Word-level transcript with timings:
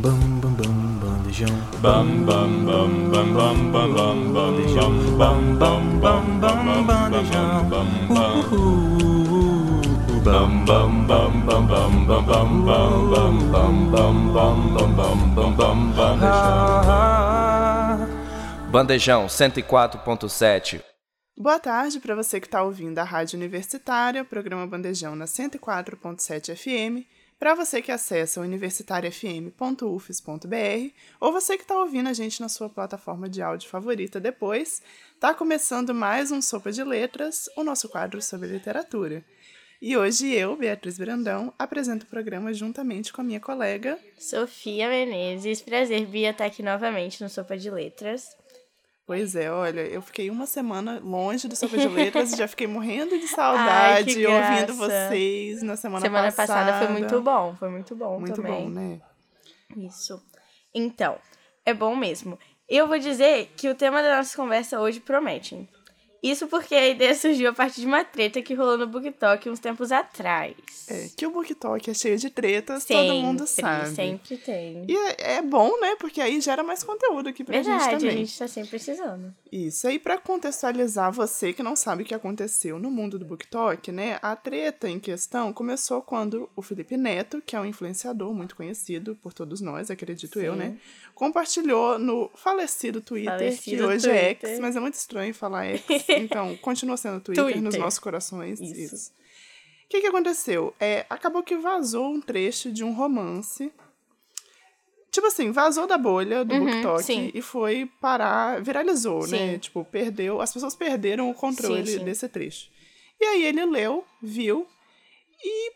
Bam 0.00 0.40
bam 0.40 0.54
bam 0.54 0.76
bandejão. 1.02 1.56
Bam 1.82 2.24
bam 2.24 2.64
bam 2.64 3.10
bam 3.10 3.34
bam 3.34 3.72
bam 3.72 3.92
bam 3.94 4.32
bandejão. 4.32 4.92
Bam 5.18 5.58
bam 5.58 5.98
bam 5.98 6.38
bam 6.40 6.86
bandejão. 6.86 7.68
Bam 7.68 7.88
bam 8.08 8.48
bam 10.64 11.06
bam 11.06 11.32
bam 11.46 11.66
bam 11.66 12.06
bam 12.06 12.24
bam 12.30 12.48
bam 12.64 13.34
bam 13.50 13.74
bam 13.90 14.16
bam 14.32 14.88
bam 14.94 15.18
bam 15.34 15.50
bam 15.56 15.78
bandejão. 15.96 16.28
Bandejão 18.70 19.26
104.7. 19.26 20.80
Boa 21.36 21.58
tarde 21.58 21.98
para 21.98 22.14
você 22.14 22.40
que 22.40 22.46
está 22.46 22.62
ouvindo 22.62 22.98
a 22.98 23.04
Rádio 23.04 23.36
Universitária, 23.36 24.22
o 24.22 24.24
programa 24.24 24.66
Bandejão 24.66 25.16
na 25.16 25.24
104.7 25.24 26.54
FM, 26.54 27.04
para 27.38 27.54
você 27.54 27.80
que 27.80 27.92
acessa 27.92 28.40
universitariafm.ufes.br 28.40 30.94
ou 31.20 31.32
você 31.32 31.56
que 31.56 31.62
está 31.62 31.78
ouvindo 31.78 32.08
a 32.08 32.12
gente 32.12 32.40
na 32.40 32.48
sua 32.48 32.68
plataforma 32.68 33.28
de 33.28 33.40
áudio 33.40 33.68
favorita 33.68 34.18
depois, 34.18 34.82
está 35.14 35.32
começando 35.32 35.94
mais 35.94 36.32
um 36.32 36.42
Sopa 36.42 36.72
de 36.72 36.82
Letras, 36.82 37.48
o 37.56 37.62
nosso 37.62 37.88
quadro 37.88 38.20
sobre 38.20 38.48
literatura. 38.48 39.24
E 39.80 39.96
hoje 39.96 40.32
eu, 40.32 40.56
Beatriz 40.56 40.98
Brandão, 40.98 41.54
apresento 41.56 42.04
o 42.04 42.08
programa 42.08 42.52
juntamente 42.52 43.12
com 43.12 43.20
a 43.20 43.24
minha 43.24 43.38
colega 43.38 43.96
Sofia 44.18 44.88
Menezes. 44.88 45.62
Prazer, 45.62 46.04
Bia, 46.06 46.30
estar 46.30 46.46
aqui 46.46 46.64
novamente 46.64 47.22
no 47.22 47.28
Sopa 47.28 47.56
de 47.56 47.70
Letras. 47.70 48.36
Pois 49.08 49.34
é, 49.34 49.50
olha, 49.50 49.80
eu 49.80 50.02
fiquei 50.02 50.28
uma 50.28 50.44
semana 50.44 51.00
longe 51.02 51.48
do 51.48 51.56
Sopa 51.56 51.78
de 51.78 51.88
Letras 51.88 52.34
e 52.34 52.36
já 52.36 52.46
fiquei 52.46 52.66
morrendo 52.66 53.18
de 53.18 53.26
saudade 53.34 54.26
Ai, 54.26 54.26
ouvindo 54.26 54.74
vocês 54.74 55.62
na 55.62 55.76
semana, 55.76 56.04
Semana 56.04 56.30
passada. 56.30 56.72
passada 56.72 56.86
foi 56.86 56.94
muito 56.94 57.18
bom, 57.22 57.56
foi 57.58 57.70
muito 57.70 57.96
bom 57.96 58.20
Muito 58.20 58.34
também. 58.36 58.64
bom, 58.64 58.68
né? 58.68 59.00
Isso. 59.78 60.22
Então, 60.74 61.16
é 61.64 61.72
bom 61.72 61.96
mesmo. 61.96 62.38
Eu 62.68 62.86
vou 62.86 62.98
dizer 62.98 63.50
que 63.56 63.70
o 63.70 63.74
tema 63.74 64.02
da 64.02 64.18
nossa 64.18 64.36
conversa 64.36 64.78
hoje 64.78 65.00
promete. 65.00 65.66
Isso 66.22 66.48
porque 66.48 66.74
a 66.74 66.88
ideia 66.88 67.14
surgiu 67.14 67.50
a 67.50 67.52
partir 67.52 67.80
de 67.80 67.86
uma 67.86 68.04
treta 68.04 68.42
que 68.42 68.54
rolou 68.54 68.76
no 68.76 68.86
BookTok 68.86 69.48
uns 69.48 69.60
tempos 69.60 69.92
atrás. 69.92 70.54
É, 70.88 71.08
que 71.16 71.26
o 71.26 71.30
BookTok 71.30 71.90
é 71.90 71.94
cheio 71.94 72.16
de 72.18 72.28
tretas, 72.30 72.82
sempre, 72.82 73.06
todo 73.08 73.20
mundo 73.20 73.46
sabe. 73.46 73.94
Sempre 73.94 74.36
tem. 74.38 74.84
E 74.88 74.96
é, 74.96 75.36
é 75.36 75.42
bom, 75.42 75.78
né? 75.80 75.94
Porque 75.96 76.20
aí 76.20 76.40
gera 76.40 76.62
mais 76.62 76.82
conteúdo 76.82 77.28
aqui 77.28 77.44
pra 77.44 77.54
Verdade, 77.54 77.84
gente 77.84 77.94
a 77.94 77.98
também. 77.98 78.16
gente 78.26 78.38
tá 78.38 78.48
sempre 78.48 78.70
precisando. 78.70 79.34
Isso 79.52 79.86
aí, 79.86 79.98
pra 79.98 80.18
contextualizar 80.18 81.12
você 81.12 81.52
que 81.52 81.62
não 81.62 81.76
sabe 81.76 82.02
o 82.02 82.06
que 82.06 82.14
aconteceu 82.14 82.78
no 82.78 82.90
mundo 82.90 83.18
do 83.18 83.24
BookTok, 83.24 83.92
né? 83.92 84.18
A 84.20 84.34
treta 84.34 84.88
em 84.88 84.98
questão 84.98 85.52
começou 85.52 86.02
quando 86.02 86.48
o 86.56 86.62
Felipe 86.62 86.96
Neto, 86.96 87.40
que 87.44 87.54
é 87.54 87.60
um 87.60 87.64
influenciador 87.64 88.34
muito 88.34 88.56
conhecido 88.56 89.14
por 89.22 89.32
todos 89.32 89.60
nós, 89.60 89.90
acredito 89.90 90.40
eu, 90.40 90.52
Sim. 90.54 90.58
né? 90.58 90.76
Compartilhou 91.14 91.98
no 91.98 92.30
falecido 92.34 93.00
Twitter, 93.00 93.32
Falecido 93.32 93.76
que 93.76 93.82
hoje 93.82 94.08
é 94.10 94.34
Twitter. 94.34 94.50
X, 94.50 94.60
mas 94.60 94.76
é 94.76 94.80
muito 94.80 94.94
estranho 94.94 95.34
falar 95.34 95.64
X, 95.76 96.06
então 96.16 96.56
continua 96.56 96.96
sendo 96.96 97.20
Twitter, 97.20 97.44
nos 97.44 97.52
Twitter. 97.54 97.80
nossos 97.80 97.98
corações. 97.98 98.60
Isso. 98.60 98.94
Isso. 98.94 99.12
O 99.84 99.88
que, 99.88 100.00
que 100.00 100.06
aconteceu? 100.06 100.74
É, 100.78 101.06
acabou 101.08 101.42
que 101.42 101.56
vazou 101.56 102.10
um 102.10 102.20
trecho 102.20 102.70
de 102.70 102.84
um 102.84 102.92
romance. 102.92 103.72
Tipo 105.10 105.26
assim, 105.28 105.50
vazou 105.50 105.86
da 105.86 105.96
bolha 105.96 106.44
do 106.44 106.54
Uhum, 106.54 106.64
BookTok 106.66 107.02
sim. 107.02 107.30
e 107.32 107.40
foi 107.40 107.90
parar, 107.98 108.62
viralizou, 108.62 109.26
né? 109.26 109.52
Sim. 109.52 109.58
Tipo, 109.58 109.84
perdeu, 109.84 110.40
as 110.42 110.52
pessoas 110.52 110.76
perderam 110.76 111.30
o 111.30 111.34
controle 111.34 111.86
sim. 111.86 112.04
desse 112.04 112.28
trecho. 112.28 112.68
E 113.18 113.24
aí 113.24 113.44
ele 113.46 113.64
leu, 113.64 114.04
viu 114.22 114.66
e 115.42 115.72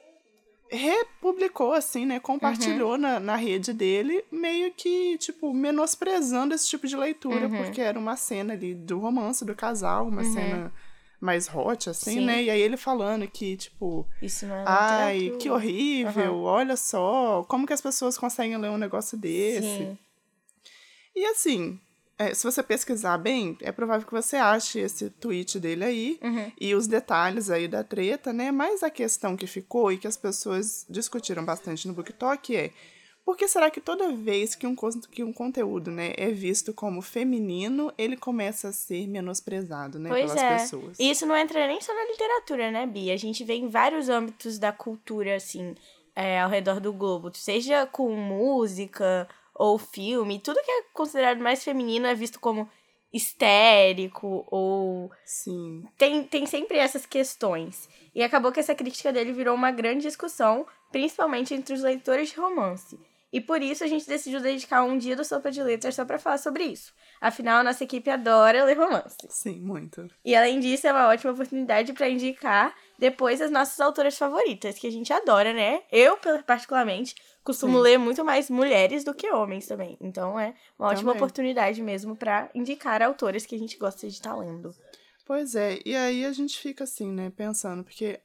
republicou, 0.73 1.73
assim, 1.73 2.07
né? 2.07 2.19
Compartilhou 2.19 2.93
Uhum. 2.93 2.99
na, 2.99 3.21
na 3.21 3.37
rede 3.37 3.73
dele, 3.73 4.25
meio 4.31 4.73
que, 4.73 5.19
tipo, 5.19 5.53
menosprezando 5.55 6.55
esse 6.55 6.69
tipo 6.69 6.87
de 6.87 6.97
leitura, 6.97 7.47
Uhum. 7.49 7.57
porque 7.65 7.81
era 7.81 7.99
uma 7.99 8.17
cena 8.17 8.55
ali 8.55 8.75
do 8.75 8.99
romance 8.99 9.45
do 9.45 9.55
casal, 9.55 10.09
uma 10.09 10.25
cena 10.25 10.73
mais 11.21 11.49
hot, 11.55 11.89
assim, 11.89 12.15
Sim. 12.15 12.25
né? 12.27 12.43
E 12.43 12.51
aí 12.51 12.61
ele 12.61 12.77
falando 12.77 13.29
que, 13.29 13.57
tipo, 13.57 14.07
Isso 14.21 14.45
não 14.47 14.57
é 14.57 14.65
ai, 14.67 15.15
literatura. 15.19 15.39
que 15.43 15.51
horrível, 15.51 16.39
olha 16.43 16.77
só, 16.77 17.45
como 17.49 17.67
que 17.67 17.73
as 17.73 17.81
pessoas 17.81 18.19
conseguem 18.19 18.57
ler 18.57 18.71
um 18.71 18.79
negócio 18.79 19.17
desse? 19.17 19.61
Sim. 19.67 19.99
E 21.15 21.25
assim, 21.27 21.79
é, 22.29 22.35
se 22.35 22.45
você 22.45 22.63
pesquisar 22.63 23.19
bem, 23.19 23.57
é 23.61 23.73
provável 23.73 24.07
que 24.07 24.13
você 24.13 24.37
ache 24.37 24.79
esse 24.81 25.11
tweet 25.11 25.59
dele 25.61 25.85
aí 25.85 26.19
Uhum. 26.23 26.53
e 26.61 26.75
os 26.75 26.87
detalhes 26.87 27.51
aí 27.51 27.67
da 27.69 27.83
treta, 27.83 28.33
né? 28.33 28.51
Mas 28.51 28.83
a 28.83 28.91
questão 28.91 29.37
que 29.37 29.47
ficou 29.47 29.91
e 29.93 29.99
que 29.99 30.07
as 30.07 30.17
pessoas 30.17 30.87
discutiram 30.89 31.45
bastante 31.45 31.87
no 31.89 31.95
BookTok 31.95 32.57
é 32.57 32.71
por 33.25 33.37
que 33.37 33.47
será 33.47 33.71
que 33.71 33.81
toda 33.81 34.11
vez 34.13 34.57
que 34.57 34.67
um, 34.67 34.75
que 35.11 35.23
um 35.23 35.33
conteúdo 35.33 35.93
né, 35.93 36.13
é 36.17 36.31
visto 36.33 36.75
como 36.75 37.01
feminino, 37.01 37.93
ele 37.97 38.17
começa 38.17 38.69
a 38.69 38.73
ser 38.73 39.07
menosprezado 39.07 39.97
né, 39.99 40.09
Pois 40.11 40.33
pelas 40.33 40.43
é. 40.43 40.59
pessoas? 40.59 40.99
E 40.99 41.09
isso 41.11 41.25
não 41.25 41.37
entra 41.37 41.67
nem 41.69 41.81
só 41.81 41.95
na 41.95 42.05
literatura, 42.11 42.73
né, 42.73 42.85
Bia? 42.85 43.15
A 43.15 43.17
gente 43.17 43.45
vê 43.45 43.55
em 43.55 43.69
vários 43.69 44.09
âmbitos 44.09 44.59
da 44.59 44.73
cultura, 44.73 45.37
assim, 45.37 45.77
é, 46.17 46.41
ao 46.41 46.51
redor 46.51 46.81
do 46.81 46.93
globo. 46.93 47.31
Seja 47.33 47.87
com 47.87 48.13
música 48.13 49.29
ou 49.55 49.79
filme, 49.79 50.39
tudo 50.39 50.63
que 50.63 50.71
é 50.71 50.83
considerado 50.93 51.41
mais 51.41 51.63
feminino 51.63 52.07
é 52.07 52.15
visto 52.15 52.41
como 52.41 52.69
histérico 53.13 54.47
ou 54.51 55.11
Sim. 55.25 55.85
tem, 55.99 56.25
tem 56.25 56.47
sempre 56.47 56.79
essas 56.79 57.05
questões. 57.05 57.89
E 58.15 58.23
acabou 58.23 58.51
que 58.51 58.61
essa 58.61 58.75
crítica 58.75 59.13
dele 59.13 59.33
virou 59.33 59.55
uma 59.55 59.71
grande 59.71 60.03
discussão, 60.03 60.67
principalmente 60.91 61.53
entre 61.55 61.75
os 61.75 61.83
leitores 61.83 62.31
de 62.31 62.37
romance. 62.37 62.99
E 63.33 63.41
por 63.41 63.63
isso 63.63 63.83
a 63.83 63.87
gente 63.87 64.07
decidiu 64.07 64.41
dedicar 64.41 64.83
um 64.83 64.99
dia 64.99 65.17
do 65.17 65.25
Sopa 65.25 65.51
de 65.51 65.63
Letras 65.63 65.95
só 65.95 66.05
pra 66.05 66.19
falar 66.19 66.39
sobre 66.39 66.65
isso. 66.65 66.93
Afinal, 67.23 67.61
a 67.61 67.63
nossa 67.63 67.85
equipe 67.85 68.11
adora 68.11 68.65
ler 68.65 68.77
romance. 68.77 69.17
Sim, 69.29 69.61
muito. 69.61 70.09
E 70.25 70.35
além 70.35 70.59
disso, 70.59 70.89
é 70.89 70.93
uma 70.93 71.07
ótima 71.07 71.33
oportunidade 71.33 71.93
pra 71.93 72.09
indicar 72.09 72.75
depois 72.99 73.41
as 73.41 73.49
nossas 73.49 73.79
autoras 73.79 74.19
favoritas, 74.19 74.77
que 74.77 74.89
a 74.89 74.91
gente 74.91 75.13
adora, 75.13 75.53
né? 75.53 75.83
Eu, 75.93 76.19
particularmente, 76.45 77.15
costumo 77.45 77.77
Sim. 77.77 77.83
ler 77.83 77.99
muito 77.99 78.25
mais 78.25 78.51
mulheres 78.51 79.05
do 79.05 79.15
que 79.15 79.31
homens 79.31 79.69
também. 79.69 79.97
Então 80.01 80.39
é 80.39 80.53
uma 80.77 80.89
ótima 80.89 81.13
Também. 81.13 81.23
oportunidade 81.23 81.81
mesmo 81.81 82.17
pra 82.17 82.51
indicar 82.57 83.01
autoras 83.01 83.47
que 83.47 83.55
a 83.55 83.59
gente 83.59 83.79
gosta 83.79 84.09
de 84.09 84.15
estar 84.15 84.35
lendo. 84.35 84.75
Pois 85.25 85.55
é, 85.55 85.79
e 85.87 85.95
aí 85.95 86.25
a 86.25 86.33
gente 86.33 86.59
fica 86.59 86.83
assim, 86.83 87.13
né, 87.13 87.31
pensando, 87.31 87.85
porque 87.85 88.21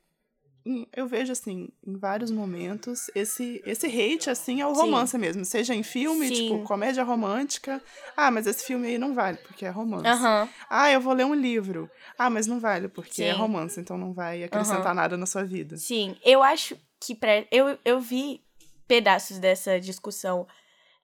eu 0.96 1.08
vejo 1.08 1.32
assim, 1.32 1.70
em 1.86 1.98
vários 1.98 2.32
momentos, 2.32 3.10
esse, 3.16 3.62
esse 3.66 3.88
hate, 3.88 4.30
assim, 4.30 4.62
é 4.62 4.68
o 4.68 4.74
Sim. 4.74 4.82
romance 4.82 5.18
mesmo. 5.18 5.46
Seja 5.46 5.74
em 5.74 5.84
filme, 5.84 6.28
Sim. 6.28 6.34
tipo, 6.34 6.64
comédia 6.64 7.04
romântica. 7.04 7.82
Ah, 8.16 8.32
mas 8.32 8.48
esse 8.48 8.66
filme 8.66 8.88
aí 8.88 8.98
não 8.98 9.14
vale, 9.14 9.38
porque 9.38 9.66
é 9.66 9.70
romance. 9.70 10.22
Ah, 10.70 10.92
eu 10.92 11.02
vou 11.02 11.14
ler 11.14 11.26
um 11.26 11.34
livro. 11.34 11.90
Ah, 12.18 12.30
mas 12.30 12.48
não 12.48 12.60
vale, 12.60 12.88
porque 12.88 13.24
é 13.24 13.34
Sim. 13.34 13.40
romance, 13.40 13.80
então 13.80 13.98
não 13.98 14.14
vai 14.14 14.44
acrescentar 14.44 14.94
nada 14.94 15.18
na 15.18 15.26
sua 15.26 15.44
vida. 15.44 15.78
Sim, 15.78 16.16
eu 16.24 16.44
acho 16.44 16.78
que 17.00 17.14
pra. 17.16 17.46
Eu, 17.52 17.78
eu 17.86 18.00
vi 18.00 18.42
pedaços 18.88 19.40
dessa 19.40 19.80
discussão 19.80 20.48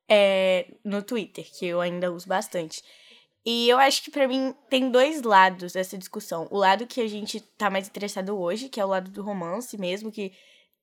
é, 0.07 0.67
no 0.83 1.01
Twitter, 1.01 1.45
que 1.51 1.65
eu 1.65 1.81
ainda 1.81 2.11
uso 2.11 2.27
bastante. 2.27 2.81
E 3.45 3.67
eu 3.67 3.77
acho 3.77 4.01
que 4.03 4.11
pra 4.11 4.27
mim 4.27 4.55
tem 4.69 4.89
dois 4.89 5.21
lados 5.21 5.73
dessa 5.73 5.97
discussão. 5.97 6.47
O 6.49 6.57
lado 6.57 6.87
que 6.87 7.01
a 7.01 7.07
gente 7.07 7.41
tá 7.57 7.69
mais 7.69 7.87
interessado 7.87 8.37
hoje, 8.39 8.69
que 8.69 8.79
é 8.79 8.85
o 8.85 8.89
lado 8.89 9.11
do 9.11 9.21
romance 9.21 9.77
mesmo, 9.77 10.11
que 10.11 10.31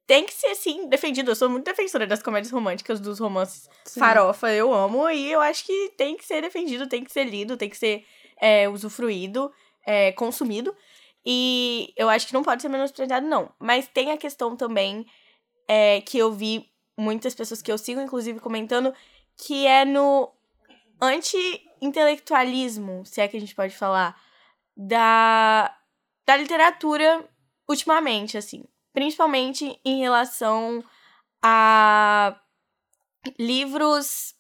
tem 0.07 0.27
que 0.27 0.35
ser, 0.35 0.55
sim, 0.57 0.89
defendido. 0.89 1.31
Eu 1.31 1.37
sou 1.37 1.49
muito 1.49 1.65
defensora 1.65 2.07
das 2.07 2.23
comédias 2.23 2.53
românticas, 2.53 3.01
dos 3.01 3.19
romances 3.19 3.69
Sim. 3.85 4.01
farofa, 4.01 4.53
eu 4.53 4.75
amo. 4.75 5.09
E 5.09 5.31
eu 5.31 5.41
acho 5.41 5.65
que 5.65 5.93
tem 5.97 6.17
que 6.17 6.25
ser 6.27 6.43
defendido, 6.43 6.89
tem 6.89 7.05
que 7.05 7.13
ser 7.13 7.25
lido, 7.25 7.57
tem 7.57 7.71
que 7.71 7.77
ser 7.77 8.05
é, 8.41 8.69
usufruído, 8.69 9.51
é, 9.87 10.13
consumido. 10.13 10.75
E 11.25 11.93
eu 11.97 12.09
acho 12.09 12.27
que 12.27 12.35
não 12.35 12.43
pode 12.43 12.61
ser 12.61 12.69
menosprezado, 12.69 13.27
não. 13.27 13.53
Mas 13.59 13.89
tem 13.89 14.11
a 14.11 14.17
questão 14.17 14.57
também 14.57 15.07
é, 15.69 16.01
que 16.01 16.19
eu 16.19 16.33
vi 16.33 16.67
muitas 16.99 17.35
pessoas 17.35 17.63
que 17.63 17.71
eu 17.71 17.79
sigo, 17.79 18.01
inclusive, 18.01 18.41
comentando, 18.41 18.93
que 19.37 19.67
é 19.67 19.85
no 19.85 20.31
anti-intelectualismo, 21.81 23.05
se 23.07 23.21
é 23.21 23.29
que 23.29 23.37
a 23.37 23.41
gente 23.41 23.55
pode 23.55 23.75
falar, 23.75 24.21
da, 24.77 25.75
da 26.27 26.37
literatura 26.37 27.25
ultimamente, 27.69 28.37
assim. 28.37 28.65
Principalmente 28.93 29.81
em 29.85 30.01
relação 30.01 30.85
a 31.43 32.39
livros 33.39 34.35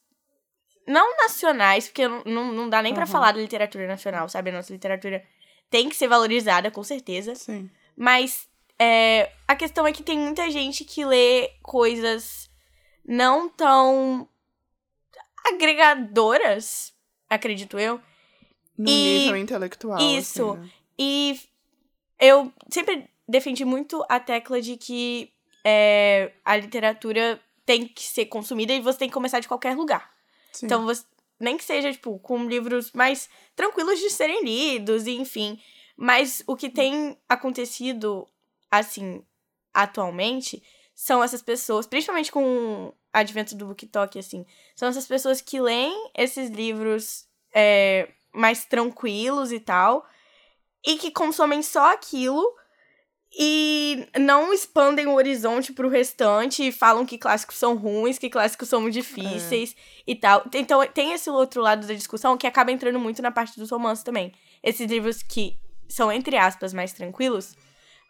não 0.87 1.17
nacionais, 1.19 1.87
porque 1.87 2.07
não, 2.09 2.53
não, 2.53 2.69
dá 2.69 2.83
nem 2.83 2.93
pra 2.93 3.05
Aham. 3.05 3.13
falar 3.13 3.33
da 3.33 3.41
literatura 3.41 3.87
nacional, 3.87 4.29
sabe? 4.29 4.51
A 4.51 4.55
nossa 4.55 4.73
literatura 4.73 5.25
tem 5.69 5.89
que 5.89 5.95
ser 5.95 6.09
valorizada, 6.09 6.71
com 6.71 6.83
certeza. 6.83 7.35
Sim. 7.35 7.71
Mas 7.97 8.49
é, 8.79 9.31
a 9.47 9.55
questão 9.55 9.87
é 9.87 9.93
que 9.93 10.03
tem 10.03 10.19
muita 10.19 10.51
gente 10.51 10.85
que 10.85 11.05
lê 11.05 11.51
coisas 11.63 12.51
não 13.05 13.49
tão 13.49 14.29
agregadoras, 15.47 16.93
acredito 17.31 17.79
eu. 17.79 18.01
No 18.77 18.89
E- 18.91 19.19
nível 19.21 19.37
intelectual. 19.37 19.99
isso. 20.01 20.51
assim, 20.53 20.61
né? 20.61 20.71
E 20.99 21.41
eu 22.19 22.53
sempre 22.71 23.09
defendi 23.29 23.65
muito 23.65 24.05
a 24.09 24.19
tecla 24.21 24.61
de 24.61 24.77
que 24.77 25.33
é, 25.65 26.33
a 26.45 26.57
literatura 26.57 27.41
tem 27.65 27.87
que 27.87 28.03
ser 28.03 28.27
consumida 28.27 28.73
e 28.73 28.81
você 28.81 28.99
tem 28.99 29.09
que 29.09 29.15
começar 29.15 29.39
de 29.41 29.49
qualquer 29.49 29.77
lugar. 29.77 30.11
Sim. 30.53 30.67
Então, 30.67 30.85
você, 30.85 31.05
nem 31.39 31.57
que 31.57 31.65
seja, 31.65 31.93
tipo, 31.93 32.19
com 32.19 32.45
livros 32.49 32.91
mais 32.93 33.29
tranquilos 33.55 33.99
de 34.01 34.11
serem 34.11 34.43
lidos, 34.45 35.07
enfim. 35.07 35.59
Mas 35.97 36.43
o 36.47 36.57
que 36.57 36.69
tem 36.69 37.17
acontecido, 37.29 38.27
assim, 38.71 39.23
atualmente, 39.73 40.63
são 41.01 41.25
essas 41.25 41.41
pessoas, 41.41 41.87
principalmente 41.87 42.31
com 42.31 42.89
o 42.89 42.95
advento 43.11 43.57
do 43.57 43.65
BookTok, 43.65 44.19
assim, 44.19 44.45
são 44.77 44.87
essas 44.87 45.07
pessoas 45.07 45.41
que 45.41 45.59
leem 45.59 46.11
esses 46.15 46.51
livros 46.51 47.25
é, 47.55 48.07
mais 48.35 48.67
tranquilos 48.67 49.51
e 49.51 49.59
tal, 49.59 50.07
e 50.87 50.99
que 50.99 51.11
consomem 51.11 51.63
só 51.63 51.95
aquilo 51.95 52.45
e 53.33 54.07
não 54.19 54.53
expandem 54.53 55.07
o 55.07 55.15
horizonte 55.15 55.73
pro 55.73 55.89
restante 55.89 56.69
e 56.69 56.73
falam 56.73 57.07
que 57.07 57.17
clássicos 57.17 57.57
são 57.57 57.77
ruins, 57.77 58.19
que 58.19 58.29
clássicos 58.29 58.69
são 58.69 58.83
muito 58.83 58.93
difíceis 58.93 59.75
e 60.07 60.15
tal. 60.15 60.45
Então 60.53 60.87
tem 60.89 61.15
esse 61.15 61.31
outro 61.31 61.63
lado 61.63 61.87
da 61.87 61.95
discussão 61.95 62.37
que 62.37 62.47
acaba 62.47 62.73
entrando 62.73 63.01
muito 63.01 63.23
na 63.23 63.31
parte 63.31 63.59
dos 63.59 63.71
romances 63.71 64.05
também. 64.05 64.35
Esses 64.63 64.87
livros 64.87 65.23
que 65.23 65.57
são, 65.89 66.13
entre 66.13 66.37
aspas, 66.37 66.75
mais 66.75 66.93
tranquilos, 66.93 67.57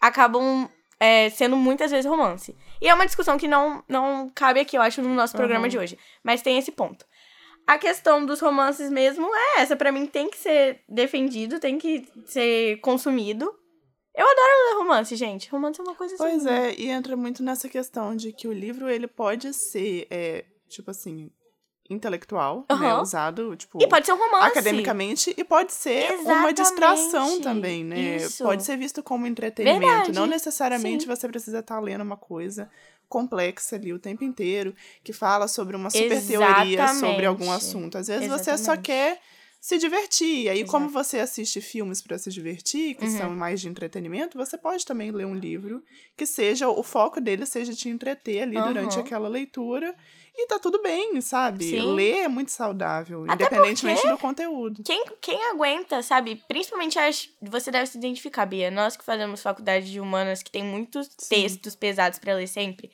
acabam 0.00 0.68
é, 1.00 1.30
sendo 1.30 1.56
muitas 1.56 1.90
vezes 1.90 2.08
romance. 2.08 2.54
E 2.80 2.86
é 2.86 2.94
uma 2.94 3.06
discussão 3.06 3.38
que 3.38 3.48
não, 3.48 3.82
não 3.88 4.30
cabe 4.34 4.60
aqui, 4.60 4.76
eu 4.76 4.82
acho, 4.82 5.00
no 5.00 5.14
nosso 5.14 5.34
programa 5.34 5.66
de 5.68 5.78
hoje. 5.78 5.98
Mas 6.22 6.42
tem 6.42 6.58
esse 6.58 6.70
ponto. 6.70 7.06
A 7.66 7.78
questão 7.78 8.26
dos 8.26 8.40
romances 8.40 8.90
mesmo 8.90 9.26
é 9.34 9.60
essa. 9.60 9.74
Pra 9.76 9.90
mim, 9.90 10.06
tem 10.06 10.28
que 10.28 10.36
ser 10.36 10.82
defendido, 10.86 11.58
tem 11.58 11.78
que 11.78 12.06
ser 12.26 12.78
consumido. 12.80 13.44
Eu 14.14 14.26
adoro 14.26 14.68
ler 14.68 14.78
romance, 14.78 15.16
gente. 15.16 15.48
Romance 15.48 15.80
é 15.80 15.82
uma 15.82 15.94
coisa 15.94 16.14
assim. 16.14 16.22
Pois 16.22 16.46
é, 16.46 16.74
e 16.74 16.88
entra 16.88 17.16
muito 17.16 17.42
nessa 17.42 17.68
questão 17.68 18.14
de 18.14 18.32
que 18.32 18.48
o 18.48 18.52
livro 18.52 18.88
ele 18.88 19.06
pode 19.06 19.54
ser, 19.54 20.06
é, 20.10 20.44
tipo 20.68 20.90
assim, 20.90 21.30
intelectual, 21.90 22.64
né? 22.70 22.74
Aham. 22.74 23.02
Usado, 23.02 23.56
tipo, 23.56 23.82
E 23.82 23.86
pode 23.88 24.06
ser 24.06 24.12
um 24.12 24.16
romance. 24.16 24.46
academicamente, 24.46 25.34
e 25.36 25.44
pode 25.44 25.72
ser 25.72 26.12
uma 26.12 26.20
Exatamente. 26.20 26.56
distração 26.62 27.40
também, 27.40 27.84
né? 27.84 28.16
Isso. 28.16 28.44
Pode 28.44 28.62
ser 28.62 28.76
visto 28.76 29.02
como 29.02 29.26
entretenimento. 29.26 29.84
Verdade. 29.86 30.12
Não 30.12 30.26
necessariamente 30.26 31.02
Sim. 31.02 31.08
você 31.08 31.28
precisa 31.28 31.58
estar 31.58 31.80
lendo 31.80 32.02
uma 32.02 32.16
coisa 32.16 32.70
complexa 33.08 33.74
ali 33.74 33.92
o 33.92 33.98
tempo 33.98 34.22
inteiro, 34.22 34.74
que 35.02 35.12
fala 35.12 35.48
sobre 35.48 35.74
uma 35.74 35.90
super 35.90 36.24
teoria 36.24 36.86
sobre 36.94 37.26
algum 37.26 37.42
Exatamente. 37.44 37.64
assunto. 37.64 37.98
Às 37.98 38.06
vezes 38.06 38.28
você 38.28 38.50
só 38.56 38.72
Exatamente. 38.72 38.82
quer 38.82 39.20
se 39.60 39.76
divertir. 39.76 40.44
E 40.44 40.48
aí, 40.48 40.64
como 40.64 40.88
você 40.88 41.18
assiste 41.20 41.60
filmes 41.60 42.00
para 42.00 42.16
se 42.16 42.30
divertir, 42.30 42.94
que 42.94 43.04
Uhum. 43.04 43.18
são 43.18 43.30
mais 43.30 43.60
de 43.60 43.68
entretenimento, 43.68 44.38
você 44.38 44.56
pode 44.56 44.86
também 44.86 45.10
ler 45.10 45.26
um 45.26 45.34
livro 45.34 45.82
que 46.16 46.24
seja, 46.24 46.68
o 46.68 46.82
foco 46.82 47.20
dele 47.20 47.44
seja 47.44 47.74
te 47.74 47.88
entreter 47.88 48.42
ali 48.42 48.60
durante 48.62 48.96
Uhum. 48.98 49.04
aquela 49.04 49.28
leitura. 49.28 49.94
E 50.34 50.46
tá 50.46 50.58
tudo 50.58 50.80
bem, 50.80 51.20
sabe? 51.20 51.64
Sim. 51.64 51.94
Ler 51.94 52.18
é 52.22 52.28
muito 52.28 52.50
saudável, 52.52 53.24
Até 53.24 53.34
independentemente 53.34 54.08
do 54.08 54.16
conteúdo. 54.16 54.82
Quem, 54.82 55.04
quem 55.20 55.44
aguenta, 55.50 56.02
sabe? 56.02 56.42
Principalmente, 56.48 56.98
acho, 56.98 57.28
você 57.42 57.70
deve 57.70 57.86
se 57.86 57.98
identificar, 57.98 58.46
Bia. 58.46 58.70
Nós 58.70 58.96
que 58.96 59.04
fazemos 59.04 59.42
faculdade 59.42 59.90
de 59.90 60.00
humanas, 60.00 60.42
que 60.42 60.50
tem 60.50 60.64
muitos 60.64 61.08
textos 61.28 61.74
pesados 61.74 62.18
pra 62.18 62.34
ler 62.34 62.46
sempre. 62.46 62.90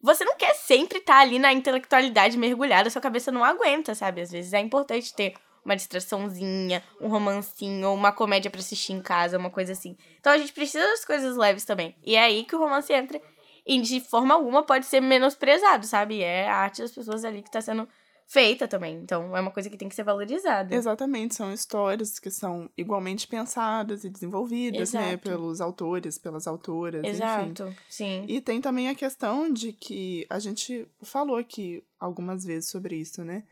Você 0.00 0.24
não 0.24 0.36
quer 0.36 0.54
sempre 0.54 0.98
estar 0.98 1.18
ali 1.18 1.38
na 1.40 1.52
intelectualidade 1.52 2.36
mergulhada, 2.38 2.88
sua 2.90 3.00
cabeça 3.02 3.32
não 3.32 3.42
aguenta, 3.42 3.92
sabe? 3.94 4.20
Às 4.20 4.30
vezes 4.30 4.52
é 4.52 4.60
importante 4.60 5.12
ter 5.12 5.34
uma 5.66 5.74
distraçãozinha, 5.74 6.82
um 7.00 7.08
romancinho, 7.08 7.92
uma 7.92 8.12
comédia 8.12 8.50
pra 8.50 8.60
assistir 8.60 8.92
em 8.92 9.02
casa, 9.02 9.36
uma 9.36 9.50
coisa 9.50 9.72
assim. 9.72 9.96
Então 10.20 10.32
a 10.32 10.38
gente 10.38 10.52
precisa 10.52 10.86
das 10.86 11.04
coisas 11.04 11.36
leves 11.36 11.64
também. 11.64 11.94
E 12.04 12.14
é 12.14 12.22
aí 12.22 12.44
que 12.44 12.54
o 12.54 12.58
romance 12.58 12.92
entra. 12.92 13.20
E 13.66 13.80
de 13.80 14.00
forma 14.00 14.32
alguma 14.32 14.62
pode 14.62 14.86
ser 14.86 15.00
menosprezado, 15.00 15.84
sabe? 15.84 16.22
É 16.22 16.48
a 16.48 16.54
arte 16.54 16.82
das 16.82 16.92
pessoas 16.92 17.24
ali 17.24 17.42
que 17.42 17.50
tá 17.50 17.60
sendo 17.60 17.88
feita 18.28 18.68
também. 18.68 18.94
Então 18.96 19.36
é 19.36 19.40
uma 19.40 19.50
coisa 19.50 19.68
que 19.68 19.76
tem 19.76 19.88
que 19.88 19.94
ser 19.96 20.04
valorizada. 20.04 20.72
Exatamente, 20.72 21.34
são 21.34 21.52
histórias 21.52 22.20
que 22.20 22.30
são 22.30 22.70
igualmente 22.78 23.26
pensadas 23.26 24.04
e 24.04 24.08
desenvolvidas, 24.08 24.92
né, 24.92 25.08
Exato. 25.08 25.28
pelos 25.28 25.60
autores, 25.60 26.16
pelas 26.16 26.46
autoras, 26.46 27.02
enfim. 27.02 27.10
Exato, 27.10 27.76
sim. 27.88 28.24
E 28.28 28.40
tem 28.40 28.60
também 28.60 28.88
a 28.88 28.94
questão 28.94 29.52
de 29.52 29.72
que 29.72 30.24
a 30.30 30.38
gente 30.38 30.86
falou 31.02 31.36
aqui 31.36 31.82
algumas 31.98 32.44
vezes 32.44 32.70
sobre 32.70 32.94
isso, 32.94 33.24
né? 33.24 33.42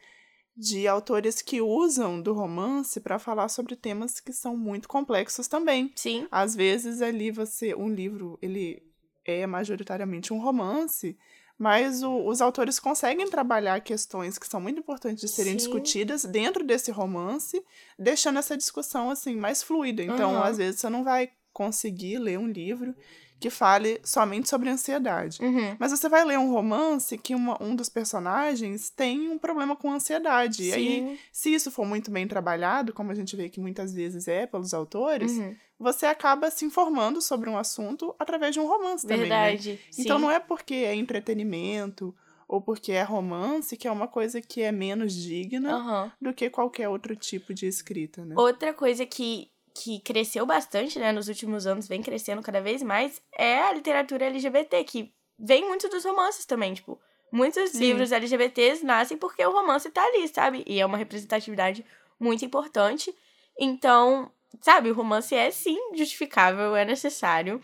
De 0.57 0.87
autores 0.87 1.43
que 1.43 1.61
usam 1.61 2.23
do 2.23 2.33
romance 2.33 3.01
para 3.01 3.19
falar 3.19 3.49
sobre 3.49 3.75
temas 3.75 4.21
que 4.21 4.33
são 4.33 4.57
muito 4.57 4.89
complexos 4.89 5.49
também. 5.49 5.93
Sim, 5.97 6.27
Às 6.31 6.55
vezes 6.55 7.03
ali 7.03 7.31
você, 7.31 7.75
um 7.75 7.89
livro, 7.89 8.39
ele 8.41 8.83
é 9.25 9.47
majoritariamente 9.47 10.33
um 10.33 10.39
romance, 10.39 11.19
mas 11.59 12.03
o- 12.03 12.27
os 12.27 12.41
autores 12.41 12.79
conseguem 12.79 13.29
trabalhar 13.29 13.81
questões 13.81 14.39
que 14.39 14.47
são 14.47 14.61
muito 14.61 14.79
importantes 14.81 15.21
de 15.21 15.29
serem 15.29 15.53
Sim. 15.53 15.59
discutidas 15.59 16.25
dentro 16.25 16.65
desse 16.65 16.91
romance, 16.91 17.61
deixando 17.99 18.39
essa 18.39 18.57
discussão 18.57 19.11
assim 19.11 19.35
mais 19.37 19.63
fluida. 19.63 20.03
Então, 20.03 20.33
Aham. 20.37 20.45
às 20.45 20.59
vezes 20.59 20.81
você 20.81 20.89
não 20.89 21.03
vai 21.03 21.31
conseguir 21.53 22.19
ler 22.19 22.39
um 22.39 22.49
livro 22.49 22.95
que 23.41 23.51
fale 23.51 24.01
somente 24.03 24.49
sobre 24.49 24.71
ansiedade. 24.71 25.39
uhum. 25.43 25.77
Mas 25.79 25.91
você 25.91 26.09
vai 26.09 26.25
ler 26.25 26.39
um 26.39 26.51
romance 26.53 27.19
que 27.19 27.35
uma- 27.35 27.63
um 27.63 27.75
dos 27.77 27.89
personagens 27.91 28.89
tem 28.91 29.29
um 29.29 29.39
problema 29.39 29.77
com 29.77 29.93
ansiedade. 29.93 30.63
E 30.65 30.73
aí, 30.73 30.87
Sim. 31.01 31.19
se 31.33 31.53
isso 31.55 31.71
for 31.71 31.85
muito 31.85 32.11
bem 32.11 32.27
trabalhado, 32.27 32.93
como 32.95 33.11
a 33.11 33.15
gente 33.15 33.37
vê 33.37 33.49
que 33.51 33.61
muitas 33.61 33.93
vezes 33.93 34.27
é 34.29 34.47
pelos 34.47 34.73
autores, 34.73 35.33
Uhum. 35.33 35.55
você 35.79 36.07
acaba 36.07 36.51
se 36.51 36.65
informando 36.65 37.21
sobre 37.21 37.51
um 37.51 37.59
assunto 37.59 38.15
através 38.19 38.55
de 38.55 38.61
um 38.61 38.67
romance 38.67 39.07
também, 39.07 39.29
né? 39.29 39.47
Verdade. 39.51 39.81
Então 39.99 40.17
sim. 40.17 40.23
não 40.23 40.31
é 40.31 40.39
porque 40.41 40.75
é 40.75 40.95
entretenimento 40.95 42.15
ou 42.49 42.61
porque 42.61 42.93
é 42.93 43.03
romance 43.03 43.77
que 43.77 43.89
é 43.89 43.91
uma 43.91 44.07
coisa 44.07 44.41
que 44.41 44.63
é 44.63 44.71
menos 44.71 45.13
digna 45.15 45.77
Aham. 45.77 46.13
do 46.21 46.33
que 46.33 46.49
qualquer 46.51 46.89
outro 46.89 47.17
tipo 47.17 47.53
de 47.53 47.67
escrita, 47.67 48.25
né? 48.25 48.35
Outra 48.39 48.73
coisa 48.73 49.05
que, 49.07 49.49
que 49.75 49.99
cresceu 50.01 50.47
bastante, 50.47 50.99
né, 50.99 51.11
nos 51.11 51.29
últimos 51.29 51.67
anos, 51.67 51.89
vem 51.89 52.01
crescendo 52.01 52.41
cada 52.41 52.61
vez 52.61 52.83
mais, 52.83 53.21
é 53.37 53.59
a 53.59 53.73
literatura 53.73 54.27
LGBT, 54.27 54.85
que 54.85 55.13
vem 55.39 55.67
muito 55.67 55.89
dos 55.89 56.05
romances 56.05 56.47
também, 56.47 56.75
tipo, 56.75 57.01
muitos 57.33 57.71
Sim. 57.71 57.81
livros 57.81 58.13
LGBTs 58.13 58.85
nascem 58.85 59.17
porque 59.19 59.45
o 59.45 59.51
romance 59.51 59.91
tá 59.91 60.05
ali, 60.05 60.29
sabe? 60.29 60.63
E 60.67 60.81
é 60.81 60.87
uma 60.87 60.97
representatividade 60.97 61.85
muito 62.21 62.45
importante. 62.45 63.13
Então, 63.59 64.31
sabe, 64.61 64.91
o 64.91 64.95
romance 64.95 65.35
é 65.35 65.51
sim 65.51 65.77
justificável, 65.95 66.77
é 66.77 66.85
necessário, 66.85 67.61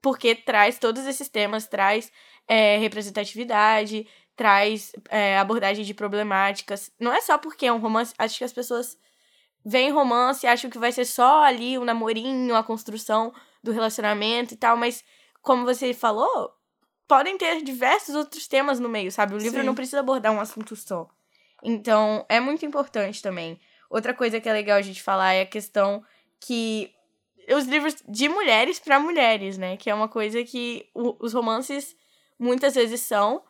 porque 0.00 0.34
traz 0.34 0.78
todos 0.78 1.06
esses 1.06 1.28
temas, 1.28 1.68
traz 1.68 2.10
é, 2.48 2.76
representatividade, 2.78 4.06
traz 4.34 4.92
é, 5.08 5.38
abordagem 5.38 5.84
de 5.84 5.94
problemáticas. 5.94 6.90
Não 6.98 7.12
é 7.12 7.20
só 7.20 7.38
porque 7.38 7.66
é 7.66 7.72
um 7.72 7.78
romance, 7.78 8.12
acho 8.18 8.38
que 8.38 8.44
as 8.44 8.52
pessoas 8.52 8.98
veem 9.64 9.90
romance 9.90 10.44
e 10.44 10.48
acham 10.48 10.70
que 10.70 10.78
vai 10.78 10.92
ser 10.92 11.04
só 11.04 11.42
ali 11.42 11.78
o 11.78 11.84
namorinho, 11.84 12.54
a 12.56 12.62
construção 12.62 13.32
do 13.62 13.70
relacionamento 13.72 14.54
e 14.54 14.56
tal, 14.56 14.76
mas 14.76 15.04
como 15.40 15.64
você 15.64 15.92
falou, 15.94 16.52
podem 17.06 17.36
ter 17.36 17.62
diversos 17.62 18.14
outros 18.14 18.46
temas 18.48 18.80
no 18.80 18.88
meio, 18.88 19.10
sabe? 19.12 19.34
O 19.34 19.38
livro 19.38 19.60
Sim. 19.60 19.66
não 19.66 19.74
precisa 19.74 20.00
abordar 20.00 20.32
um 20.32 20.40
assunto 20.40 20.74
só. 20.74 21.08
Então, 21.62 22.24
é 22.28 22.40
muito 22.40 22.64
importante 22.66 23.22
também. 23.22 23.60
Outra 23.88 24.14
coisa 24.14 24.40
que 24.40 24.48
é 24.48 24.52
legal 24.52 24.78
a 24.78 24.82
gente 24.82 25.02
falar 25.02 25.34
é 25.34 25.42
a 25.42 25.46
questão 25.46 26.02
que 26.40 26.92
os 27.54 27.66
livros 27.66 27.96
de 28.08 28.28
mulheres 28.28 28.78
para 28.78 28.98
mulheres, 28.98 29.58
né? 29.58 29.76
Que 29.76 29.90
é 29.90 29.94
uma 29.94 30.08
coisa 30.08 30.42
que 30.42 30.88
o- 30.94 31.16
os 31.20 31.32
romances 31.32 31.94
muitas 32.38 32.74
vezes 32.74 33.00
são. 33.02 33.42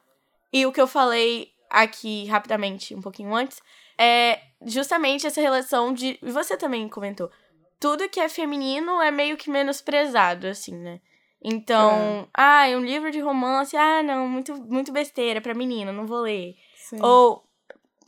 E 0.52 0.66
o 0.66 0.72
que 0.72 0.80
eu 0.80 0.86
falei 0.86 1.52
aqui 1.70 2.26
rapidamente, 2.26 2.94
um 2.94 3.00
pouquinho 3.00 3.34
antes, 3.34 3.60
é 4.02 4.42
justamente 4.64 5.26
essa 5.26 5.40
relação 5.40 5.92
de. 5.92 6.18
Você 6.22 6.56
também 6.56 6.88
comentou. 6.88 7.30
Tudo 7.78 8.08
que 8.08 8.20
é 8.20 8.28
feminino 8.28 9.00
é 9.00 9.10
meio 9.10 9.36
que 9.36 9.50
menosprezado, 9.50 10.46
assim, 10.46 10.76
né? 10.76 11.00
Então, 11.44 12.28
ah, 12.32 12.68
é 12.68 12.76
um 12.76 12.84
livro 12.84 13.10
de 13.10 13.18
romance, 13.18 13.76
ah, 13.76 14.02
não, 14.02 14.28
muito, 14.28 14.54
muito 14.54 14.92
besteira 14.92 15.40
pra 15.40 15.54
menina, 15.54 15.92
não 15.92 16.06
vou 16.06 16.20
ler. 16.20 16.54
Sim. 16.76 17.02
Ou, 17.02 17.44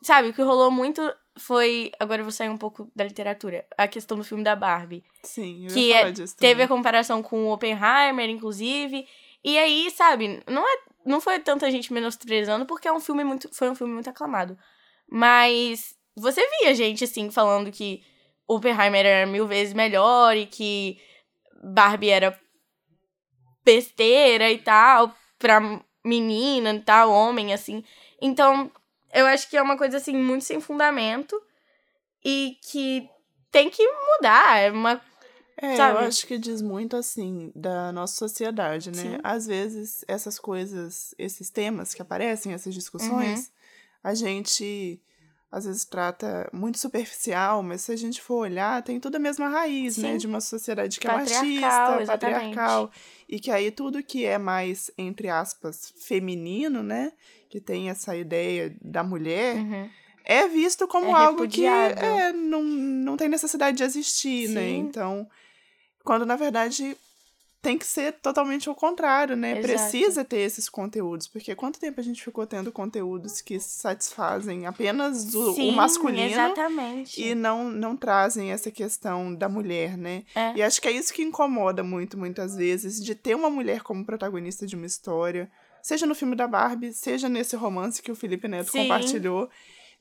sabe, 0.01 0.29
o 0.29 0.33
que 0.33 0.43
rolou 0.43 0.71
muito 0.71 1.03
foi. 1.37 1.91
Agora 1.99 2.21
eu 2.21 2.25
vou 2.25 2.31
sair 2.33 2.49
um 2.49 2.57
pouco 2.57 2.89
da 2.95 3.03
literatura. 3.03 3.67
A 3.77 3.89
questão 3.89 4.17
do 4.17 4.23
filme 4.23 4.45
da 4.45 4.55
Barbie. 4.55 5.03
Sim, 5.23 5.67
eu 5.67 5.75
que 5.75 5.81
ia 5.81 5.97
é- 5.97 5.99
falar 6.01 6.13
disso 6.13 6.37
Teve 6.37 6.63
a 6.63 6.69
comparação 6.69 7.23
com 7.23 7.47
o 7.47 7.53
Oppenheimer, 7.53 8.31
inclusive. 8.31 9.07
E 9.43 9.59
aí, 9.59 9.91
sabe, 9.91 10.41
não, 10.47 10.63
é, 10.63 10.79
não 11.05 11.21
foi 11.21 11.41
tanta 11.41 11.71
gente 11.71 11.93
menosprezando, 11.93 12.65
porque 12.65 12.87
é 12.87 12.93
um 12.93 13.01
filme 13.01 13.25
muito. 13.25 13.53
Foi 13.53 13.69
um 13.69 13.75
filme 13.75 13.93
muito 13.93 14.09
aclamado. 14.09 14.57
Mas 15.11 15.95
você 16.17 16.41
via 16.61 16.75
gente, 16.75 17.05
assim, 17.05 17.31
falando 17.31 17.71
que 17.71 18.03
Oppenheimer 18.47 19.05
era 19.07 19.27
mil 19.27 19.47
vezes 19.47 19.75
melhor 19.75 20.37
e 20.37 20.47
que 20.47 21.01
Barbie 21.63 22.11
era 22.11 22.39
besteira 23.65 24.51
e 24.51 24.59
tal, 24.59 25.15
pra 25.39 25.61
menina 26.05 26.75
e 26.75 26.81
tal, 26.81 27.11
homem, 27.11 27.53
assim. 27.55 27.83
Então, 28.21 28.71
eu 29.13 29.27
acho 29.27 29.49
que 29.49 29.57
é 29.57 29.63
uma 29.63 29.79
coisa, 29.79 29.97
assim, 29.97 30.15
muito 30.17 30.45
sem 30.45 30.61
fundamento 30.61 31.41
e 32.25 32.59
que 32.63 33.09
tem 33.51 33.71
que 33.71 33.87
mudar. 33.87 34.59
É 34.59 34.71
uma 34.71 35.01
É, 35.57 35.77
Sabe? 35.77 35.93
eu 35.93 35.99
acho 36.09 36.27
que 36.27 36.37
diz 36.37 36.61
muito 36.61 36.97
assim 36.97 37.53
da 37.55 37.93
nossa 37.93 38.17
sociedade, 38.17 38.91
né? 38.91 39.03
Sim. 39.03 39.19
Às 39.23 39.47
vezes 39.47 40.05
essas 40.09 40.39
coisas, 40.39 41.15
esses 41.17 41.49
temas 41.49 41.95
que 41.95 42.03
aparecem, 42.03 42.53
essas 42.53 42.75
discussões, 42.75 43.39
Uhum. 43.47 43.54
A 44.05 44.15
gente 44.15 45.01
às 45.51 45.67
vezes 45.67 45.85
trata 45.85 46.51
muito 46.53 46.79
superficial, 46.81 47.63
mas 47.63 47.83
se 47.83 47.93
a 47.93 47.97
gente 47.97 48.21
for 48.21 48.39
olhar, 48.39 48.83
tem 48.83 48.99
tudo 48.99 49.15
a 49.15 49.21
mesma 49.21 49.49
raiz, 49.49 49.97
né? 49.99 50.13
Sim. 50.13 50.19
De 50.19 50.27
uma 50.27 50.41
sociedade 50.41 50.99
que 50.99 51.07
é 51.07 51.11
Patriarcal, 51.11 51.45
machista, 51.45 52.03
exatamente. 52.03 52.07
patriarcal. 52.07 52.91
E 53.29 53.39
que 53.39 53.51
aí 53.53 53.71
tudo 53.71 54.03
que 54.03 54.25
é 54.25 54.37
mais, 54.37 54.91
entre 54.99 55.29
aspas, 55.29 55.93
feminino, 56.01 56.83
né? 56.83 57.13
Que 57.49 57.61
tem 57.61 57.89
essa 57.89 58.17
ideia 58.17 58.77
da 58.83 59.05
mulher, 59.05 59.55
Uhum. 59.55 59.89
é 60.25 60.49
visto 60.49 60.89
como 60.89 61.07
É 61.07 61.13
algo 61.13 61.47
que 61.47 61.65
é, 61.65 62.33
não, 62.33 62.65
não 62.65 63.17
tem 63.17 63.29
necessidade 63.29 63.77
de 63.77 63.85
existir, 63.85 64.49
né? 64.49 64.61
Sim. 64.61 64.79
Então, 64.79 65.29
quando 66.03 66.27
na 66.27 66.35
verdade 66.35 66.97
tem 67.65 67.79
que 67.79 67.87
ser 67.87 68.13
totalmente 68.21 68.69
ao 68.69 68.75
contrário, 68.75 69.35
né? 69.35 69.59
Exato. 69.59 69.67
Precisa 69.67 70.25
ter 70.25 70.41
esses 70.41 70.69
conteúdos, 70.69 71.27
porque 71.27 71.55
quanto 71.55 71.81
tempo 71.81 71.99
a 71.99 72.05
gente 72.05 72.23
ficou 72.23 72.47
tendo 72.47 72.71
conteúdos 72.71 73.41
que 73.41 73.59
satisfazem 73.59 74.67
apenas 74.67 75.35
o, 75.35 75.51
o 75.51 75.55
Sim, 75.55 75.73
masculino 75.73 76.31
Exatamente. 76.31 77.21
e 77.21 77.35
não, 77.35 77.71
não 77.71 77.97
trazem 77.97 78.53
essa 78.53 78.71
questão 78.71 79.35
da 79.35 79.49
mulher, 79.49 79.97
né? 79.97 80.25
É. 80.35 80.57
E 80.57 80.63
acho 80.63 80.81
que 80.81 80.89
é 80.89 80.93
isso 80.93 81.13
que 81.13 81.23
incomoda 81.23 81.83
muito, 81.83 82.19
muitas 82.19 82.55
vezes, 82.55 83.03
de 83.03 83.15
ter 83.15 83.35
uma 83.35 83.49
mulher 83.49 83.83
como 83.83 84.05
protagonista 84.05 84.67
de 84.67 84.77
uma 84.77 84.85
história, 84.85 85.51
seja 85.83 86.07
no 86.07 86.15
filme 86.15 86.37
da 86.37 86.47
Barbie, 86.47 86.93
seja 86.93 87.31
nesse 87.31 87.57
romance 87.57 88.03
que 88.03 88.13
o 88.13 88.15
Felipe 88.15 88.47
Neto 88.47 88.71
Sim. 88.71 88.83
compartilhou, 88.83 89.49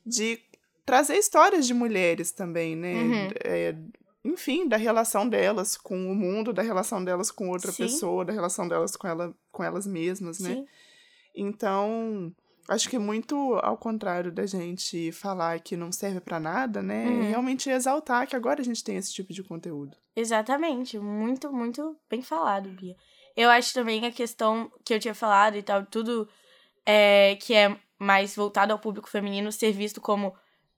de 0.04 0.38
trazer 0.84 1.16
histórias 1.16 1.66
de 1.66 1.72
mulheres 1.72 2.30
também, 2.30 2.76
né? 2.76 2.94
Uhum. 2.94 3.28
É, 3.42 3.74
enfim, 4.24 4.66
da 4.66 4.76
relação 4.76 5.28
delas 5.28 5.76
com 5.76 6.10
o 6.10 6.14
mundo, 6.14 6.52
da 6.52 6.62
relação 6.62 7.04
delas 7.04 7.30
com 7.30 7.50
outra 7.50 7.70
Sim. 7.70 7.82
pessoa, 7.84 8.24
da 8.24 8.32
relação 8.32 8.66
delas 8.66 8.96
com, 8.96 9.06
ela, 9.06 9.34
com 9.52 9.62
elas 9.62 9.86
mesmas, 9.86 10.40
né? 10.40 10.54
Sim. 10.54 10.66
Então, 11.34 12.34
acho 12.68 12.88
que 12.88 12.98
muito 12.98 13.36
ao 13.62 13.76
contrário 13.76 14.32
da 14.32 14.46
gente 14.46 15.12
falar 15.12 15.60
que 15.60 15.76
não 15.76 15.92
serve 15.92 16.20
pra 16.20 16.40
nada, 16.40 16.82
né? 16.82 17.06
Uhum. 17.06 17.22
É 17.22 17.28
realmente 17.28 17.68
exaltar 17.68 18.26
que 18.26 18.34
agora 18.34 18.62
a 18.62 18.64
gente 18.64 18.82
tem 18.82 18.96
esse 18.96 19.12
tipo 19.12 19.32
de 19.32 19.42
conteúdo. 19.42 19.96
Exatamente. 20.16 20.98
Muito, 20.98 21.52
muito 21.52 21.96
bem 22.08 22.22
falado, 22.22 22.70
Bia. 22.70 22.96
Eu 23.36 23.50
acho 23.50 23.74
também 23.74 24.06
a 24.06 24.12
questão 24.12 24.70
que 24.84 24.94
eu 24.94 25.00
tinha 25.00 25.14
falado 25.14 25.56
e 25.56 25.62
tal, 25.62 25.84
tudo 25.84 26.26
é, 26.86 27.36
que 27.36 27.52
é 27.52 27.76
mais 27.98 28.34
voltado 28.36 28.72
ao 28.72 28.78
público 28.78 29.10
feminino 29.10 29.50
ser 29.52 29.72
visto 29.72 30.00
como 30.00 30.34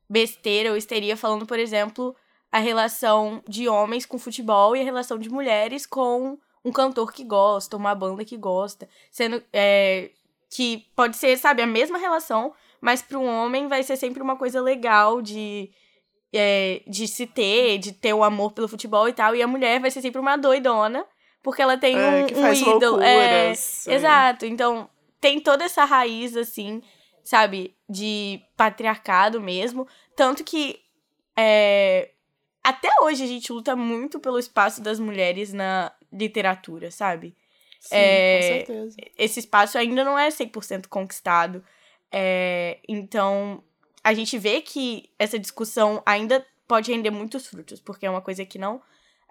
besteira 0.08 0.70
ou 0.70 0.76
histeria, 0.76 1.16
falando, 1.16 1.46
por 1.46 1.58
exemplo, 1.58 2.16
a 2.50 2.58
relação 2.58 3.42
de 3.48 3.68
homens 3.68 4.06
com 4.06 4.18
futebol 4.18 4.74
e 4.76 4.80
a 4.80 4.84
relação 4.84 5.18
de 5.18 5.28
mulheres 5.28 5.86
com 5.86 6.38
um 6.64 6.72
cantor 6.72 7.12
que 7.12 7.24
gosta, 7.24 7.76
uma 7.76 7.94
banda 7.94 8.24
que 8.24 8.36
gosta, 8.36 8.88
sendo 9.10 9.42
é, 9.52 10.10
que 10.50 10.86
pode 10.96 11.16
ser, 11.16 11.36
sabe, 11.38 11.62
a 11.62 11.66
mesma 11.66 11.98
relação, 11.98 12.52
mas 12.80 13.02
para 13.02 13.18
um 13.18 13.26
homem 13.26 13.68
vai 13.68 13.82
ser 13.82 13.96
sempre 13.96 14.22
uma 14.22 14.36
coisa 14.36 14.60
legal 14.60 15.22
de 15.22 15.70
é, 16.32 16.82
de 16.86 17.06
se 17.06 17.26
ter, 17.26 17.78
de 17.78 17.92
ter 17.92 18.12
o 18.12 18.24
amor 18.24 18.52
pelo 18.52 18.68
futebol 18.68 19.08
e 19.08 19.12
tal, 19.12 19.34
e 19.34 19.42
a 19.42 19.46
mulher 19.46 19.80
vai 19.80 19.90
ser 19.90 20.02
sempre 20.02 20.20
uma 20.20 20.36
doidona, 20.36 21.06
porque 21.42 21.62
ela 21.62 21.76
tem 21.76 21.96
É, 21.96 22.24
um, 22.24 22.26
que 22.26 22.34
um 22.34 22.40
faz 22.40 22.60
ídolo. 22.60 23.00
É, 23.00 23.14
loucuras, 23.14 23.86
é. 23.86 23.94
Exato. 23.94 24.44
Então, 24.46 24.90
tem 25.20 25.40
toda 25.40 25.64
essa 25.64 25.84
raiz, 25.84 26.36
assim, 26.36 26.82
sabe, 27.22 27.76
de 27.88 28.40
patriarcado 28.56 29.40
mesmo. 29.40 29.86
Tanto 30.16 30.42
que 30.42 30.80
é, 31.38 32.10
até 32.66 32.88
hoje 33.00 33.22
a 33.22 33.26
gente 33.28 33.52
luta 33.52 33.76
muito 33.76 34.18
pelo 34.18 34.40
espaço 34.40 34.82
das 34.82 34.98
mulheres 34.98 35.52
na 35.52 35.92
literatura, 36.12 36.90
sabe? 36.90 37.36
Sim, 37.78 37.94
É, 37.94 38.38
com 38.40 38.42
certeza. 38.66 38.96
esse 39.16 39.38
espaço 39.38 39.78
ainda 39.78 40.02
não 40.02 40.18
é 40.18 40.28
100% 40.28 40.88
conquistado. 40.88 41.64
É, 42.10 42.80
então, 42.88 43.62
a 44.02 44.12
gente 44.12 44.36
vê 44.36 44.60
que 44.60 45.08
essa 45.16 45.38
discussão 45.38 46.02
ainda 46.04 46.44
pode 46.66 46.90
render 46.90 47.10
muitos 47.10 47.46
frutos, 47.46 47.78
porque 47.78 48.04
é 48.04 48.10
uma 48.10 48.20
coisa 48.20 48.44
que 48.44 48.58
não 48.58 48.82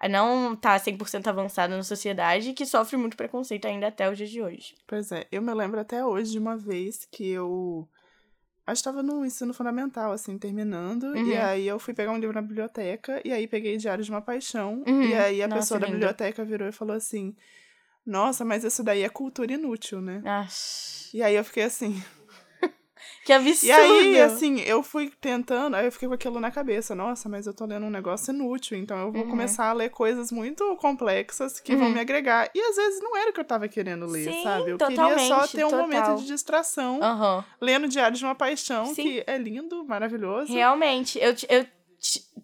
não 0.08 0.54
tá 0.56 0.78
100% 0.78 1.26
avançada 1.26 1.76
na 1.76 1.82
sociedade 1.82 2.50
e 2.50 2.54
que 2.54 2.64
sofre 2.66 2.96
muito 2.96 3.16
preconceito 3.16 3.66
ainda 3.66 3.88
até 3.88 4.10
os 4.10 4.16
dias 4.16 4.30
de 4.30 4.42
hoje. 4.42 4.74
Pois 4.86 5.10
é, 5.12 5.26
eu 5.30 5.42
me 5.42 5.52
lembro 5.52 5.80
até 5.80 6.04
hoje 6.04 6.32
de 6.32 6.38
uma 6.38 6.56
vez 6.56 7.06
que 7.10 7.28
eu. 7.28 7.86
Acho 8.66 8.82
que 8.82 8.88
estava 8.88 9.02
no 9.02 9.24
ensino 9.24 9.54
fundamental, 9.54 10.10
assim, 10.10 10.36
terminando. 10.36 11.04
Uhum. 11.04 11.26
E 11.28 11.36
aí 11.36 11.68
eu 11.68 11.78
fui 11.78 11.94
pegar 11.94 12.10
um 12.10 12.18
livro 12.18 12.34
na 12.34 12.42
biblioteca, 12.42 13.20
e 13.24 13.32
aí 13.32 13.46
peguei 13.46 13.76
Diário 13.76 14.02
de 14.02 14.10
uma 14.10 14.20
Paixão. 14.20 14.82
Uhum. 14.86 15.02
E 15.04 15.14
aí 15.14 15.40
a 15.42 15.46
Nossa, 15.46 15.60
pessoa 15.60 15.80
da 15.80 15.86
lindo. 15.86 15.98
biblioteca 15.98 16.44
virou 16.44 16.66
e 16.68 16.72
falou 16.72 16.96
assim: 16.96 17.36
Nossa, 18.04 18.44
mas 18.44 18.64
isso 18.64 18.82
daí 18.82 19.02
é 19.02 19.08
cultura 19.08 19.52
inútil, 19.52 20.00
né? 20.00 20.20
Ah, 20.24 20.46
E 21.14 21.22
aí 21.22 21.36
eu 21.36 21.44
fiquei 21.44 21.62
assim. 21.62 22.02
Que 23.26 23.32
absurdo! 23.32 23.66
E 23.66 23.72
aí, 23.72 24.20
assim, 24.20 24.60
eu 24.60 24.82
fui 24.82 25.10
tentando, 25.20 25.74
aí 25.74 25.84
eu 25.84 25.90
fiquei 25.92 26.06
com 26.06 26.14
aquilo 26.14 26.38
na 26.38 26.50
cabeça. 26.50 26.94
Nossa, 26.94 27.28
mas 27.28 27.46
eu 27.46 27.52
tô 27.52 27.66
lendo 27.66 27.84
um 27.84 27.90
negócio 27.90 28.32
inútil, 28.32 28.78
então 28.78 28.96
eu 28.98 29.10
vou 29.12 29.24
Uhum. 29.24 29.28
começar 29.30 29.66
a 29.68 29.72
ler 29.72 29.90
coisas 29.90 30.30
muito 30.30 30.76
complexas 30.76 31.58
que 31.58 31.74
vão 31.74 31.88
Uhum. 31.88 31.94
me 31.94 32.00
agregar. 32.00 32.48
E 32.54 32.60
às 32.60 32.76
vezes 32.76 33.00
não 33.02 33.16
era 33.16 33.30
o 33.30 33.32
que 33.32 33.40
eu 33.40 33.44
tava 33.44 33.66
querendo 33.68 34.06
ler, 34.06 34.32
Sim, 34.32 34.42
sabe? 34.44 34.70
Eu 34.70 34.78
queria 34.78 35.18
só 35.18 35.46
ter 35.48 35.64
um 35.64 35.70
total. 35.70 35.80
momento 35.82 36.16
de 36.20 36.26
distração, 36.26 37.00
Aham. 37.02 37.44
lendo 37.60 37.88
Diário 37.88 38.16
de 38.16 38.24
uma 38.24 38.34
Paixão, 38.34 38.86
Sim. 38.86 39.02
que 39.02 39.24
é 39.26 39.36
lindo, 39.36 39.84
maravilhoso. 39.84 40.52
Realmente, 40.52 41.18
eu, 41.18 41.34
eu 41.48 41.66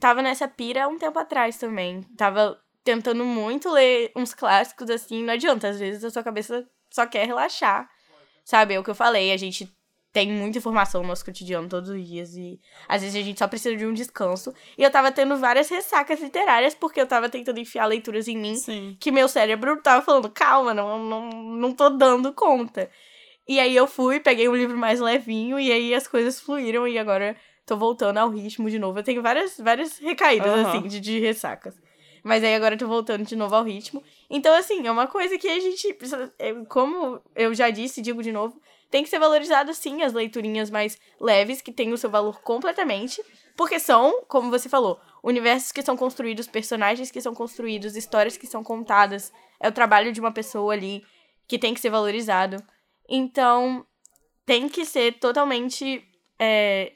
tava 0.00 0.20
nessa 0.20 0.48
pira 0.48 0.84
há 0.84 0.88
um 0.88 0.98
tempo 0.98 1.16
atrás 1.18 1.56
também. 1.58 2.02
Tava 2.16 2.58
tentando 2.82 3.24
muito 3.24 3.70
ler 3.70 4.10
uns 4.16 4.34
clássicos 4.34 4.90
assim, 4.90 5.22
não 5.22 5.34
adianta, 5.34 5.68
às 5.68 5.78
vezes 5.78 6.02
a 6.02 6.10
sua 6.10 6.24
cabeça 6.24 6.68
só 6.90 7.06
quer 7.06 7.24
relaxar. 7.26 7.88
Sabe, 8.44 8.74
é 8.74 8.80
o 8.80 8.82
que 8.82 8.90
eu 8.90 8.94
falei, 8.96 9.30
a 9.32 9.36
gente 9.36 9.72
tem 10.12 10.30
muita 10.30 10.58
informação 10.58 11.02
no 11.02 11.08
nosso 11.08 11.24
cotidiano 11.24 11.68
todos 11.68 11.88
os 11.88 12.06
dias 12.06 12.36
e 12.36 12.60
às 12.86 13.00
vezes 13.00 13.16
a 13.20 13.24
gente 13.24 13.38
só 13.38 13.48
precisa 13.48 13.74
de 13.76 13.86
um 13.86 13.94
descanso. 13.94 14.52
E 14.76 14.82
eu 14.82 14.90
tava 14.90 15.10
tendo 15.10 15.36
várias 15.38 15.68
ressacas 15.70 16.20
literárias 16.20 16.74
porque 16.74 17.00
eu 17.00 17.06
tava 17.06 17.28
tentando 17.28 17.58
enfiar 17.58 17.86
leituras 17.86 18.28
em 18.28 18.36
mim 18.36 18.54
Sim. 18.56 18.96
que 19.00 19.10
meu 19.10 19.26
cérebro 19.26 19.80
tava 19.82 20.04
falando, 20.04 20.28
calma, 20.28 20.74
não, 20.74 21.02
não, 21.02 21.30
não 21.30 21.72
tô 21.72 21.88
dando 21.88 22.32
conta. 22.32 22.90
E 23.46 23.58
aí 23.58 23.74
eu 23.74 23.86
fui, 23.86 24.20
peguei 24.20 24.48
um 24.48 24.54
livro 24.54 24.76
mais 24.76 25.00
levinho, 25.00 25.58
e 25.58 25.72
aí 25.72 25.94
as 25.94 26.06
coisas 26.06 26.40
fluíram, 26.40 26.86
e 26.86 26.96
agora 26.98 27.36
tô 27.66 27.76
voltando 27.76 28.18
ao 28.18 28.30
ritmo 28.30 28.70
de 28.70 28.78
novo. 28.78 28.98
Eu 28.98 29.02
tenho 29.02 29.20
várias, 29.20 29.58
várias 29.58 29.98
recaídas, 29.98 30.52
Aham. 30.52 30.68
assim, 30.68 30.82
de, 30.88 31.00
de 31.00 31.18
ressacas. 31.18 31.74
Mas 32.22 32.44
aí 32.44 32.54
agora 32.54 32.74
eu 32.74 32.78
tô 32.78 32.86
voltando 32.86 33.24
de 33.26 33.34
novo 33.34 33.54
ao 33.56 33.64
ritmo. 33.64 34.02
Então, 34.30 34.54
assim, 34.54 34.86
é 34.86 34.90
uma 34.92 35.08
coisa 35.08 35.36
que 35.36 35.48
a 35.48 35.58
gente 35.58 35.92
precisa. 35.94 36.32
é, 36.38 36.54
Como 36.68 37.20
eu 37.34 37.52
já 37.52 37.68
disse, 37.68 38.00
digo 38.00 38.22
de 38.22 38.30
novo, 38.30 38.60
tem 38.92 39.02
que 39.02 39.08
ser 39.08 39.18
valorizado 39.18 39.72
sim 39.72 40.02
as 40.02 40.12
leiturinhas 40.12 40.70
mais 40.70 40.98
leves, 41.18 41.62
que 41.62 41.72
têm 41.72 41.94
o 41.94 41.96
seu 41.96 42.10
valor 42.10 42.42
completamente. 42.42 43.24
Porque 43.56 43.80
são, 43.80 44.22
como 44.28 44.50
você 44.50 44.68
falou, 44.68 45.00
universos 45.24 45.72
que 45.72 45.80
são 45.80 45.96
construídos, 45.96 46.46
personagens 46.46 47.10
que 47.10 47.20
são 47.20 47.34
construídos, 47.34 47.96
histórias 47.96 48.36
que 48.36 48.46
são 48.46 48.62
contadas. 48.62 49.32
É 49.58 49.66
o 49.66 49.72
trabalho 49.72 50.12
de 50.12 50.20
uma 50.20 50.30
pessoa 50.30 50.74
ali 50.74 51.02
que 51.48 51.58
tem 51.58 51.72
que 51.72 51.80
ser 51.80 51.88
valorizado. 51.88 52.62
Então, 53.08 53.86
tem 54.44 54.68
que 54.68 54.84
ser 54.84 55.18
totalmente. 55.18 56.06
é, 56.38 56.92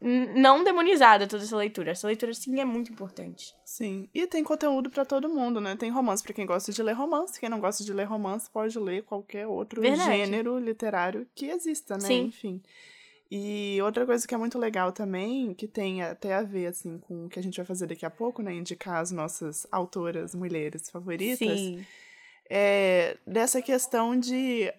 não 0.00 0.62
demonizada 0.62 1.26
toda 1.26 1.42
essa 1.42 1.56
leitura. 1.56 1.92
Essa 1.92 2.06
leitura, 2.06 2.34
sim, 2.34 2.60
é 2.60 2.64
muito 2.64 2.92
importante. 2.92 3.54
Sim. 3.64 4.08
E 4.14 4.26
tem 4.26 4.44
conteúdo 4.44 4.90
pra 4.90 5.04
todo 5.04 5.28
mundo, 5.28 5.60
né? 5.60 5.74
Tem 5.76 5.90
romance 5.90 6.22
pra 6.22 6.34
quem 6.34 6.44
gosta 6.46 6.70
de 6.72 6.82
ler 6.82 6.92
romance. 6.92 7.40
Quem 7.40 7.48
não 7.48 7.60
gosta 7.60 7.82
de 7.82 7.92
ler 7.92 8.04
romance 8.04 8.50
pode 8.50 8.78
ler 8.78 9.02
qualquer 9.04 9.46
outro 9.46 9.80
Verdade. 9.80 10.04
gênero 10.04 10.58
literário 10.58 11.26
que 11.34 11.46
exista, 11.46 11.94
né? 11.94 12.06
Sim. 12.06 12.24
Enfim. 12.24 12.62
E 13.30 13.78
outra 13.82 14.06
coisa 14.06 14.26
que 14.26 14.34
é 14.34 14.38
muito 14.38 14.58
legal 14.58 14.92
também, 14.92 15.52
que 15.52 15.66
tem 15.66 16.02
até 16.02 16.34
a 16.34 16.42
ver, 16.42 16.66
assim, 16.66 16.98
com 16.98 17.26
o 17.26 17.28
que 17.28 17.38
a 17.38 17.42
gente 17.42 17.56
vai 17.56 17.66
fazer 17.66 17.86
daqui 17.86 18.06
a 18.06 18.10
pouco, 18.10 18.40
né? 18.40 18.54
Indicar 18.54 18.98
as 18.98 19.10
nossas 19.10 19.66
autoras 19.72 20.34
mulheres 20.34 20.88
favoritas. 20.88 21.38
Sim. 21.38 21.84
É 22.48 23.16
dessa 23.26 23.60
questão 23.60 24.16
de 24.16 24.72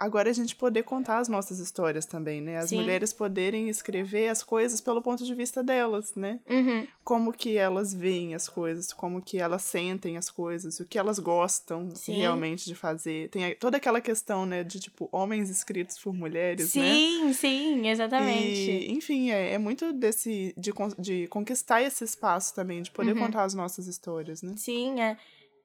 agora 0.00 0.30
a 0.30 0.32
gente 0.32 0.56
poder 0.56 0.82
contar 0.82 1.18
as 1.18 1.28
nossas 1.28 1.58
histórias 1.58 2.06
também, 2.06 2.40
né? 2.40 2.56
As 2.56 2.70
Sim. 2.70 2.76
mulheres 2.76 3.12
poderem 3.12 3.68
escrever 3.68 4.28
as 4.28 4.42
coisas 4.42 4.80
pelo 4.80 5.02
ponto 5.02 5.22
de 5.24 5.34
vista 5.34 5.62
delas, 5.62 6.14
né? 6.16 6.40
Uhum. 6.48 6.86
como 7.04 7.32
que 7.32 7.56
elas 7.56 7.92
veem 7.92 8.34
as 8.34 8.48
coisas, 8.48 8.92
como 8.92 9.20
que 9.20 9.38
elas 9.38 9.62
sentem 9.62 10.16
as 10.16 10.30
coisas, 10.30 10.78
o 10.80 10.84
que 10.86 10.96
elas 10.98 11.18
gostam 11.18 11.90
Sim. 11.94 12.14
realmente 12.14 12.64
de 12.64 12.74
fazer. 12.74 13.28
Tem 13.30 13.54
toda 13.56 13.76
aquela 13.78 14.00
questão, 14.00 14.46
né, 14.46 14.62
de 14.64 14.78
tipo 14.80 15.08
homens 15.12 15.50
escritos 15.50 15.98
por 15.98 16.14
mulheres, 16.14 16.72
né? 16.74 16.94
Sim, 16.94 17.32
sim, 17.32 17.88
exatamente. 17.88 18.70
E, 18.70 18.92
enfim, 18.92 19.30
é, 19.30 19.54
é 19.54 19.58
muito 19.58 19.92
desse 19.92 20.54
de, 20.56 20.72
de 20.98 21.26
conquistar 21.28 21.82
esse 21.82 22.04
espaço 22.04 22.54
também, 22.54 22.80
de 22.80 22.90
poder 22.90 23.12
Uhum. 23.12 23.18
contar 23.18 23.42
as 23.42 23.54
nossas 23.54 23.86
histórias, 23.86 24.40
né? 24.42 24.54
Sim, 24.56 25.00
é. 25.00 25.16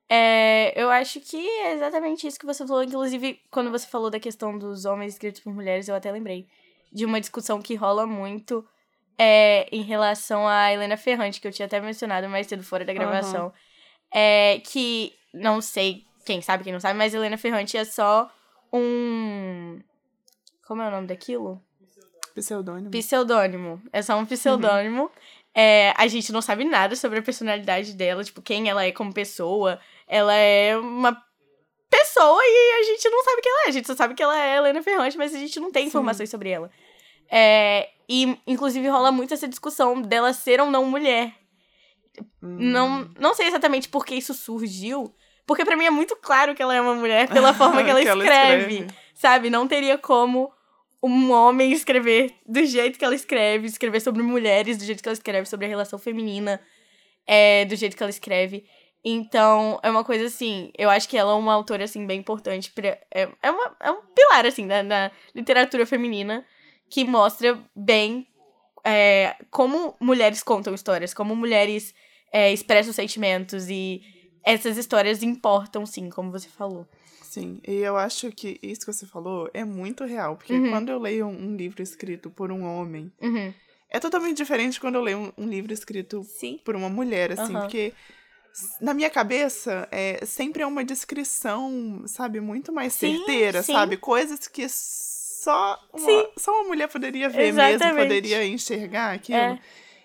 É, 0.07 0.79
eu 0.79 0.89
acho 0.89 1.19
que 1.19 1.38
é 1.38 1.74
exatamente 1.74 2.27
isso 2.27 2.39
que 2.39 2.45
você 2.45 2.65
falou. 2.65 2.83
Inclusive, 2.83 3.39
quando 3.50 3.71
você 3.71 3.88
falou 3.88 4.09
da 4.09 4.19
questão 4.19 4.57
dos 4.57 4.85
homens 4.85 5.13
escritos 5.13 5.41
por 5.41 5.53
mulheres, 5.53 5.88
eu 5.88 5.95
até 5.95 6.12
lembrei 6.12 6.47
de 6.91 7.05
uma 7.05 7.19
discussão 7.19 7.62
que 7.62 7.75
rola 7.75 8.05
muito 8.05 8.65
é, 9.17 9.67
em 9.71 9.81
relação 9.81 10.47
a 10.47 10.71
Helena 10.71 10.97
Ferrante, 10.97 11.41
que 11.41 11.47
eu 11.47 11.51
tinha 11.51 11.65
até 11.65 11.79
mencionado 11.79 12.29
mais 12.29 12.47
cedo 12.47 12.63
fora 12.63 12.85
da 12.85 12.93
gravação. 12.93 13.51
é 14.13 14.62
que, 14.63 15.13
não 15.33 15.59
sei 15.59 16.05
quem 16.25 16.41
sabe, 16.41 16.63
quem 16.63 16.74
não 16.74 16.79
sabe, 16.79 16.97
mas 16.97 17.13
Helena 17.13 17.38
Ferrante 17.38 17.77
é 17.77 17.85
só 17.85 18.31
um... 18.71 19.79
Como 20.67 20.81
é 20.81 20.88
o 20.88 20.91
nome 20.91 21.07
daquilo? 21.07 21.62
Pseudônimo. 22.33 22.91
Pseudônimo. 22.91 23.81
É 23.93 24.01
só 24.01 24.17
um 24.17 24.25
pseudônimo. 24.25 25.12
É, 25.53 25.93
a 25.95 26.07
gente 26.07 26.33
não 26.33 26.41
sabe 26.41 26.65
nada 26.65 26.95
sobre 26.95 27.19
a 27.19 27.21
personalidade 27.21 27.93
dela, 27.93 28.24
tipo, 28.24 28.41
quem 28.41 28.67
ela 28.69 28.83
é 28.83 28.91
como 28.91 29.13
pessoa. 29.13 29.79
Ela 30.07 30.33
é 30.33 30.77
uma 30.77 31.15
pessoa 31.89 32.41
e 32.43 32.79
a 32.79 32.83
gente 32.83 33.09
não 33.09 33.24
sabe 33.24 33.41
quem 33.41 33.51
ela 33.51 33.65
é. 33.65 33.69
A 33.69 33.71
gente 33.71 33.88
só 33.88 33.95
sabe 33.95 34.13
que 34.13 34.24
ela 34.24 34.39
é 34.39 34.57
Helena 34.57 34.83
Ferrante, 34.83 35.17
mas 35.17 35.33
a 35.33 35.39
gente 35.39 35.59
não 35.59 35.71
tem 35.71 35.88
informações 35.88 36.29
sobre 36.29 36.50
ela. 36.50 36.69
É, 37.29 37.89
e, 38.07 38.38
inclusive, 38.45 38.88
rola 38.88 39.12
muito 39.12 39.33
essa 39.33 39.47
discussão 39.47 40.01
dela 40.01 40.33
ser 40.33 40.62
ou 40.62 40.69
não 40.69 40.85
mulher. 40.85 41.33
Não, 42.41 43.09
não 43.19 43.33
sei 43.33 43.47
exatamente 43.47 43.89
por 43.89 44.05
que 44.05 44.15
isso 44.15 44.33
surgiu. 44.33 45.13
Porque 45.45 45.65
pra 45.65 45.75
mim 45.75 45.85
é 45.85 45.91
muito 45.91 46.15
claro 46.15 46.55
que 46.55 46.62
ela 46.62 46.74
é 46.74 46.81
uma 46.81 46.95
mulher 46.95 47.27
pela 47.29 47.53
forma 47.53 47.83
que 47.83 47.89
ela, 47.89 48.01
Que 48.01 48.07
ela 48.07 48.24
escreve, 48.24 48.74
escreve. 48.74 48.93
Sabe? 49.13 49.50
Não 49.50 49.67
teria 49.67 49.97
como 49.97 50.51
um 51.01 51.31
homem 51.31 51.71
escrever 51.71 52.33
do 52.47 52.65
jeito 52.65 52.97
que 52.97 53.05
ela 53.05 53.13
escreve, 53.13 53.67
escrever 53.67 54.00
sobre 54.00 54.24
mulheres 54.24 54.77
do 54.77 54.83
jeito 54.83 55.03
que 55.03 55.09
ela 55.09 55.13
escreve, 55.13 55.47
sobre 55.47 55.67
a 55.67 55.69
relação 55.69 56.00
feminina 56.00 56.59
é, 57.27 57.63
do 57.65 57.75
jeito 57.75 57.95
que 57.95 58.01
ela 58.01 58.09
escreve. 58.09 58.65
Então, 59.07 59.79
é 59.83 59.91
uma 59.91 60.03
coisa 60.03 60.25
assim, 60.25 60.71
eu 60.75 60.89
acho 60.89 61.07
que 61.07 61.15
ela 61.15 61.31
é 61.31 61.35
uma 61.35 61.53
autora, 61.53 61.83
assim, 61.83 62.07
bem 62.07 62.19
importante. 62.19 62.71
Pra, 62.71 62.97
é, 63.13 63.29
é, 63.43 63.51
uma, 63.51 63.77
é 63.79 63.91
um 63.91 64.01
pilar, 64.15 64.47
assim, 64.47 64.65
da, 64.65 64.81
da 64.81 65.12
literatura 65.35 65.85
feminina 65.85 66.43
que 66.89 67.05
mostra 67.05 67.63
bem 67.75 68.27
é, 68.83 69.35
como 69.51 69.95
mulheres 70.00 70.41
contam 70.41 70.74
histórias, 70.74 71.13
como 71.13 71.35
mulheres 71.35 71.93
é, 72.31 72.51
expressam 72.51 72.93
sentimentos 72.93 73.69
e 73.69 74.01
essas 74.43 74.75
histórias 74.77 75.21
importam, 75.21 75.85
sim, 75.85 76.09
como 76.09 76.31
você 76.31 76.50
falou. 76.50 76.88
Sim, 77.21 77.59
e 77.67 77.74
eu 77.74 77.97
acho 77.97 78.31
que 78.31 78.59
isso 78.62 78.81
que 78.81 78.93
você 78.93 79.05
falou 79.05 79.50
é 79.53 79.63
muito 79.63 80.03
real, 80.05 80.35
porque 80.35 80.53
Uhum. 80.53 80.69
quando 80.69 80.89
eu 80.89 81.00
leio 81.00 81.27
um, 81.27 81.55
livro 81.55 81.83
escrito 81.83 82.29
por 82.29 82.51
um 82.51 82.63
homem, 82.63 83.12
Uhum. 83.21 83.53
é 83.89 84.00
totalmente 84.00 84.38
diferente 84.38 84.79
quando 84.79 84.95
eu 84.95 85.01
leio 85.01 85.17
um, 85.38 85.43
um 85.43 85.47
livro 85.47 85.74
escrito 85.74 86.24
Sim. 86.24 86.59
por 86.63 86.75
uma 86.75 86.89
mulher, 86.89 87.31
assim, 87.31 87.53
Aham. 87.53 87.62
porque 87.62 87.93
na 88.79 88.93
minha 88.93 89.09
cabeça 89.09 89.88
é 89.91 90.25
sempre 90.25 90.62
é 90.63 90.65
uma 90.67 90.83
descrição, 90.83 92.03
sabe, 92.07 92.39
muito 92.39 92.71
mais 92.71 92.93
Sim, 92.93 93.17
certeira, 93.17 93.62
sim. 93.63 93.74
sabe? 93.74 93.97
Coisas 93.97 94.47
que 94.47 94.65
só 94.69 95.79
uma, 95.93 96.00
Sim. 96.05 96.27
só 96.38 96.51
uma 96.51 96.63
mulher 96.69 96.88
poderia 96.88 97.29
ver 97.29 97.53
mesmo, 97.53 97.69
Exatamente. 97.75 98.03
poderia 98.03 98.45
enxergar 98.45 99.13
aquilo. 99.13 99.38
É. 99.38 99.59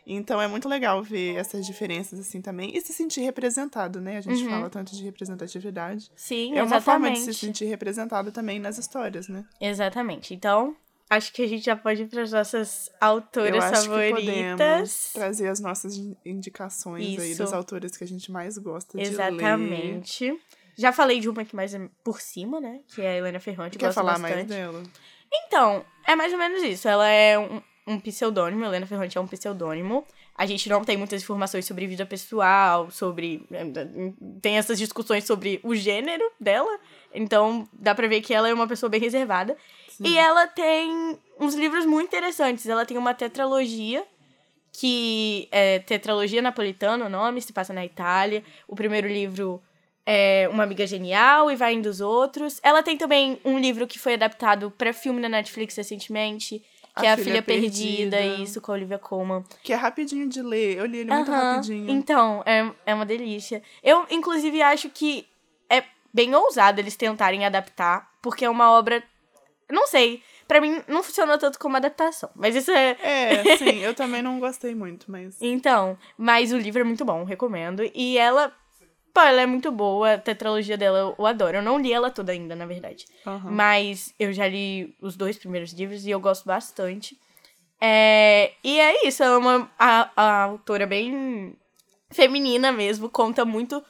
Então 0.06 0.40
é 0.42 0.48
muito 0.48 0.68
legal 0.68 1.02
ver 1.02 1.36
essas 1.36 1.64
diferenças 1.64 2.18
assim 2.18 2.40
também 2.40 2.76
e 2.76 2.80
se 2.80 2.92
sentir 2.92 3.20
representado, 3.20 4.00
né? 4.00 4.16
A 4.16 4.20
gente 4.20 4.42
Uhum. 4.42 4.50
fala 4.50 4.68
tanto 4.68 4.94
de 4.94 5.04
representatividade. 5.04 6.10
Sim, 6.16 6.56
É 6.56 6.62
uma 6.62 6.80
forma 6.80 7.10
de 7.12 7.20
se 7.20 7.32
sentir 7.32 7.66
representado 7.66 8.32
também 8.32 8.58
nas 8.58 8.76
histórias, 8.76 9.28
né? 9.28 9.44
Exatamente. 9.60 10.34
Então, 10.34 10.74
acho 11.10 11.32
que 11.32 11.42
a 11.42 11.46
gente 11.48 11.64
já 11.64 11.74
pode 11.76 12.02
ir 12.02 12.06
para 12.08 12.22
as 12.22 12.30
nossas 12.32 12.88
autoras 13.00 13.64
que 13.82 13.88
favoritas. 13.88 15.10
trazer 15.12 15.48
as 15.48 15.60
nossas 15.60 15.96
in- 15.96 16.16
indicações 16.24 17.18
aí 17.18 17.32
Isso. 17.32 17.42
dos 17.42 17.52
autores 17.52 17.96
que 17.96 18.04
a 18.04 18.06
gente 18.06 18.30
mais 18.32 18.56
gosta 18.56 18.96
de 18.96 19.04
ler. 19.04 19.10
Exatamente. 19.12 20.40
Já 20.78 20.92
falei 20.92 21.20
de 21.20 21.28
uma 21.28 21.42
aqui 21.42 21.54
mais 21.54 21.76
por 22.02 22.20
cima, 22.20 22.60
né? 22.60 22.80
Que 22.94 23.02
é 23.02 23.08
a 23.10 23.16
Helena 23.18 23.40
Ferrante. 23.40 23.76
Quer 23.76 23.92
falar 23.92 24.12
bastante. 24.12 24.34
mais 24.34 24.46
dela? 24.46 24.82
Então, 25.46 25.84
é 26.06 26.16
mais 26.16 26.32
ou 26.32 26.38
menos 26.38 26.62
isso. 26.62 26.88
Ela 26.88 27.08
é 27.08 27.38
um, 27.38 27.60
um 27.86 28.00
pseudônimo, 28.00 28.64
Helena 28.64 28.86
Ferrante 28.86 29.18
é 29.18 29.20
um 29.20 29.26
pseudônimo. 29.26 30.04
A 30.34 30.46
gente 30.46 30.70
não 30.70 30.82
tem 30.82 30.96
muitas 30.96 31.22
informações 31.22 31.66
sobre 31.66 31.86
vida 31.86 32.06
pessoal, 32.06 32.90
sobre. 32.90 33.46
Tem 34.40 34.56
essas 34.56 34.78
discussões 34.78 35.24
sobre 35.24 35.60
o 35.62 35.74
gênero 35.74 36.24
dela. 36.40 36.78
Então, 37.12 37.68
dá 37.74 37.94
pra 37.94 38.08
ver 38.08 38.22
que 38.22 38.32
ela 38.32 38.48
é 38.48 38.54
uma 38.54 38.66
pessoa 38.66 38.88
bem 38.88 39.00
reservada. 39.00 39.54
E 40.08 40.16
ela 40.16 40.46
tem 40.46 41.18
uns 41.38 41.54
livros 41.54 41.84
muito 41.84 42.08
interessantes. 42.08 42.66
Ela 42.66 42.86
tem 42.86 42.96
uma 42.96 43.14
tetralogia, 43.14 44.04
que 44.72 45.48
é 45.50 45.78
Tetralogia 45.80 46.40
Napolitana, 46.40 47.06
o 47.06 47.08
nome, 47.08 47.42
se 47.42 47.52
passa 47.52 47.72
na 47.72 47.84
Itália. 47.84 48.42
O 48.66 48.74
primeiro 48.74 49.06
livro 49.08 49.62
é 50.06 50.48
Uma 50.50 50.62
Amiga 50.64 50.86
Genial 50.86 51.50
e 51.50 51.56
vai 51.56 51.74
indo 51.74 51.88
os 51.88 52.00
outros. 52.00 52.60
Ela 52.62 52.82
tem 52.82 52.96
também 52.96 53.38
um 53.44 53.58
livro 53.58 53.86
que 53.86 53.98
foi 53.98 54.14
adaptado 54.14 54.70
pra 54.70 54.92
filme 54.92 55.20
na 55.20 55.28
Netflix 55.28 55.76
recentemente, 55.76 56.64
que 56.98 57.06
A 57.06 57.10
é 57.10 57.12
A 57.12 57.16
Filha 57.16 57.24
Filha 57.30 57.42
Perdida, 57.42 58.16
Perdida. 58.16 58.42
isso, 58.42 58.60
com 58.60 58.72
a 58.72 58.74
Olivia 58.74 58.98
Colman. 58.98 59.44
Que 59.62 59.72
é 59.72 59.76
rapidinho 59.76 60.28
de 60.28 60.42
ler. 60.42 60.78
Eu 60.78 60.86
li 60.86 60.98
ele 60.98 61.12
muito 61.12 61.30
rapidinho. 61.30 61.90
Então, 61.90 62.42
é, 62.46 62.70
é 62.86 62.94
uma 62.94 63.06
delícia. 63.06 63.62
Eu, 63.82 64.06
inclusive, 64.10 64.60
acho 64.62 64.88
que 64.90 65.26
é 65.68 65.84
bem 66.12 66.34
ousado 66.34 66.80
eles 66.80 66.96
tentarem 66.96 67.44
adaptar, 67.44 68.10
porque 68.20 68.44
é 68.44 68.50
uma 68.50 68.72
obra. 68.72 69.02
Não 69.70 69.86
sei. 69.86 70.22
Pra 70.48 70.60
mim, 70.60 70.82
não 70.88 71.02
funcionou 71.02 71.38
tanto 71.38 71.58
como 71.58 71.76
adaptação. 71.76 72.28
Mas 72.34 72.56
isso 72.56 72.70
é. 72.72 72.96
É, 73.02 73.56
sim, 73.56 73.78
eu 73.78 73.94
também 73.94 74.20
não 74.20 74.40
gostei 74.40 74.74
muito, 74.74 75.10
mas. 75.10 75.36
Então, 75.42 75.96
mas 76.18 76.52
o 76.52 76.58
livro 76.58 76.80
é 76.80 76.84
muito 76.84 77.04
bom, 77.04 77.24
recomendo. 77.24 77.82
E 77.94 78.18
ela. 78.18 78.52
Pô, 79.12 79.20
ela 79.20 79.40
é 79.40 79.46
muito 79.46 79.72
boa, 79.72 80.12
a 80.14 80.18
tetralogia 80.18 80.76
dela 80.76 81.14
eu- 81.18 81.26
adoro. 81.26 81.56
Eu 81.56 81.62
não 81.62 81.78
li 81.80 81.92
ela 81.92 82.10
toda 82.10 82.30
ainda, 82.32 82.54
na 82.54 82.64
verdade. 82.66 83.04
Aham. 83.26 83.50
Mas 83.50 84.14
eu 84.18 84.32
já 84.32 84.46
li 84.46 84.94
os 85.00 85.16
dois 85.16 85.36
primeiros 85.36 85.72
livros 85.72 86.06
e 86.06 86.10
eu 86.10 86.20
gosto 86.20 86.44
bastante. 86.46 87.18
É, 87.80 88.52
e 88.62 88.78
é 88.78 89.06
isso, 89.08 89.22
ela 89.22 89.34
é 89.34 89.38
uma 89.38 89.70
a, 89.78 90.10
a 90.14 90.42
autora 90.44 90.86
bem 90.86 91.56
feminina 92.10 92.70
mesmo, 92.70 93.08
conta 93.08 93.44
muito. 93.44 93.82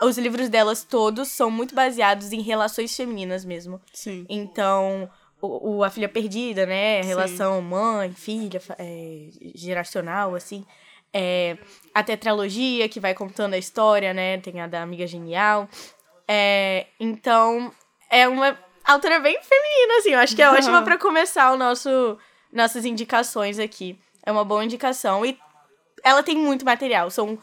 Os 0.00 0.18
livros 0.18 0.48
delas 0.48 0.84
todos 0.84 1.28
são 1.28 1.50
muito 1.50 1.74
baseados 1.74 2.32
em 2.32 2.42
relações 2.42 2.94
femininas 2.94 3.44
mesmo. 3.44 3.80
Sim. 3.92 4.26
Então, 4.28 5.10
o, 5.40 5.76
o 5.76 5.84
A 5.84 5.90
Filha 5.90 6.08
Perdida, 6.08 6.66
né? 6.66 7.00
A 7.00 7.02
Sim. 7.02 7.08
relação 7.08 7.62
mãe, 7.62 8.12
filha, 8.12 8.60
é, 8.78 9.28
geracional, 9.54 10.34
assim. 10.34 10.66
É, 11.12 11.56
a 11.94 12.02
tetralogia, 12.02 12.88
que 12.88 13.00
vai 13.00 13.14
contando 13.14 13.54
a 13.54 13.58
história, 13.58 14.12
né? 14.12 14.38
Tem 14.38 14.60
a 14.60 14.66
da 14.66 14.82
Amiga 14.82 15.06
Genial. 15.06 15.68
É, 16.28 16.86
então, 17.00 17.72
é 18.10 18.28
uma 18.28 18.58
autora 18.84 19.18
bem 19.20 19.38
feminina, 19.42 19.98
assim. 19.98 20.10
Eu 20.10 20.18
acho 20.18 20.36
que 20.36 20.42
é 20.42 20.50
ótima 20.50 20.82
pra 20.84 20.98
começar 20.98 21.52
o 21.52 21.56
nosso, 21.56 22.18
nossas 22.52 22.84
indicações 22.84 23.58
aqui. 23.58 23.98
É 24.22 24.30
uma 24.30 24.44
boa 24.44 24.62
indicação. 24.62 25.24
E 25.24 25.38
ela 26.04 26.22
tem 26.22 26.36
muito 26.36 26.66
material. 26.66 27.10
São 27.10 27.38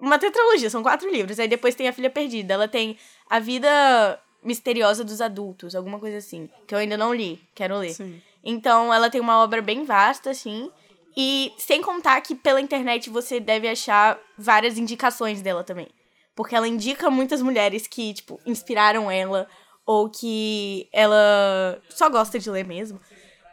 uma 0.00 0.18
tetralogia, 0.18 0.70
são 0.70 0.82
quatro 0.82 1.10
livros. 1.10 1.38
Aí 1.38 1.48
depois 1.48 1.74
tem 1.74 1.88
A 1.88 1.92
Filha 1.92 2.10
Perdida. 2.10 2.54
Ela 2.54 2.68
tem 2.68 2.96
A 3.28 3.38
Vida 3.38 4.20
Misteriosa 4.42 5.02
dos 5.04 5.20
Adultos, 5.20 5.74
alguma 5.74 5.98
coisa 5.98 6.18
assim. 6.18 6.48
Que 6.66 6.74
eu 6.74 6.78
ainda 6.78 6.96
não 6.96 7.14
li, 7.14 7.40
quero 7.54 7.78
ler. 7.78 7.94
Sim. 7.94 8.20
Então, 8.44 8.92
ela 8.94 9.10
tem 9.10 9.20
uma 9.20 9.42
obra 9.42 9.60
bem 9.60 9.84
vasta, 9.84 10.30
assim. 10.30 10.70
E 11.16 11.52
sem 11.58 11.80
contar 11.82 12.20
que 12.20 12.34
pela 12.34 12.60
internet 12.60 13.10
você 13.10 13.40
deve 13.40 13.68
achar 13.68 14.18
várias 14.38 14.78
indicações 14.78 15.42
dela 15.42 15.64
também. 15.64 15.88
Porque 16.34 16.54
ela 16.54 16.68
indica 16.68 17.10
muitas 17.10 17.40
mulheres 17.40 17.86
que, 17.86 18.14
tipo, 18.14 18.38
inspiraram 18.46 19.10
ela. 19.10 19.48
Ou 19.84 20.10
que 20.10 20.88
ela 20.92 21.80
só 21.88 22.08
gosta 22.10 22.38
de 22.38 22.50
ler 22.50 22.64
mesmo. 22.64 23.00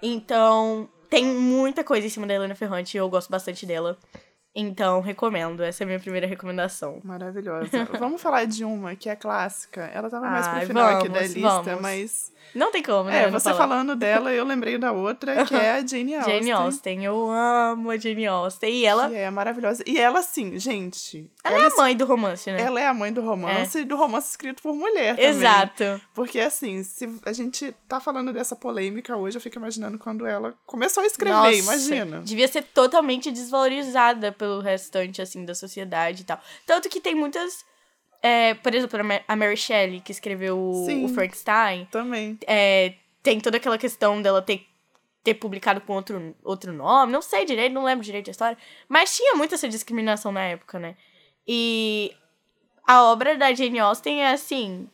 Então, 0.01 0.89
tem 1.09 1.25
muita 1.25 1.83
coisa 1.83 2.05
em 2.05 2.09
cima 2.09 2.27
da 2.27 2.33
Helena 2.33 2.55
Ferrante 2.55 2.97
e 2.97 2.99
eu 2.99 3.07
gosto 3.07 3.29
bastante 3.29 3.65
dela. 3.65 3.97
Então, 4.55 5.01
recomendo. 5.01 5.63
Essa 5.63 5.83
é 5.83 5.85
a 5.85 5.87
minha 5.87 5.99
primeira 5.99 6.27
recomendação. 6.27 6.99
Maravilhosa. 7.03 7.85
vamos 7.97 8.21
falar 8.21 8.45
de 8.45 8.63
uma 8.63 8.95
que 8.95 9.09
é 9.09 9.15
clássica. 9.15 9.81
Ela 9.93 10.09
tava 10.09 10.27
mais 10.29 10.47
pro 10.47 10.57
Ai, 10.57 10.65
final 10.65 10.97
aqui 10.97 11.09
da 11.09 11.19
vamos, 11.19 11.33
lista, 11.33 11.61
vamos. 11.63 11.81
mas. 11.81 12.32
Não 12.53 12.71
tem 12.71 12.83
como, 12.83 13.09
né? 13.09 13.23
É, 13.23 13.31
você 13.31 13.49
falar. 13.49 13.57
falando 13.57 13.95
dela, 13.95 14.31
eu 14.31 14.45
lembrei 14.45 14.77
da 14.77 14.91
outra, 14.91 15.45
que 15.45 15.55
é 15.55 15.71
a 15.71 15.85
Jane 15.85 16.15
Austen. 16.15 16.33
Jane 16.33 16.51
Austen. 16.51 17.05
Eu 17.05 17.29
amo 17.31 17.89
a 17.89 17.97
Jane 17.97 18.25
Austen. 18.27 18.73
E 18.73 18.85
ela, 18.85 19.09
Que 19.09 19.15
é 19.15 19.29
maravilhosa. 19.29 19.83
E 19.85 19.97
ela, 19.99 20.19
assim, 20.19 20.59
gente. 20.59 21.29
ela 21.43 21.63
é 21.63 21.67
a 21.67 21.75
mãe 21.75 21.95
do 21.95 22.05
romance, 22.05 22.51
né? 22.51 22.61
Ela 22.61 22.81
é 22.81 22.87
a 22.87 22.93
mãe 22.93 23.11
do 23.11 23.21
romance 23.21 23.79
e 23.79 23.85
do 23.85 23.95
romance 23.95 24.29
escrito 24.29 24.61
por 24.61 24.75
mulher 24.75 25.15
também. 25.15 25.31
Exato. 25.31 26.01
Porque, 26.13 26.39
assim, 26.39 26.83
se 26.83 27.09
a 27.25 27.33
gente 27.33 27.73
tá 27.87 27.99
falando 27.99 28.31
dessa 28.31 28.55
polêmica 28.55 29.15
hoje, 29.15 29.37
eu 29.37 29.41
fico 29.41 29.57
imaginando 29.57 29.97
quando 29.97 30.25
ela 30.25 30.53
começou 30.65 31.03
a 31.03 31.05
escrever, 31.05 31.35
Nossa, 31.35 31.53
imagina. 31.53 32.21
Devia 32.21 32.47
ser 32.47 32.63
totalmente 32.63 33.31
desvalorizada 33.31 34.31
pelo 34.31 34.59
restante, 34.59 35.21
assim, 35.21 35.45
da 35.45 35.55
sociedade 35.55 36.21
e 36.21 36.25
tal. 36.25 36.39
Tanto 36.65 36.89
que 36.89 36.99
tem 36.99 37.15
muitas. 37.15 37.65
É, 38.23 38.53
por 38.55 38.73
exemplo, 38.73 38.99
a 38.99 39.03
Ma- 39.03 39.21
a 39.27 39.35
Mary 39.35 39.57
Shelley, 39.57 39.99
que 40.01 40.11
escreveu 40.11 40.57
o, 40.57 41.05
o 41.05 41.09
Frankenstein, 41.09 41.85
Também. 41.91 42.39
é, 42.47 42.93
tem 43.21 43.39
toda 43.39 43.57
aquela 43.57 43.77
questão 43.77 44.21
dela 44.21 44.41
ter, 44.41 44.65
ter 45.23 45.33
publicado 45.35 45.81
com 45.81 45.93
outro, 45.93 46.33
outro 46.43 46.71
nome. 46.73 47.11
Não 47.11 47.21
sei 47.21 47.45
direito, 47.45 47.73
não 47.73 47.83
lembro 47.83 48.03
direito 48.03 48.25
da 48.25 48.31
história. 48.31 48.57
Mas 48.89 49.15
tinha 49.15 49.35
muito 49.35 49.53
essa 49.53 49.67
discriminação 49.69 50.31
na 50.31 50.41
época, 50.45 50.79
né? 50.79 50.95
E 51.47 52.15
a 52.87 53.03
obra 53.03 53.37
da 53.37 53.53
Jane 53.53 53.79
Austen 53.79 54.23
é, 54.23 54.31
assim, 54.31 54.87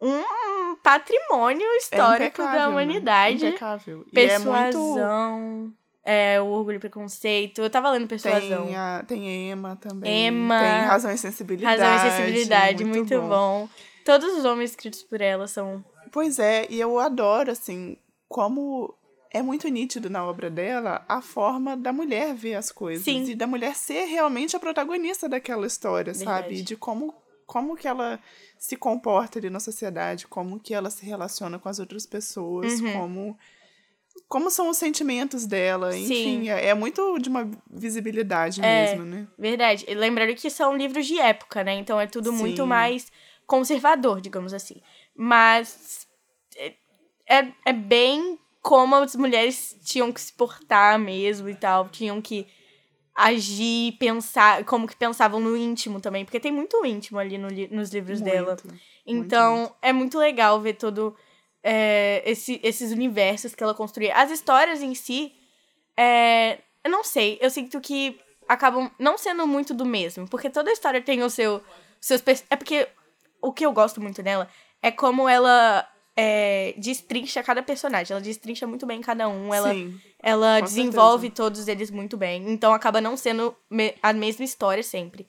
um 0.00 0.76
patrimônio 0.82 1.66
É 1.66 1.76
histórico 1.76 2.42
impecável, 2.42 2.52
da 2.58 2.66
né? 2.66 2.68
humanidade. 2.68 3.46
Impecável. 3.46 4.06
E 4.12 4.20
é 4.20 4.38
muito 4.38 4.44
Persuasão. 4.44 5.72
É, 6.06 6.40
o 6.40 6.46
Orgulho 6.46 6.76
e 6.76 6.78
Preconceito. 6.78 7.60
Eu 7.60 7.68
tava 7.68 7.90
lendo 7.90 8.06
Persuasão. 8.06 8.66
Tem, 8.66 8.76
a, 8.76 9.04
tem 9.06 9.50
Emma 9.50 9.74
também. 9.74 10.28
Emma. 10.28 10.58
Tem 10.60 10.86
Razão 10.86 11.10
e 11.10 11.18
Sensibilidade. 11.18 11.82
Razão 11.82 11.96
e 11.96 12.10
Sensibilidade, 12.12 12.84
muito, 12.84 12.98
muito 12.98 13.20
bom. 13.22 13.28
bom. 13.28 13.68
Todos 14.04 14.38
os 14.38 14.44
homens 14.44 14.70
escritos 14.70 15.02
por 15.02 15.20
ela 15.20 15.48
são. 15.48 15.84
Pois 16.12 16.38
é, 16.38 16.64
e 16.70 16.80
eu 16.80 17.00
adoro, 17.00 17.50
assim, 17.50 17.96
como 18.28 18.94
é 19.32 19.42
muito 19.42 19.66
nítido 19.68 20.08
na 20.08 20.24
obra 20.24 20.48
dela 20.48 21.04
a 21.08 21.20
forma 21.20 21.76
da 21.76 21.92
mulher 21.92 22.32
ver 22.34 22.54
as 22.54 22.70
coisas. 22.70 23.04
Sim. 23.04 23.24
E 23.24 23.34
da 23.34 23.46
mulher 23.48 23.74
ser 23.74 24.04
realmente 24.04 24.54
a 24.56 24.60
protagonista 24.60 25.28
daquela 25.28 25.66
história, 25.66 26.12
Verdade. 26.12 26.42
sabe? 26.44 26.62
De 26.62 26.76
como, 26.76 27.12
como 27.44 27.76
que 27.76 27.88
ela 27.88 28.20
se 28.56 28.76
comporta 28.76 29.40
ali 29.40 29.50
na 29.50 29.58
sociedade, 29.58 30.28
como 30.28 30.60
que 30.60 30.72
ela 30.72 30.88
se 30.88 31.04
relaciona 31.04 31.58
com 31.58 31.68
as 31.68 31.80
outras 31.80 32.06
pessoas, 32.06 32.80
Uhum. 32.80 32.92
como. 32.92 33.38
Como 34.28 34.50
são 34.50 34.68
os 34.68 34.76
sentimentos 34.76 35.46
dela, 35.46 35.92
Sim. 35.92 36.04
enfim, 36.04 36.48
é, 36.48 36.68
é 36.68 36.74
muito 36.74 37.18
de 37.18 37.28
uma 37.28 37.48
visibilidade 37.70 38.60
É. 38.60 38.84
mesmo, 38.84 39.04
né? 39.04 39.28
Verdade. 39.38 39.84
E 39.86 39.94
lembrando 39.94 40.34
que 40.34 40.50
são 40.50 40.76
livros 40.76 41.06
de 41.06 41.18
época, 41.18 41.62
né? 41.62 41.74
Então 41.74 42.00
é 42.00 42.06
tudo 42.06 42.32
muito 42.32 42.62
Sim. 42.62 42.68
mais 42.68 43.12
conservador, 43.46 44.20
digamos 44.20 44.52
assim. 44.52 44.80
Mas 45.14 46.06
é, 46.56 46.74
é, 47.28 47.52
é 47.66 47.72
bem 47.72 48.38
como 48.60 48.96
as 48.96 49.14
mulheres 49.14 49.76
tinham 49.84 50.12
que 50.12 50.20
se 50.20 50.32
portar 50.32 50.98
mesmo 50.98 51.48
e 51.48 51.54
tal. 51.54 51.88
Tinham 51.88 52.20
que 52.20 52.46
agir, 53.14 53.92
pensar, 53.92 54.64
como 54.64 54.86
que 54.86 54.96
pensavam 54.96 55.40
no 55.40 55.56
íntimo 55.56 56.00
também. 56.00 56.24
Porque 56.24 56.40
tem 56.40 56.52
muito 56.52 56.84
íntimo 56.84 57.18
ali 57.18 57.38
no 57.38 57.48
nos 57.70 57.90
livros 57.90 58.20
dela. 58.20 58.56
Muito. 58.62 58.74
Então, 59.06 59.74
é 59.80 59.92
muito 59.92 60.18
legal 60.18 60.60
ver 60.60 60.74
todo 60.74 61.16
é, 61.68 62.22
esse, 62.24 62.60
esses 62.62 62.92
universos 62.92 63.52
que 63.54 63.62
ela 63.64 63.74
construía. 63.74 64.14
As 64.14 64.30
histórias 64.30 64.80
em 64.80 64.94
si, 64.94 65.32
é, 65.96 66.58
eu 66.84 66.90
não 66.90 67.02
sei, 67.02 67.38
eu 67.40 67.50
sinto 67.50 67.80
que 67.80 68.18
acabam 68.48 68.88
não 69.00 69.18
sendo 69.18 69.44
muito 69.48 69.74
do 69.74 69.84
mesmo, 69.84 70.28
porque 70.28 70.48
toda 70.48 70.70
história 70.70 71.02
tem 71.02 71.22
o 71.24 71.28
seu 71.28 71.60
seus 72.00 72.22
é 72.48 72.54
porque 72.54 72.86
o 73.42 73.52
que 73.52 73.66
eu 73.66 73.72
gosto 73.72 74.00
muito 74.00 74.22
dela 74.22 74.48
é 74.80 74.92
como 74.92 75.28
ela 75.28 75.84
é, 76.16 76.72
destrincha 76.78 77.42
cada 77.42 77.62
personagem, 77.64 78.14
ela 78.14 78.22
destrincha 78.22 78.64
muito 78.66 78.86
bem 78.86 79.00
cada 79.00 79.28
um, 79.28 79.52
ela 79.52 79.72
Sim. 79.74 80.00
ela 80.22 80.60
desenvolve 80.60 81.30
todos 81.30 81.66
eles 81.66 81.90
muito 81.90 82.16
bem. 82.16 82.48
Então 82.52 82.72
acaba 82.72 83.00
não 83.00 83.16
sendo 83.16 83.56
me- 83.68 83.94
a 84.00 84.12
mesma 84.12 84.44
história 84.44 84.84
sempre. 84.84 85.26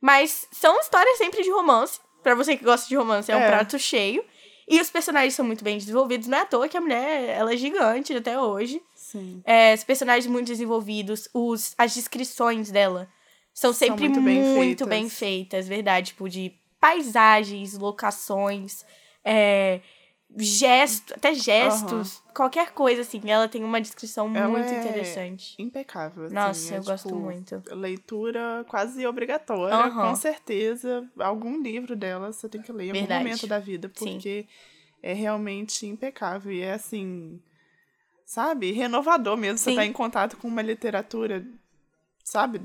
Mas 0.00 0.48
são 0.50 0.80
histórias 0.80 1.18
sempre 1.18 1.42
de 1.42 1.50
romance. 1.50 2.00
Pra 2.22 2.34
você 2.34 2.56
que 2.56 2.64
gosta 2.64 2.88
de 2.88 2.96
romance, 2.96 3.30
é 3.30 3.36
um 3.36 3.40
É. 3.40 3.48
prato 3.48 3.78
cheio. 3.78 4.24
E 4.68 4.80
os 4.80 4.90
personagens 4.90 5.34
são 5.34 5.44
muito 5.44 5.64
bem 5.64 5.78
desenvolvidos. 5.78 6.28
Não 6.28 6.38
é 6.38 6.42
à 6.42 6.46
toa 6.46 6.68
que 6.68 6.76
a 6.76 6.80
mulher 6.80 7.28
ela 7.30 7.52
é 7.52 7.56
gigante 7.56 8.14
até 8.14 8.38
hoje. 8.38 8.80
Sim. 8.94 9.40
É, 9.44 9.72
os 9.74 9.82
personagens 9.82 10.26
muito 10.26 10.48
desenvolvidos. 10.48 11.28
Os, 11.32 11.74
as 11.78 11.94
descrições 11.94 12.70
dela 12.70 13.08
são 13.54 13.72
sempre 13.72 14.08
muito 14.08 14.20
muito, 14.20 14.24
bem 14.24 14.54
feitas. 14.54 14.88
bem 14.88 15.08
feitas, 15.08 15.68
verdade. 15.68 16.08
Tipo, 16.08 16.28
de 16.28 16.52
paisagens, 16.78 17.76
locações, 17.78 18.84
é, 19.24 19.80
gestos, 20.36 21.12
até 21.12 21.34
gestos, 21.34 22.22
qualquer 22.34 22.72
coisa, 22.72 23.00
assim. 23.02 23.20
Ela 23.24 23.48
tem 23.48 23.64
uma 23.64 23.80
descrição 23.80 24.34
Ela 24.36 24.48
muito 24.48 24.72
é 24.72 24.78
interessante. 24.78 25.54
Impecável. 25.58 26.24
assim, 26.26 26.34
Nossa, 26.34 26.74
é, 26.74 26.78
eu 26.78 26.84
gosto 26.84 27.08
tipo, 27.08 27.16
muito. 27.20 27.62
Leitura 27.70 28.64
quase 28.68 29.06
obrigatória, 29.06 29.76
Aham. 29.76 30.10
com 30.10 30.14
certeza. 30.16 31.08
Algum 31.18 31.60
livro 31.60 31.96
dela 31.96 32.32
você 32.32 32.48
tem 32.48 32.60
que 32.62 32.70
ler 32.72 32.84
em 32.84 32.88
algum 32.90 33.00
Verdade. 33.00 33.24
momento 33.24 33.46
da 33.46 33.58
vida, 33.58 33.90
Sim. 33.94 34.12
porque 34.14 34.46
é 35.02 35.12
realmente 35.12 35.86
impecável. 35.86 36.52
E 36.52 36.60
é 36.60 36.74
assim, 36.74 37.40
sabe, 38.24 38.70
renovador 38.72 39.36
mesmo. 39.36 39.58
Você 39.58 39.70
Sim. 39.70 39.76
tá 39.76 39.84
em 39.86 39.92
contato 39.92 40.36
com 40.36 40.46
uma 40.48 40.62
literatura, 40.62 41.44
sabe, 42.22 42.60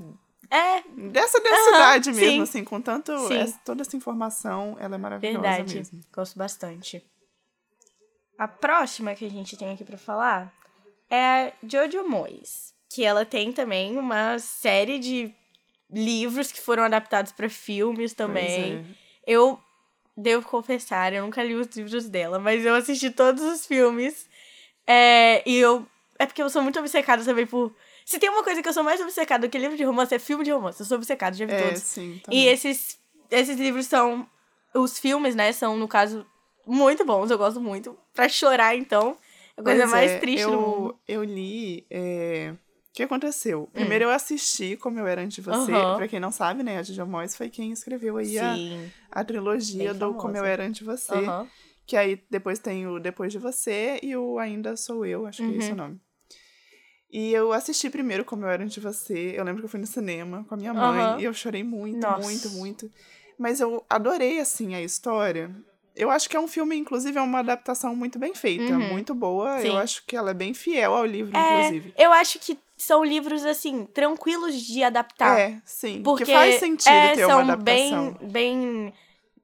É, 0.50 0.82
dessa 1.12 1.40
densidade 1.40 2.10
Aham, 2.10 2.16
mesmo, 2.20 2.36
sim. 2.36 2.42
assim, 2.42 2.64
com 2.64 2.80
tanto 2.82 3.18
Sim. 3.28 3.38
essa- 3.40 3.60
toda 3.66 3.82
essa 3.82 3.96
informação, 3.96 4.76
ela 4.80 4.96
é 4.96 4.98
maravilhosa 4.98 5.42
verdade. 5.42 5.76
mesmo. 5.76 6.02
Gosto 6.14 6.38
bastante. 6.38 7.04
A 8.38 8.48
próxima 8.48 9.16
que 9.16 9.26
a 9.26 9.30
gente 9.30 9.56
tem 9.58 9.72
aqui 9.72 9.84
pra 9.84 9.98
falar 9.98 10.52
é 11.10 11.18
a 11.18 11.54
Jojo 11.68 12.08
Moyes, 12.08 12.74
que 12.90 13.04
ela 13.04 13.26
tem 13.26 13.52
também 13.52 13.98
uma 13.98 14.40
série 14.40 14.98
de 15.00 15.34
livros 15.92 16.52
que 16.52 16.60
foram 16.60 16.84
adaptados 16.84 17.32
pra 17.32 17.48
filmes 17.50 18.14
também. 18.14 18.76
É. 18.76 18.84
Eu 19.26 19.60
devo 20.18 20.48
confessar, 20.48 21.14
eu 21.14 21.24
nunca 21.24 21.44
li 21.44 21.54
os 21.56 21.68
livros 21.76 22.10
dela, 22.10 22.40
mas 22.40 22.66
eu 22.66 22.74
assisti 22.76 23.10
todos 23.12 23.44
os 23.44 23.66
filmes. 23.66 24.28
É, 24.88 25.48
e 25.48 25.58
eu. 25.58 25.86
É 26.20 26.26
porque 26.26 26.42
eu 26.42 26.50
sou 26.50 26.62
muito 26.62 26.80
obcecada 26.80 27.24
também 27.24 27.46
por. 27.46 27.74
Se 28.06 28.20
tem 28.20 28.30
uma 28.30 28.44
coisa 28.44 28.62
que 28.62 28.68
eu 28.68 28.74
sou 28.74 28.84
mais 28.84 29.00
obcecada 29.00 29.48
do 29.48 29.52
que 29.52 29.58
livro 29.58 29.78
de 29.78 29.84
romance, 29.84 30.14
é 30.14 30.20
filme 30.20 30.44
de 30.44 30.52
romance. 30.52 30.80
Eu 30.80 30.86
sou 30.86 30.98
obcecada, 30.98 31.36
já 31.36 31.46
vi 31.46 31.54
É, 31.54 31.64
todos. 31.68 31.82
sim. 31.84 32.22
E 32.30 32.46
esses, 32.48 33.00
esses 33.32 33.58
livros 33.58 33.86
são. 33.88 34.28
Os 34.76 34.98
filmes, 34.98 35.36
né, 35.36 35.52
são, 35.54 35.78
no 35.78 35.88
caso, 35.88 36.26
muito 36.66 37.06
bons, 37.06 37.30
eu 37.32 37.38
gosto 37.38 37.60
muito. 37.60 37.98
Pra 38.14 38.28
chorar, 38.30 38.76
então. 38.76 39.18
É 39.58 39.62
a 39.62 39.64
coisa 39.64 39.80
Pois 39.82 39.92
mais 39.92 40.12
é, 40.12 40.20
triste 40.20 40.44
eu, 40.44 40.52
do 40.52 40.58
mundo. 40.60 41.00
Eu 41.08 41.24
li. 41.24 41.86
é, 41.90 42.54
O 42.90 42.94
que 42.94 43.04
aconteceu? 43.04 43.70
Primeiro 43.74 44.06
eu 44.06 44.10
assisti 44.10 44.76
Como 44.78 45.00
Eu 45.00 45.08
Era 45.08 45.22
Antes 45.22 45.36
de 45.36 45.42
Você. 45.42 45.72
Hum. 45.72 45.76
Aham. 45.76 45.96
Pra 45.96 46.08
quem 46.08 46.20
não 46.20 46.32
sabe, 46.32 46.64
né? 46.64 46.78
A 46.80 46.84
Jojo 46.84 47.06
Moyes 47.06 47.36
foi 47.36 47.50
quem 47.50 47.72
escreveu 47.72 48.18
aí 48.18 48.38
a, 48.40 48.56
a 49.12 49.24
trilogia 49.24 49.94
do 49.94 50.14
Como 50.16 50.36
Eu. 50.36 50.46
Era 50.46 50.66
Antes 50.66 50.80
de 50.80 50.84
Você. 50.86 51.14
Aham. 51.14 51.48
Que 51.86 51.98
aí 51.98 52.24
depois 52.30 52.60
tem 52.60 52.88
o 52.88 52.98
Depois 53.00 53.32
de 53.32 53.38
Você 53.40 54.00
e 54.02 54.16
o 54.16 54.40
Ainda 54.40 54.76
Sou 54.78 55.06
Eu, 55.06 55.26
acho 55.28 55.40
que 55.40 55.44
é 55.52 55.58
esse 55.58 55.68
Uhum. 55.68 55.74
o 55.74 55.76
nome. 55.76 56.02
E 57.12 57.32
eu 57.32 57.54
assisti 57.54 57.90
primeiro 57.90 58.26
Como 58.26 58.44
Eu 58.46 58.50
Era 58.50 58.64
Antes 58.64 58.76
de 58.76 58.80
Você. 58.80 59.34
Eu 59.36 59.44
lembro 59.44 59.62
que 59.62 59.66
eu 59.66 59.70
fui 59.70 59.80
no 59.80 59.86
cinema 59.86 60.44
com 60.48 60.56
a 60.56 60.58
minha 60.58 60.74
mãe 60.74 61.20
e 61.22 61.24
eu 61.26 61.34
chorei 61.34 61.64
muito, 61.64 61.98
Nossa. 61.98 62.22
muito, 62.22 62.50
muito. 62.52 62.92
Mas 63.38 63.60
eu 63.60 63.86
adorei, 63.90 64.40
assim, 64.40 64.74
a 64.76 64.82
história. 64.82 65.54
Eu 65.96 66.10
acho 66.10 66.28
que 66.30 66.36
é 66.36 66.40
um 66.40 66.48
filme, 66.48 66.76
inclusive, 66.76 67.18
é 67.18 67.22
uma 67.22 67.40
adaptação 67.40 67.96
muito 67.96 68.18
bem 68.18 68.34
feita, 68.34 68.74
Uhum. 68.74 68.80
muito 68.90 69.14
boa. 69.14 69.60
Sim. 69.60 69.68
Eu 69.70 69.78
acho 69.78 70.04
que 70.06 70.16
ela 70.16 70.32
é 70.32 70.34
bem 70.34 70.54
fiel 70.54 70.94
ao 70.94 71.06
livro, 71.06 71.38
É, 71.38 71.40
inclusive. 71.68 71.94
eu 71.98 72.12
acho 72.12 72.40
que 72.40 72.58
são 72.76 73.04
livros, 73.04 73.46
assim, 73.46 73.86
tranquilos 73.86 74.60
de 74.60 74.84
adaptar. 74.84 75.40
É, 75.40 75.62
sim. 75.64 76.02
Porque 76.04 76.26
que 76.26 76.32
faz 76.34 76.56
sentido 76.60 76.90
é, 76.92 77.14
ter 77.14 77.26
uma 77.26 77.42
adaptação. 77.42 78.14
bem, 78.20 78.30
bem 78.32 78.94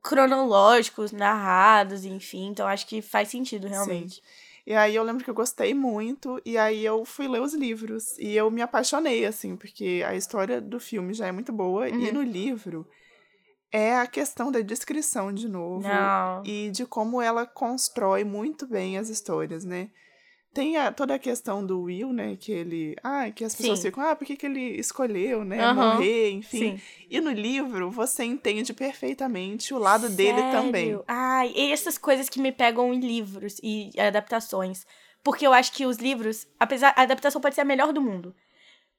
cronológicos, 0.02 1.12
narrados, 1.12 2.04
enfim. 2.06 2.48
Então 2.48 2.68
acho 2.68 2.88
que 2.88 3.02
faz 3.02 3.30
sentido, 3.30 3.68
realmente. 3.68 4.22
E 4.66 4.74
aí 4.74 4.96
eu 4.96 5.04
lembro 5.04 5.24
que 5.24 5.30
eu 5.30 5.34
gostei 5.34 5.74
muito, 5.74 6.40
e 6.46 6.58
aí 6.58 6.86
eu 6.86 7.04
fui 7.06 7.28
ler 7.28 7.42
os 7.42 7.54
livros. 7.54 8.18
E 8.20 8.36
eu 8.36 8.52
me 8.52 8.62
apaixonei, 8.62 9.26
assim, 9.26 9.56
porque 9.56 10.04
a 10.08 10.16
história 10.16 10.60
do 10.62 10.80
filme 10.80 11.14
já 11.14 11.28
é 11.28 11.32
muito 11.32 11.52
boa, 11.52 11.88
Uhum. 11.88 12.00
e 12.00 12.12
no 12.12 12.22
livro 12.22 12.86
é 13.72 13.96
a 13.96 14.08
questão 14.08 14.52
da 14.52 14.62
descrição 14.62 15.32
de 15.34 15.48
novo. 15.48 15.88
Não. 15.88 16.44
E 16.46 16.70
de 16.72 16.86
como 16.86 17.22
ela 17.22 17.46
constrói 17.46 18.24
muito 18.24 18.66
bem 18.68 18.98
as 18.98 19.10
histórias, 19.10 19.64
né? 19.66 19.90
Tem 20.52 20.78
a- 20.78 20.92
toda 20.92 21.14
a 21.14 21.20
questão 21.20 21.64
do 21.64 21.84
Will, 21.84 22.12
né? 22.12 22.36
Que 22.36 22.52
ele. 22.52 22.96
Ah, 23.04 23.30
que 23.30 23.44
as 23.46 23.56
pessoas 23.56 23.78
Sim. 23.80 23.86
ficam, 23.86 24.04
ah, 24.04 24.16
por 24.16 24.26
que, 24.26 24.36
que 24.36 24.48
ele 24.48 24.80
escolheu, 24.80 25.46
né? 25.46 25.64
Aham. 25.64 25.94
Morrer, 25.94 26.32
enfim. 26.32 26.78
Sim. 26.78 26.82
E 27.08 27.22
no 27.22 27.32
livro 27.32 27.92
você 27.92 28.24
entende 28.24 28.74
perfeitamente 28.74 29.74
o 29.76 29.78
lado 29.78 30.10
dele 30.10 30.42
também. 30.52 30.86
Sério? 30.88 31.04
Ai, 31.08 31.54
e 31.56 31.72
essas 31.72 32.00
coisas 32.00 32.28
que 32.28 32.42
me 32.42 32.52
pegam 32.52 32.92
em 32.92 33.00
livros 33.00 33.60
e 33.62 33.92
adaptações. 34.00 34.88
Porque 35.24 35.46
eu 35.46 35.54
acho 35.54 35.72
que 35.74 35.86
os 35.86 35.98
livros, 35.98 36.48
apesar. 36.60 36.94
A 36.98 37.04
adaptação 37.04 37.40
pode 37.40 37.54
ser 37.54 37.62
a 37.62 37.66
melhor 37.66 37.94
do 37.94 38.02
mundo. 38.02 38.34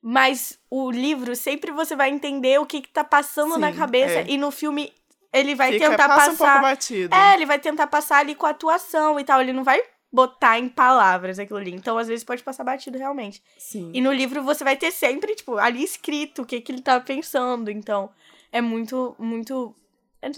Mas 0.02 0.58
o 0.70 0.90
livro, 0.90 1.36
sempre 1.36 1.70
você 1.72 1.94
vai 1.94 2.10
entender 2.10 2.58
o 2.58 2.66
que, 2.66 2.80
que 2.80 2.88
tá 2.88 3.04
passando 3.04 3.58
na 3.58 3.70
Sim, 3.72 3.78
cabeça. 3.78 4.20
é. 4.20 4.24
E 4.28 4.38
no 4.38 4.50
filme, 4.50 4.92
ele 5.32 5.54
vai 5.54 5.72
Fica- 5.72 5.90
tentar 5.90 6.08
passa 6.08 6.32
um 6.32 6.36
pouco 6.36 6.52
passar. 6.52 6.62
batido. 6.62 7.14
é, 7.14 7.34
ele 7.34 7.46
vai 7.46 7.58
tentar 7.58 7.86
passar 7.86 8.18
ali 8.18 8.34
com 8.34 8.46
a 8.46 8.50
atuação 8.50 9.20
e 9.20 9.24
tal. 9.24 9.40
Ele 9.40 9.52
não 9.52 9.62
vai 9.62 9.80
botar 10.12 10.58
em 10.58 10.68
palavras 10.68 11.38
aquilo 11.38 11.58
ali. 11.58 11.72
Então, 11.72 11.98
às 11.98 12.08
vezes, 12.08 12.24
pode 12.24 12.42
passar 12.42 12.64
batido 12.64 12.96
realmente. 12.98 13.42
Sim. 13.58 13.90
E 13.94 14.00
no 14.00 14.10
livro 14.12 14.42
você 14.42 14.64
vai 14.64 14.76
ter 14.76 14.90
sempre, 14.90 15.34
tipo, 15.34 15.56
ali 15.58 15.84
escrito 15.84 16.42
o 16.42 16.46
que, 16.46 16.60
que 16.60 16.72
ele 16.72 16.80
tá 16.82 16.98
pensando. 16.98 17.70
Então, 17.70 18.10
é 18.50 18.60
muito, 18.62 19.14
muito. 19.18 19.74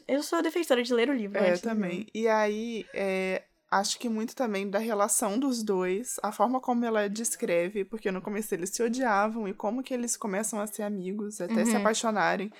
Eu 0.08 0.22
sou 0.22 0.42
defensora 0.42 0.82
de 0.82 0.92
ler 0.92 1.08
o 1.08 1.14
livro. 1.14 1.38
É, 1.38 1.52
do 1.52 1.60
também. 1.60 2.06
E 2.12 2.26
aí, 2.28 2.84
é, 2.92 3.42
acho 3.72 3.98
que 3.98 4.08
muito 4.08 4.36
também 4.36 4.68
da 4.68 4.78
relação 4.78 5.38
dos 5.38 5.62
dois, 5.62 6.16
a 6.22 6.30
forma 6.30 6.60
como 6.60 6.84
ela 6.84 7.08
descreve, 7.08 7.84
porque 7.84 8.10
no 8.12 8.20
começo 8.20 8.54
eles 8.54 8.70
se 8.70 8.82
odiavam 8.82 9.48
e 9.48 9.54
como 9.54 9.82
que 9.82 9.94
eles 9.94 10.16
começam 10.16 10.60
a 10.60 10.66
ser 10.66 10.82
amigos, 10.82 11.40
até 11.40 11.64
se 11.64 11.72
Uhum. 11.72 11.78
apaixonarem. 11.78 12.52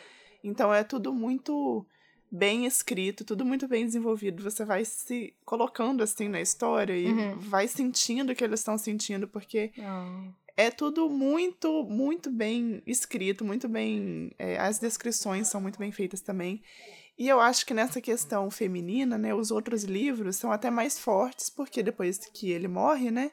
Então 0.42 0.72
é 0.72 0.83
tudo 0.83 1.12
muito 1.12 1.87
bem 2.31 2.64
escrito, 2.64 3.25
tudo 3.27 3.44
muito 3.44 3.68
bem 3.68 3.85
desenvolvido. 3.85 4.42
Você 4.42 4.64
vai 4.64 4.85
se 4.87 5.35
colocando 5.44 6.03
assim 6.03 6.29
na 6.29 6.40
história 6.40 6.94
e 6.96 7.07
Uhum. 7.12 7.38
vai 7.38 7.68
sentindo 7.68 8.33
o 8.33 8.35
que 8.35 8.42
eles 8.42 8.61
estão 8.61 8.79
sentindo, 8.79 9.29
porque 9.29 9.70
Não. 9.77 10.35
é 10.57 10.70
tudo 10.70 11.11
muito, 11.11 11.85
muito 11.85 12.31
bem 12.31 12.83
escrito, 12.87 13.44
muito 13.44 13.68
bem. 13.68 14.33
é, 14.38 14.59
as 14.59 14.79
descrições 14.79 15.48
são 15.48 15.61
muito 15.61 15.79
bem 15.79 15.92
feitas 15.92 16.22
também. 16.22 16.62
E 17.23 17.29
eu 17.29 17.39
acho 17.41 17.65
que 17.65 17.73
nessa 17.73 18.01
questão 18.01 18.51
feminina, 18.51 19.17
né, 19.17 19.33
os 19.33 19.53
outros 19.53 19.85
livros 19.85 20.35
são 20.35 20.51
até 20.51 20.71
mais 20.73 20.99
fortes, 20.99 21.49
porque 21.49 21.81
depois 21.81 22.19
que 22.19 22.51
ele 22.51 22.67
morre, 22.67 23.13
né, 23.13 23.31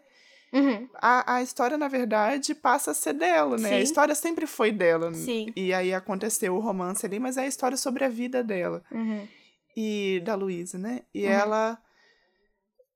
Uhum. 0.53 0.87
a, 1.01 1.35
a 1.37 1.41
história, 1.41 1.75
na 1.75 1.87
verdade, 1.87 2.53
passa 2.53 2.91
a 2.91 2.93
ser 2.93 3.13
dela, 3.13 3.57
né? 3.57 3.69
A 3.69 3.77
Sim. 3.77 3.83
história 3.83 4.13
sempre 4.13 4.45
foi 4.45 4.71
dela. 4.71 5.11
Sim. 5.13 5.51
E 5.55 5.73
aí 5.73 5.91
aconteceu 5.91 6.55
o 6.55 6.59
romance 6.59 7.03
ali, 7.03 7.19
mas 7.19 7.35
é 7.35 7.41
a 7.41 7.47
história 7.47 7.75
sobre 7.77 8.03
a 8.05 8.09
vida 8.09 8.43
dela. 8.43 8.83
Uhum. 8.91 9.27
E 9.75 10.21
da 10.23 10.35
Luísa, 10.35 10.77
né? 10.77 11.01
E 11.11 11.25
Uhum. 11.25 11.31
ela 11.31 11.77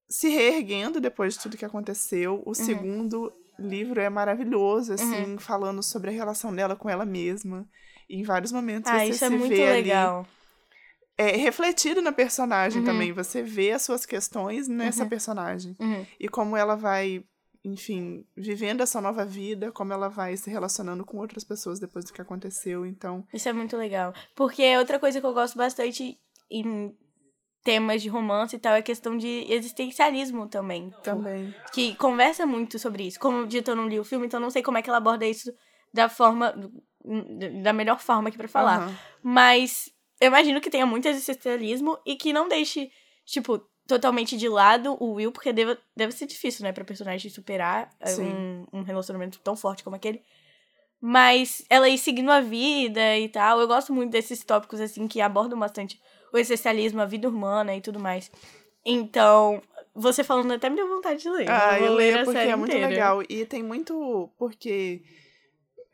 se 0.07 0.29
reerguendo 0.29 1.01
depois 1.01 1.33
de 1.33 1.39
tudo 1.39 1.57
que 1.57 1.65
aconteceu. 1.65 2.35
Uhum. 2.35 2.43
O 2.45 2.53
segundo 2.53 3.33
livro 3.57 3.99
é 3.99 4.09
maravilhoso, 4.11 4.93
assim, 4.93 5.37
falando 5.39 5.81
sobre 5.81 6.11
a 6.11 6.13
relação 6.13 6.53
dela 6.55 6.75
com 6.75 6.87
ela 6.87 7.05
mesma. 7.05 7.67
E 8.07 8.19
em 8.19 8.23
vários 8.23 8.51
momentos 8.51 8.91
Ah, 8.91 8.99
você 8.99 9.09
isso 9.11 9.25
é 9.25 9.29
se 9.29 9.35
muito 9.35 9.55
vê 9.55 9.63
ali 9.69 9.81
legal. 9.89 10.27
É, 11.17 11.35
refletido 11.37 12.01
na 12.01 12.11
personagem 12.11 12.79
Uhum. 12.79 12.85
também. 12.85 13.11
Você 13.11 13.41
vê 13.43 13.71
as 13.71 13.81
suas 13.83 14.05
questões 14.05 14.67
nessa 14.67 15.05
personagem. 15.05 15.75
Uhum. 15.79 16.05
E 16.19 16.27
como 16.27 16.57
ela 16.57 16.75
vai, 16.75 17.23
enfim, 17.63 18.25
vivendo 18.35 18.81
essa 18.81 18.99
nova 18.99 19.23
vida, 19.25 19.71
como 19.71 19.93
ela 19.93 20.09
vai 20.09 20.35
se 20.37 20.49
relacionando 20.49 21.05
com 21.05 21.17
outras 21.17 21.43
pessoas 21.43 21.79
depois 21.79 22.05
do 22.05 22.13
que 22.13 22.21
aconteceu. 22.21 22.85
Então, 22.85 23.25
Isso 23.33 23.47
é 23.47 23.53
muito 23.53 23.77
legal. 23.77 24.13
Porque 24.35 24.75
outra 24.77 24.97
coisa 24.99 25.19
que 25.21 25.25
eu 25.25 25.33
gosto 25.33 25.57
bastante 25.57 26.17
em 26.49 26.95
temas 27.63 28.01
de 28.01 28.09
romance 28.09 28.55
e 28.55 28.59
tal 28.59 28.73
é 28.75 28.79
a 28.79 28.83
questão 28.83 29.15
de 29.17 29.45
existencialismo 29.49 30.47
também. 30.49 30.91
Também. 31.01 31.55
Que 31.71 31.95
conversa 31.95 32.45
muito 32.45 32.77
sobre 32.77 33.07
isso. 33.07 33.19
Como 33.19 33.47
dito, 33.47 33.71
eu 33.71 33.75
não 33.75 33.87
li 33.87 33.99
o 33.99 34.03
filme, 34.03 34.25
então 34.25 34.39
não 34.39 34.49
sei 34.49 34.61
como 34.61 34.77
é 34.77 34.81
que 34.81 34.89
ela 34.89 34.97
aborda 34.97 35.25
isso 35.25 35.49
da 35.93 36.09
forma. 36.09 36.53
da 37.61 37.71
melhor 37.71 37.99
forma 37.99 38.27
aqui 38.29 38.37
pra 38.37 38.47
falar. 38.47 38.89
Mas 39.21 39.89
eu 40.23 40.27
imagino 40.27 40.61
que 40.61 40.69
tenha 40.69 40.85
muito 40.85 41.05
existencialismo 41.05 41.99
e 42.05 42.15
que 42.15 42.31
não 42.31 42.47
deixe, 42.47 42.89
tipo, 43.25 43.59
totalmente 43.85 44.37
de 44.37 44.47
lado 44.47 44.95
o 44.97 45.15
Will, 45.15 45.33
porque 45.33 45.51
deve, 45.51 45.77
deve 45.93 46.13
ser 46.13 46.25
difícil, 46.25 46.63
né, 46.63 46.71
pra 46.71 46.85
personagem 46.85 47.29
superar 47.29 47.89
eh, 47.99 48.15
um, 48.15 48.65
um 48.71 48.81
relacionamento 48.83 49.37
tão 49.39 49.53
forte 49.53 49.83
como 49.83 49.97
aquele. 49.97 50.21
Mas 51.01 51.65
ela 51.69 51.89
ir 51.89 51.97
seguindo 51.97 52.31
a 52.31 52.39
vida 52.39 53.17
e 53.17 53.27
tal. 53.27 53.59
Eu 53.59 53.67
gosto 53.67 53.91
muito 53.91 54.11
desses 54.11 54.41
tópicos, 54.45 54.79
assim, 54.79 55.05
que 55.09 55.19
abordam 55.19 55.59
bastante 55.59 55.99
o 56.31 56.37
essencialismo, 56.37 57.01
a 57.01 57.05
vida 57.05 57.27
humana 57.27 57.75
e 57.75 57.81
tudo 57.81 57.99
mais. 57.99 58.31
Então, 58.85 59.61
você 59.93 60.23
falando 60.23 60.53
até 60.53 60.69
me 60.69 60.77
deu 60.77 60.87
vontade 60.87 61.21
de 61.21 61.29
ler. 61.29 61.49
Ah, 61.49 61.77
vou 61.77 61.87
eu 61.87 61.95
ler 61.95 62.11
leio 62.11 62.21
a 62.21 62.23
porque 62.23 62.39
é 62.39 62.55
muito 62.55 62.77
legal. 62.77 63.21
E 63.27 63.45
tem 63.45 63.61
muito. 63.61 64.31
Porque 64.37 65.03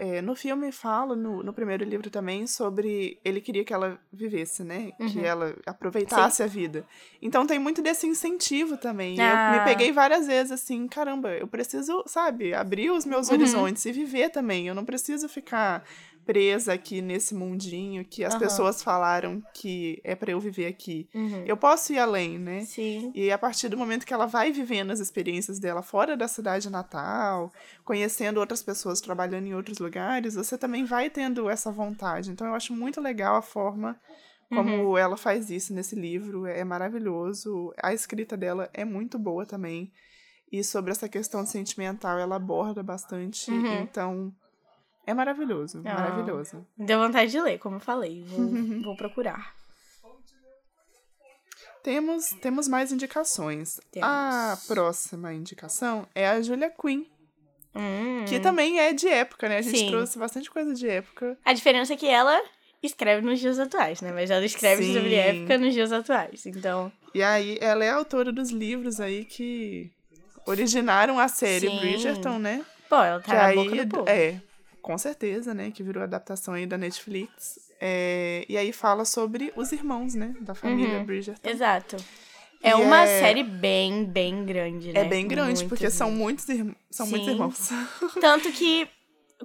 é, 0.01 0.21
no 0.21 0.33
filme 0.33 0.71
fala, 0.71 1.13
no, 1.13 1.43
no 1.43 1.51
primeiro 1.51 1.83
livro 1.83 2.09
também, 2.09 2.47
sobre 2.47 3.19
ele 3.23 3.41
queria 3.41 3.65
que 3.65 3.73
ela 3.73 3.99
vivesse, 4.13 4.63
né? 4.63 4.91
Que 4.97 5.19
Uhum. 5.19 5.25
ela 5.25 5.55
aproveitasse 5.65 6.41
a 6.41 6.47
vida. 6.47 6.85
Então 7.21 7.45
tem 7.45 7.59
muito 7.59 7.81
desse 7.81 8.07
incentivo 8.07 8.77
também. 8.77 9.17
E 9.17 9.21
Ah. 9.21 9.47
Eu 9.53 9.59
me 9.59 9.65
peguei 9.65 9.91
várias 9.91 10.25
vezes 10.25 10.53
assim, 10.53 10.87
caramba, 10.87 11.29
eu 11.33 11.47
preciso, 11.47 12.01
sabe, 12.07 12.53
abrir 12.53 12.89
os 12.91 13.05
meus 13.05 13.27
Uhum. 13.27 13.33
horizontes 13.35 13.85
e 13.85 13.91
viver 13.91 14.29
também. 14.29 14.67
Eu 14.67 14.73
não 14.73 14.85
preciso 14.85 15.27
ficar 15.27 15.83
presa 16.31 16.73
aqui 16.73 17.01
nesse 17.01 17.33
mundinho 17.33 18.05
que 18.05 18.23
as 18.23 18.35
Aham. 18.35 18.39
pessoas 18.43 18.83
falaram 18.83 19.41
que 19.51 19.99
é 20.03 20.13
pra 20.13 20.31
eu 20.31 20.39
viver 20.39 20.67
aqui. 20.67 21.09
Uhum. 21.15 21.43
Eu 21.43 21.57
posso 21.57 21.91
ir 21.91 21.97
além, 21.97 22.37
né? 22.37 22.61
Sim. 22.61 23.11
E 23.15 23.31
a 23.31 23.37
partir 23.37 23.67
do 23.67 23.75
momento 23.75 24.05
que 24.05 24.13
ela 24.13 24.27
vai 24.27 24.51
vivendo 24.51 24.91
as 24.91 24.99
experiências 24.99 25.57
dela 25.57 25.81
fora 25.81 26.15
da 26.15 26.27
cidade 26.27 26.69
natal, 26.69 27.51
conhecendo 27.83 28.39
outras 28.39 28.61
pessoas 28.61 29.01
trabalhando 29.01 29.47
em 29.47 29.55
outros 29.55 29.79
lugares, 29.79 30.35
você 30.35 30.55
também 30.55 30.85
vai 30.85 31.09
tendo 31.09 31.49
essa 31.49 31.71
vontade. 31.71 32.29
Então 32.29 32.45
eu 32.45 32.53
acho 32.53 32.75
muito 32.75 33.01
legal 33.01 33.35
a 33.35 33.41
forma 33.41 33.99
como 34.49 34.97
ela 34.97 35.17
faz 35.17 35.49
isso 35.49 35.73
nesse 35.73 35.95
livro, 35.95 36.45
é 36.45 36.63
maravilhoso. 36.63 37.73
A 37.81 37.91
escrita 37.91 38.37
dela 38.37 38.69
é 38.71 38.85
muito 38.85 39.17
boa 39.17 39.47
também. 39.47 39.91
E 40.51 40.63
sobre 40.63 40.91
essa 40.91 41.09
questão 41.09 41.43
sentimental 41.45 42.19
ela 42.19 42.35
aborda 42.35 42.83
bastante, 42.83 43.49
Uhum. 43.51 43.81
então 43.83 44.33
é 45.09 45.13
maravilhoso, 45.13 45.81
Ah. 45.85 45.93
maravilhoso. 45.93 46.65
Deu 46.77 46.99
vontade 46.99 47.31
de 47.31 47.41
ler, 47.41 47.57
como 47.59 47.77
eu 47.77 47.79
falei. 47.79 48.23
Vou, 48.23 48.39
vou 48.83 48.95
procurar. 48.95 49.53
Temos, 51.83 52.29
temos 52.41 52.67
mais 52.67 52.91
indicações. 52.91 53.79
Temos. 53.91 54.07
A 54.09 54.57
próxima 54.67 55.33
indicação 55.33 56.05
é 56.13 56.27
a 56.27 56.41
Julia 56.41 56.69
Quinn. 56.69 57.05
Hum. 57.75 58.25
Que 58.27 58.39
também 58.39 58.79
é 58.79 58.91
de 58.93 59.07
época, 59.07 59.47
né? 59.47 59.57
A 59.57 59.61
gente 59.61 59.77
Sim. 59.77 59.87
trouxe 59.89 60.17
bastante 60.19 60.49
coisa 60.51 60.73
de 60.73 60.87
época. 60.89 61.37
A 61.45 61.53
diferença 61.53 61.93
é 61.93 61.97
que 61.97 62.07
ela 62.07 62.39
escreve 62.83 63.25
nos 63.25 63.39
dias 63.39 63.59
atuais, 63.59 64.01
né? 64.01 64.11
Mas 64.11 64.29
ela 64.29 64.43
escreve 64.45 64.83
Sim. 64.83 64.93
sobre 64.93 65.15
época 65.15 65.57
nos 65.57 65.73
dias 65.73 65.91
atuais. 65.91 66.45
Então, 66.45 66.91
E 67.13 67.23
aí, 67.23 67.57
ela 67.61 67.83
é 67.85 67.89
autora 67.89 68.31
dos 68.31 68.49
livros 68.49 68.99
aí 68.99 69.23
que 69.25 69.89
originaram 70.45 71.17
a 71.19 71.27
série 71.27 71.69
Sim. 71.69 71.79
Bridgerton, 71.79 72.39
né? 72.39 72.65
pô, 72.89 72.95
ela 72.97 73.21
que 73.21 73.27
tá 73.27 73.33
na 73.35 73.45
aí, 73.45 73.55
boca 73.55 73.85
do 73.85 73.97
povo. 73.97 74.09
é, 74.09 74.41
com 74.81 74.97
certeza, 74.97 75.53
né? 75.53 75.71
Que 75.71 75.83
virou 75.83 76.01
adaptação 76.03 76.53
aí 76.53 76.65
da 76.65 76.77
Netflix. 76.77 77.59
É, 77.81 78.45
e 78.49 78.57
aí 78.57 78.73
fala 78.73 79.05
sobre 79.05 79.53
os 79.55 79.71
irmãos, 79.71 80.13
né? 80.15 80.33
Da 80.41 80.53
família 80.53 80.97
Uhum. 80.99 81.05
Bridgerton. 81.05 81.49
Exato. 81.49 81.95
É 82.61 82.71
E 82.71 82.73
uma 82.73 83.03
é- 83.03 83.19
série 83.21 83.43
bem, 83.43 84.03
bem 84.03 84.43
grande, 84.45 84.91
né? 84.91 84.99
É 85.01 85.05
bem 85.05 85.25
grande, 85.27 85.59
Muito 85.61 85.69
porque 85.69 85.89
são 85.89 86.07
grande. 86.07 86.21
muitos, 86.23 86.49
irm- 86.49 86.73
são 86.91 87.07
muitos 87.07 87.27
irmãos. 87.29 87.69
Tanto 88.19 88.51
que 88.51 88.85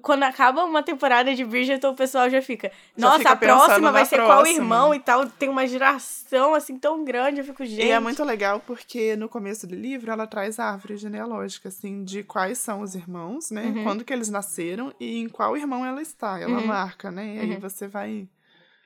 quando 0.05 0.23
acaba 0.23 0.65
uma 0.65 0.83
temporada 0.83 1.35
de 1.35 1.45
Bridgerton, 1.45 1.91
o 1.91 1.95
pessoal 1.97 2.29
já 2.31 2.41
fica. 2.43 2.71
Nossa, 2.97 3.19
fica 3.19 3.31
a 3.31 3.37
próxima 3.37 3.91
vai 3.91 4.05
ser 4.05 4.17
qual 4.17 4.43
próxima." 4.43 4.59
irmão 4.63 4.95
e 4.95 5.01
tal. 5.01 5.27
Tem 5.27 5.49
uma 5.49 5.67
geração 5.67 6.55
assim 6.55 6.79
tão 6.79 7.05
grande. 7.05 7.39
Eu 7.41 7.45
fico, 7.45 7.65
gente. 7.65 7.83
E 7.85 7.91
é 7.91 7.99
muito 7.99 8.23
legal 8.23 8.61
porque 8.65 9.17
no 9.17 9.29
começo 9.29 9.67
do 9.67 9.75
livro 9.75 10.11
ela 10.13 10.27
traz 10.27 10.59
a 10.61 10.67
árvore 10.71 10.97
genealógica, 10.97 11.69
assim, 11.69 12.05
de 12.05 12.23
quais 12.23 12.59
são 12.59 12.81
os 12.83 12.95
irmãos, 12.95 13.51
né? 13.51 13.65
Uhum. 13.75 13.83
Quando 13.83 14.05
que 14.05 14.13
eles 14.13 14.29
nasceram 14.31 14.93
e 15.01 15.19
em 15.19 15.29
qual 15.29 15.57
irmão 15.57 15.85
ela 15.85 16.01
está. 16.03 16.39
Ela 16.39 16.59
Uhum. 16.59 16.67
marca, 16.67 17.11
né? 17.11 17.37
E 17.37 17.41
aí 17.41 17.51
Uhum. 17.53 17.61
você 17.61 17.89
vai 17.89 18.29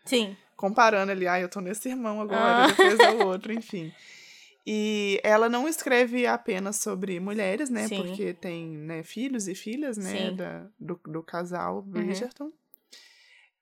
Sim. 0.05 0.37
comparando 0.57 1.13
ali, 1.13 1.27
ah, 1.29 1.39
eu 1.41 1.49
tô 1.49 1.61
nesse 1.61 1.89
irmão 1.89 2.21
agora, 2.21 2.65
Ah. 2.65 2.67
depois 2.69 2.99
é 3.01 3.11
o 3.11 3.27
outro, 3.27 3.53
enfim. 3.53 3.93
E 4.71 5.19
ela 5.25 5.49
não 5.49 5.67
escreve 5.67 6.27
apenas 6.27 6.77
sobre 6.77 7.19
mulheres, 7.19 7.71
né? 7.71 7.89
Sim. 7.89 8.03
Porque 8.03 8.35
tem 8.35 8.69
né, 8.69 9.03
filhos 9.03 9.49
e 9.49 9.55
filhas, 9.55 9.97
né? 9.97 10.29
Uhum. 10.29 10.37
Da, 10.37 10.67
do, 10.79 11.01
do 11.07 11.23
casal 11.23 11.81
Bridgerton. 11.81 12.53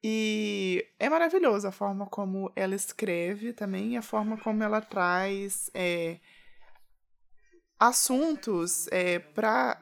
E 0.03 0.85
é 0.99 1.09
maravilhoso 1.09 1.69
a 1.69 1.71
forma 1.71 2.07
como 2.07 2.51
ela 2.57 2.75
escreve 2.75 3.53
também, 3.53 3.93
e 3.93 3.97
a 3.97 4.03
forma 4.03 4.37
como 4.37 4.65
ela 4.65 4.81
traz 4.81 5.71
é, 5.73 6.19
assuntos 7.79 8.89
é, 8.89 9.21
para 9.21 9.81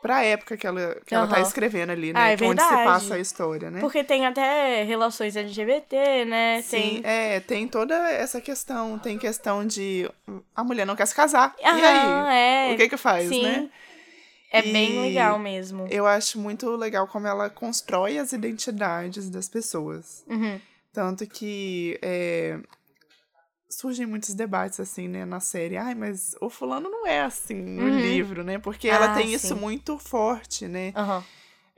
para 0.00 0.24
época 0.24 0.56
que 0.56 0.66
ela, 0.66 0.96
que 1.06 1.14
ela 1.14 1.26
tá 1.26 1.40
escrevendo 1.40 1.90
ali, 1.90 2.10
Ah, 2.10 2.14
né? 2.14 2.32
é 2.32 2.36
que 2.36 2.44
onde 2.44 2.62
se 2.62 2.68
passa 2.68 3.14
a 3.14 3.18
história, 3.18 3.70
né? 3.70 3.80
Porque 3.80 4.02
tem 4.02 4.26
até 4.26 4.82
relações 4.84 5.36
LGBT, 5.36 6.24
né? 6.24 6.62
Sim, 6.62 7.00
tem. 7.02 7.02
é, 7.04 7.40
tem 7.40 7.68
toda 7.68 7.94
essa 8.10 8.40
questão. 8.40 8.98
Tem 8.98 9.18
questão 9.18 9.66
de 9.66 10.10
a 10.54 10.64
mulher 10.64 10.86
não 10.86 10.96
quer 10.96 11.06
se 11.06 11.14
casar. 11.14 11.54
e 11.60 11.64
Aham, 11.66 12.26
aí? 12.28 12.70
é. 12.70 12.74
O 12.74 12.76
que 12.76 12.88
que 12.88 12.96
faz, 12.96 13.28
Sim. 13.28 13.42
né? 13.42 13.68
É 14.52 14.62
bem 14.62 14.96
E 14.96 15.00
legal 15.00 15.38
mesmo. 15.38 15.86
Eu 15.90 16.06
acho 16.06 16.38
muito 16.38 16.68
legal 16.74 17.06
como 17.06 17.26
ela 17.26 17.48
constrói 17.48 18.18
as 18.18 18.32
identidades 18.32 19.30
das 19.30 19.48
pessoas. 19.48 20.24
Uhum. 20.28 20.60
Tanto 20.92 21.24
que 21.24 21.96
é, 22.02 22.58
surgem 23.70 24.04
muitos 24.04 24.34
debates, 24.34 24.80
assim, 24.80 25.06
né, 25.08 25.24
na 25.24 25.40
série. 25.40 25.76
Ai, 25.76 25.94
mas 25.94 26.34
o 26.40 26.50
fulano 26.50 26.90
não 26.90 27.06
é 27.06 27.20
assim 27.22 27.54
no 27.54 27.82
Uhum. 27.84 28.00
livro, 28.00 28.42
né? 28.44 28.58
Porque 28.58 28.88
ela 28.88 29.06
Ah, 29.06 29.14
tem 29.14 29.32
isso 29.32 29.48
sim. 29.48 29.54
muito 29.54 29.96
forte, 29.98 30.66
né? 30.68 30.92
Aham. 30.96 31.24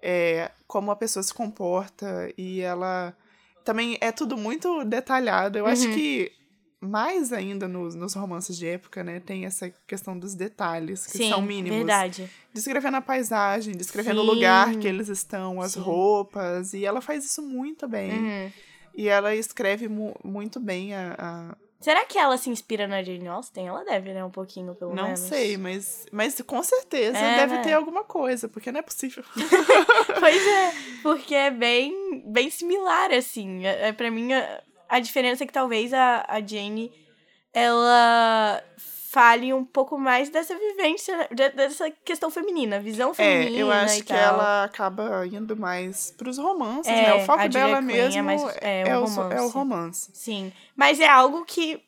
é, 0.05 0.51
como 0.67 0.91
a 0.91 0.97
pessoa 0.97 1.23
se 1.23 1.33
comporta 1.33 2.29
e 2.37 2.61
ela 2.61 3.17
também 3.65 3.97
é 4.01 4.11
tudo 4.11 4.37
muito 4.37 4.85
detalhado. 4.85 5.57
Eu 5.59 5.67
acho 5.67 5.87
Uhum. 5.87 5.95
que 5.95 6.33
mais 6.81 7.33
ainda 7.33 7.69
nos, 7.69 7.95
nos 7.95 8.15
romances 8.15 8.57
de 8.57 8.67
época, 8.67 9.05
né, 9.05 9.21
tem 9.21 9.45
essa 9.45 9.71
questão 9.87 10.19
dos 10.19 10.35
detalhes 10.35 11.07
que 11.07 11.19
Sim, 11.19 11.29
são 11.29 11.41
mínimos. 11.41 11.79
verdade. 11.79 12.29
Descrevendo 12.53 12.97
a 12.97 13.01
paisagem, 13.01 13.77
descrevendo 13.77 14.21
o 14.23 14.25
Sim. 14.25 14.31
lugar 14.31 14.75
que 14.77 14.89
eles 14.89 15.07
estão, 15.09 15.61
as 15.63 15.75
Sim. 15.75 15.81
roupas, 15.81 16.75
e 16.75 16.85
ela 16.85 17.01
faz 17.01 17.25
isso 17.25 17.41
muito 17.41 17.87
bem. 17.87 18.25
Uhum. 18.25 18.53
E 18.97 19.09
ela 19.09 19.35
escreve 19.37 19.89
mu 19.89 20.15
muito 20.25 20.59
bem 20.59 20.93
a, 20.95 21.15
a- 21.17 21.57
Será 21.83 22.05
que 22.05 22.17
ela 22.17 22.39
se 22.39 22.49
inspira 22.49 22.87
na 22.87 23.03
Jane 23.03 23.27
Austen? 23.29 23.67
Ela 23.69 23.85
deve, 23.85 24.13
né? 24.15 24.25
Um 24.25 24.31
pouquinho, 24.31 24.75
pelo 24.75 24.95
Não 24.95 25.05
menos. 25.05 25.21
sei, 25.21 25.57
mas, 25.57 26.07
mas 26.13 26.41
com 26.41 26.63
certeza 26.63 27.19
É, 27.19 27.37
deve 27.37 27.55
né? 27.57 27.63
ter 27.63 27.73
alguma 27.73 28.05
coisa, 28.05 28.49
porque 28.49 28.71
não 28.73 28.79
é 28.81 28.83
possível. 28.83 29.25
Pois 30.21 30.47
é, 30.47 30.73
porque 31.03 31.35
é 31.35 31.51
bem, 31.51 32.23
bem 32.27 32.49
similar, 32.51 33.11
assim. 33.13 33.67
É, 33.67 33.89
é, 33.89 33.93
pra 33.93 34.11
mim, 34.11 34.33
a, 34.33 34.63
a 34.89 35.01
diferença 35.01 35.43
é 35.43 35.47
que 35.47 35.53
talvez 35.53 35.93
a, 35.93 36.25
a 36.29 36.41
Jane, 36.41 36.93
ela 37.53 38.63
fale 39.13 39.53
um 39.53 39.63
pouco 39.63 39.99
mais 39.99 40.31
dessa 40.31 40.57
vivência, 40.59 41.29
de- 41.31 41.51
dessa 41.51 41.91
questão 41.91 42.31
feminina, 42.31 42.81
visão 42.81 43.11
É, 43.11 43.15
feminina 43.15 43.59
eu 43.59 43.71
acho 43.71 44.03
que 44.05 44.13
ela 44.13 44.65
acaba 44.65 45.27
indo 45.27 45.55
mais 45.55 46.11
pros 46.13 46.39
romances, 46.39 46.91
É, 46.91 47.03
né? 47.03 47.15
O 47.15 47.27
foco 47.27 47.47
dela 47.51 47.77
Quinn 47.81 47.87
mesmo 47.87 48.19
é 48.19 48.23
mais- 48.23 48.57
é 48.63 48.89
é, 48.89 48.97
o 48.99 49.03
o, 49.05 49.07
so- 49.07 49.21
é 49.21 49.25
o 49.25 49.49
romance. 49.49 49.53
romance. 49.55 50.11
Sim, 50.15 50.51
mas 50.75 50.99
é 50.99 51.07
algo 51.07 51.45
que 51.45 51.79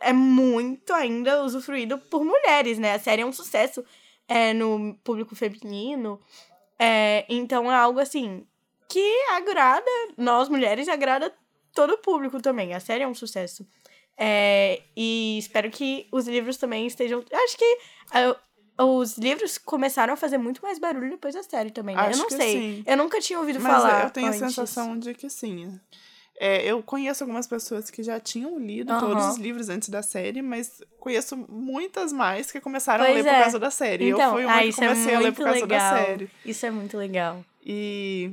é 0.00 0.12
muito 0.12 0.92
ainda 0.92 1.44
usufruído 1.44 1.96
por 1.96 2.24
mulheres, 2.24 2.76
né? 2.76 2.94
A 2.94 2.98
série 2.98 3.22
é 3.22 3.26
um 3.26 3.32
sucesso 3.32 3.84
é, 4.26 4.52
no 4.52 4.94
público 5.04 5.36
feminino. 5.36 6.20
É, 6.76 7.24
então 7.28 7.70
é 7.70 7.74
algo 7.76 8.00
assim 8.00 8.44
que 8.88 9.22
agrada 9.30 9.90
nós 10.16 10.48
mulheres 10.48 10.88
e 10.88 10.90
agrada 10.90 11.32
todo 11.72 11.94
o 11.94 11.98
público 11.98 12.42
também. 12.42 12.74
A 12.74 12.80
série 12.80 13.04
é 13.04 13.08
um 13.08 13.14
sucesso. 13.14 13.64
É, 14.18 14.82
e 14.96 15.38
espero 15.38 15.70
que 15.70 16.08
os 16.10 16.26
livros 16.26 16.56
também 16.56 16.86
estejam. 16.86 17.24
Acho 17.32 17.56
que 17.56 17.78
uh, 18.80 18.84
os 18.84 19.16
livros 19.16 19.58
começaram 19.58 20.14
a 20.14 20.16
fazer 20.16 20.38
muito 20.38 20.60
mais 20.60 20.78
barulho 20.78 21.10
depois 21.10 21.34
da 21.34 21.42
série 21.44 21.70
também, 21.70 21.94
né? 21.94 22.02
Acho 22.02 22.18
eu 22.18 22.22
não 22.24 22.30
sei. 22.30 22.52
sim. 22.52 22.84
Eu 22.84 22.96
nunca 22.96 23.20
tinha 23.20 23.38
ouvido 23.38 23.60
Mas 23.60 23.72
falar. 23.72 24.04
eu 24.04 24.10
tenho 24.10 24.26
antes. 24.26 24.42
a 24.42 24.48
sensação 24.48 24.98
de 24.98 25.14
que 25.14 25.30
sim. 25.30 25.78
É, 26.40 26.64
eu 26.64 26.80
conheço 26.82 27.24
algumas 27.24 27.48
pessoas 27.48 27.90
que 27.90 28.00
já 28.02 28.20
tinham 28.20 28.58
lido 28.60 28.92
Aham. 28.92 29.00
todos 29.00 29.26
os 29.26 29.36
livros 29.38 29.68
antes 29.68 29.88
da 29.88 30.02
série, 30.02 30.40
mas 30.40 30.80
conheço 31.00 31.36
muitas 31.48 32.12
mais 32.12 32.52
que 32.52 32.60
começaram 32.60 33.02
a 33.04 33.06
Pois 33.08 33.16
ler 33.24 33.30
por 33.30 33.36
é. 33.36 33.42
causa 33.42 33.58
da 33.58 33.70
série. 33.72 34.10
Então, 34.10 34.20
eu 34.20 34.32
fui 34.32 34.44
uma 34.44 34.54
ah, 34.54 34.62
que 34.62 34.68
é 34.68 34.72
comecei 34.72 35.14
a 35.14 35.18
ler 35.18 35.32
por 35.32 35.44
causa 35.44 35.60
legal. 35.60 35.94
da 35.94 35.96
série. 36.06 36.30
Isso 36.44 36.64
é 36.64 36.70
muito 36.70 36.96
legal. 36.96 37.44
E, 37.64 38.30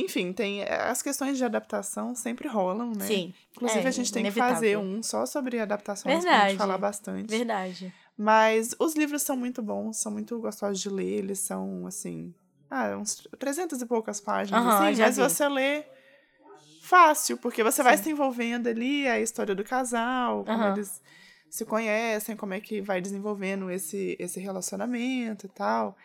enfim, 0.00 0.32
tem 0.32 0.62
as 0.64 1.00
questões 1.02 1.38
de 1.38 1.44
adaptação 1.44 2.14
sempre 2.14 2.48
rolam, 2.48 2.92
né? 2.92 3.06
Sim. 3.06 3.34
Inclusive, 3.52 3.84
é 3.84 3.88
a 3.88 3.90
gente 3.90 4.12
tem 4.12 4.22
que 4.22 4.28
inevitável. 4.30 4.54
fazer 4.54 4.76
um 4.76 5.02
só 5.02 5.24
sobre 5.24 5.58
adaptações 5.58 6.12
pra 6.24 6.32
Verdade. 6.32 6.50
gente 6.50 6.58
falar 6.58 6.78
bastante. 6.78 7.30
Verdade. 7.30 7.92
Mas 8.16 8.74
os 8.78 8.94
livros 8.94 9.22
são 9.22 9.36
muito 9.36 9.62
bons, 9.62 9.98
são 9.98 10.12
muito 10.12 10.38
gostosos 10.38 10.80
de 10.80 10.88
ler, 10.88 11.18
eles 11.18 11.38
são, 11.38 11.86
assim, 11.86 12.34
ah, 12.70 12.96
uns 12.96 13.26
300 13.38 13.80
e 13.80 13.86
poucas 13.86 14.20
páginas, 14.20 14.64
Aham, 14.66 14.88
assim, 14.88 15.00
mas 15.00 15.16
vi. 15.16 15.22
você 15.22 15.48
lê 15.48 15.84
fácil, 16.82 17.36
porque 17.38 17.62
você 17.62 17.82
vai 17.82 17.96
Sim. 17.96 18.04
se 18.04 18.10
envolvendo 18.10 18.68
ali, 18.68 19.06
a 19.08 19.20
história 19.20 19.54
do 19.54 19.64
casal, 19.64 20.44
como 20.44 20.62
Aham. 20.62 20.72
eles 20.72 21.02
se 21.50 21.64
conhecem, 21.64 22.36
como 22.36 22.54
é 22.54 22.60
que 22.60 22.80
vai 22.80 23.00
desenvolvendo 23.00 23.70
esse, 23.70 24.16
esse 24.18 24.38
relacionamento 24.40 25.46
e 25.46 25.48
tal. 25.48 25.96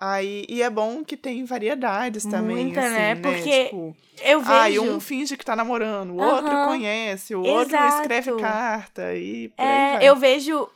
Aí, 0.00 0.44
e 0.48 0.62
é 0.62 0.68
bom 0.68 1.02
que 1.04 1.16
tem 1.16 1.44
variedades 1.44 2.24
também, 2.24 2.66
Muita, 2.66 2.80
assim, 2.80 2.90
né? 2.90 3.14
né? 3.14 3.20
Porque 3.20 3.64
Tipo, 3.64 3.96
Eu 4.22 4.40
vejo. 4.40 4.82
um 4.84 5.00
finge 5.00 5.36
que 5.36 5.44
tá 5.44 5.56
namorando, 5.56 6.10
o 6.12 6.16
outro 6.16 6.54
Aham. 6.54 6.66
conhece, 6.66 7.34
o 7.34 7.42
outro 7.42 7.74
Exato. 7.74 8.00
escreve 8.00 8.40
carta 8.40 9.14
e 9.14 9.48
por 9.48 9.64
É, 9.64 10.06
eu 10.06 10.16
vejo 10.16 10.68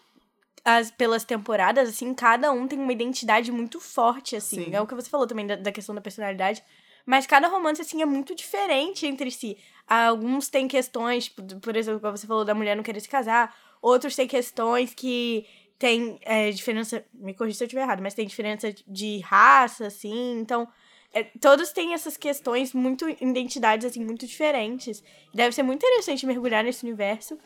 as, 0.64 0.90
pelas 0.90 1.24
temporadas, 1.24 1.88
assim, 1.88 2.14
cada 2.14 2.50
um 2.52 2.66
tem 2.66 2.78
uma 2.78 2.92
identidade 2.92 3.52
muito 3.52 3.78
forte, 3.80 4.36
assim. 4.36 4.64
Sim. 4.66 4.74
É 4.74 4.80
o 4.80 4.86
que 4.86 4.94
você 4.94 5.08
falou 5.10 5.26
também 5.26 5.46
da, 5.46 5.56
da 5.56 5.72
questão 5.72 5.94
da 5.94 6.00
personalidade. 6.00 6.62
Mas 7.04 7.26
cada 7.26 7.48
romance, 7.48 7.80
assim, 7.80 8.02
é 8.02 8.06
muito 8.06 8.34
diferente 8.34 9.06
entre 9.06 9.30
si. 9.30 9.56
Alguns 9.86 10.48
têm 10.48 10.68
questões, 10.68 11.28
por 11.28 11.44
por 11.60 11.76
exemplo, 11.76 12.00
como 12.00 12.16
você 12.16 12.26
falou, 12.26 12.44
da 12.44 12.54
mulher 12.54 12.76
não 12.76 12.82
querer 12.82 13.00
se 13.00 13.08
casar. 13.08 13.54
Outros 13.82 14.14
têm 14.14 14.28
questões 14.28 14.92
que 14.94 15.46
tem 15.80 16.20
é, 16.20 16.50
diferença. 16.50 17.02
Me 17.14 17.32
corrija 17.32 17.56
se 17.56 17.64
eu 17.64 17.66
estiver 17.66 17.80
errado, 17.80 18.02
mas 18.02 18.12
tem 18.12 18.26
diferença 18.26 18.72
de 18.86 19.20
raça, 19.20 19.86
assim. 19.86 20.38
Então, 20.38 20.68
é, 21.12 21.24
todos 21.40 21.72
têm 21.72 21.94
essas 21.94 22.18
questões 22.18 22.74
muito. 22.74 23.08
identidades, 23.08 23.86
assim, 23.86 24.04
muito 24.04 24.26
diferentes. 24.26 25.02
Deve 25.34 25.54
ser 25.54 25.62
muito 25.62 25.78
interessante 25.84 26.26
mergulhar 26.26 26.62
nesse 26.62 26.84
universo 26.84 27.38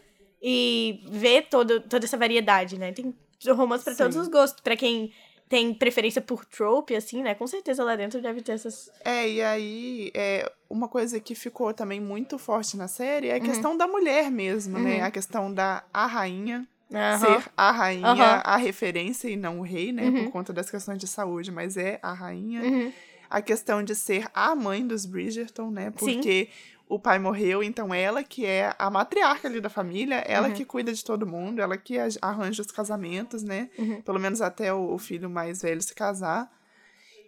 e 0.43 1.01
ver 1.09 1.47
todo, 1.49 1.81
toda 1.83 2.05
essa 2.05 2.19
variedade, 2.19 2.77
né? 2.77 2.93
Tem 2.93 3.15
romance 3.51 3.85
pra 3.85 3.95
Sim. 3.95 4.03
todos 4.03 4.17
os 4.17 4.27
gostos. 4.27 4.61
Pra 4.61 4.77
quem 4.77 5.13
tem 5.49 5.73
preferência 5.73 6.21
por 6.21 6.45
trope, 6.45 6.97
assim, 6.97 7.23
né? 7.23 7.37
Com 7.37 7.47
certeza 7.47 7.85
lá 7.85 7.95
dentro 7.95 8.21
deve 8.21 8.43
ter 8.43 8.53
essas. 8.53 8.91
É, 9.05 9.29
e 9.29 9.41
aí, 9.41 10.11
é, 10.13 10.51
uma 10.69 10.89
coisa 10.89 11.21
que 11.21 11.37
ficou 11.37 11.73
também 11.73 12.01
muito 12.01 12.37
forte 12.37 12.77
na 12.77 12.89
série 12.89 13.29
Uhum. 13.29 13.35
é 13.35 13.37
a 13.37 13.41
questão 13.41 13.77
da 13.77 13.87
mulher 13.87 14.29
mesmo, 14.29 14.77
né? 14.77 15.03
A 15.03 15.11
questão 15.13 15.55
da 15.55 15.85
a 15.93 16.05
rainha 16.05 16.67
Aham. 16.97 17.19
ser 17.41 17.51
a 17.57 17.71
rainha, 17.71 18.07
Aham. 18.09 18.43
a 18.45 18.57
referência 18.57 19.29
e 19.29 19.37
não 19.37 19.61
o 19.61 19.63
rei, 19.63 19.93
né? 19.93 20.05
Uhum. 20.05 20.25
Por 20.25 20.33
conta 20.33 20.53
das 20.53 20.71
questões 20.71 20.99
de 20.99 21.07
saúde, 21.07 21.51
mas 21.53 21.77
é 21.77 21.99
a 22.03 22.13
rainha. 22.13 22.63
Uhum. 22.63 22.93
A 23.29 23.43
questão 23.43 23.83
de 23.83 23.95
ser 23.95 24.29
a 24.35 24.55
mãe 24.55 24.87
dos 24.87 25.05
Bridgerton, 25.07 25.71
né? 25.71 25.91
Porque 25.91 26.49
o 26.89 26.99
pai 26.99 27.19
morreu, 27.19 27.63
então 27.63 27.93
ela 27.95 28.23
que 28.23 28.45
é 28.47 28.75
a 28.79 28.91
matriarca 28.91 29.49
ali 29.49 29.61
da 29.61 29.71
família, 29.71 30.17
ela 30.27 30.49
Uhum. 30.49 30.55
que 30.55 30.65
cuida 30.65 30.93
de 30.93 31.03
todo 31.05 31.27
mundo, 31.27 31.61
ela 31.61 31.77
que 31.77 31.97
arranja 32.21 32.61
os 32.63 32.71
casamentos, 32.71 33.43
né? 33.43 33.71
Uhum. 33.79 34.03
Pelo 34.03 34.21
menos 34.21 34.41
até 34.43 34.73
o 34.73 34.97
filho 34.99 35.29
mais 35.31 35.63
velho 35.63 35.81
se 35.83 35.95
casar. 35.95 36.51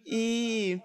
E. 0.04 0.80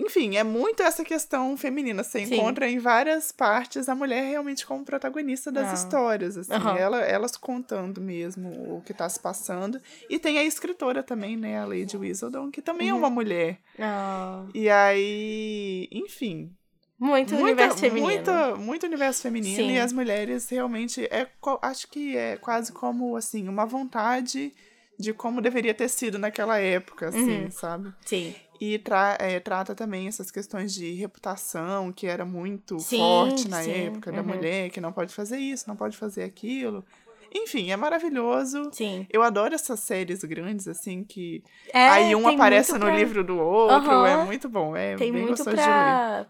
Enfim, 0.00 0.36
é 0.36 0.44
muito 0.44 0.80
essa 0.82 1.04
questão 1.04 1.56
feminina. 1.56 2.04
Você 2.04 2.24
Sim. 2.24 2.36
encontra 2.36 2.70
em 2.70 2.78
várias 2.78 3.32
partes 3.32 3.88
a 3.88 3.94
mulher 3.96 4.22
realmente 4.30 4.64
como 4.64 4.84
protagonista 4.84 5.50
das 5.50 5.70
Ah. 5.70 5.74
histórias, 5.74 6.36
assim. 6.36 6.52
Aham. 6.52 6.76
Ela, 6.78 7.00
elas 7.00 7.36
contando 7.36 8.00
mesmo 8.00 8.48
o 8.76 8.80
que 8.82 8.94
tá 8.94 9.08
se 9.08 9.18
passando. 9.18 9.80
E 10.08 10.18
tem 10.18 10.38
a 10.38 10.44
escritora 10.44 11.02
também, 11.02 11.36
né? 11.36 11.58
A 11.58 11.64
Lady 11.66 11.96
Whistledown, 11.96 12.50
que 12.50 12.62
também 12.62 12.88
é 12.90 12.92
Uhum. 12.92 13.00
uma 13.00 13.10
mulher. 13.10 13.58
Ah, 13.78 14.44
E 14.54 14.70
aí, 14.70 15.88
enfim, 15.90 16.54
muito 16.98 17.32
muita, 17.34 17.44
universo 17.46 17.78
feminino. 17.78 18.06
muita- 18.06 18.56
muito 18.56 18.86
universo 18.86 19.22
feminino 19.22 19.56
Sim. 19.68 19.72
e 19.72 19.80
as 19.80 19.92
mulheres 19.92 20.48
realmente 20.48 21.04
é 21.06 21.26
acho 21.62 21.88
que 21.88 22.16
é 22.16 22.36
quase 22.36 22.72
como 22.72 23.16
assim 23.16 23.48
uma 23.48 23.66
vontade 23.66 24.52
de 25.00 25.12
como 25.12 25.40
deveria 25.40 25.72
ter 25.72 25.88
sido 25.88 26.18
naquela 26.18 26.58
época, 26.58 27.08
assim, 27.10 27.44
Uhum. 27.44 27.50
sabe? 27.52 27.92
Sim. 28.04 28.34
E 28.60 28.78
tra 28.78 29.16
é, 29.20 29.38
trata 29.38 29.74
também 29.74 30.08
essas 30.08 30.30
questões 30.30 30.74
de 30.74 30.92
reputação, 30.94 31.92
que 31.92 32.06
era 32.06 32.24
muito 32.24 32.78
Sim, 32.80 32.98
forte 32.98 33.48
na 33.48 33.62
sim, 33.62 33.70
época, 33.86 34.10
da 34.10 34.20
uhum. 34.20 34.26
mulher, 34.26 34.70
que 34.70 34.80
não 34.80 34.92
pode 34.92 35.14
fazer 35.14 35.38
isso, 35.38 35.64
não 35.68 35.76
pode 35.76 35.96
fazer 35.96 36.24
aquilo. 36.24 36.84
Enfim, 37.32 37.70
é 37.70 37.76
maravilhoso. 37.76 38.70
Sim. 38.72 39.06
Eu 39.10 39.22
adoro 39.22 39.54
essas 39.54 39.80
séries 39.80 40.24
grandes, 40.24 40.66
assim, 40.66 41.04
que 41.04 41.42
É, 41.74 41.86
aí 41.88 42.14
um 42.16 42.26
aparece 42.26 42.72
no 42.72 42.78
pra- 42.80 42.96
livro 42.96 43.22
do 43.22 43.38
outro. 43.38 43.90
Aham. 43.90 44.06
É 44.08 44.24
muito 44.24 44.48
bom. 44.48 44.74
É 44.74 44.96
Tem 44.96 45.12
bem 45.12 45.22
muito 45.26 45.44
pra, 45.44 45.52
pra, 45.54 46.26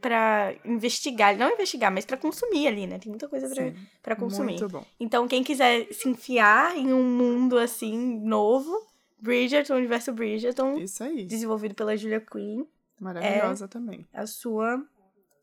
pra 0.00 0.54
investigar. 0.64 1.36
Não 1.36 1.52
investigar, 1.52 1.92
mas 1.92 2.04
pra 2.04 2.16
consumir 2.16 2.66
ali, 2.66 2.84
né? 2.86 2.98
Tem 2.98 3.10
muita 3.10 3.28
coisa 3.28 3.48
pra, 3.48 3.64
Sim, 3.64 3.74
pra 4.02 4.16
consumir. 4.16 4.58
Muito 4.58 4.68
bom. 4.68 4.84
Então, 4.98 5.28
quem 5.28 5.44
quiser 5.44 5.86
se 5.92 6.08
enfiar 6.08 6.76
em 6.76 6.92
um 6.92 7.04
mundo 7.04 7.56
assim, 7.56 8.18
novo, 8.18 8.72
Bridgerton, 9.20 9.74
Universo 9.76 10.12
Bridgerton, 10.12 10.78
Isso 10.78 11.02
aí. 11.04 11.24
desenvolvido 11.24 11.74
pela 11.74 11.96
Julia 11.96 12.20
Quinn, 12.20 12.64
Maravilhosa 12.98 13.68
também. 13.68 14.06
é 14.12 14.20
a 14.20 14.26
sua, 14.26 14.82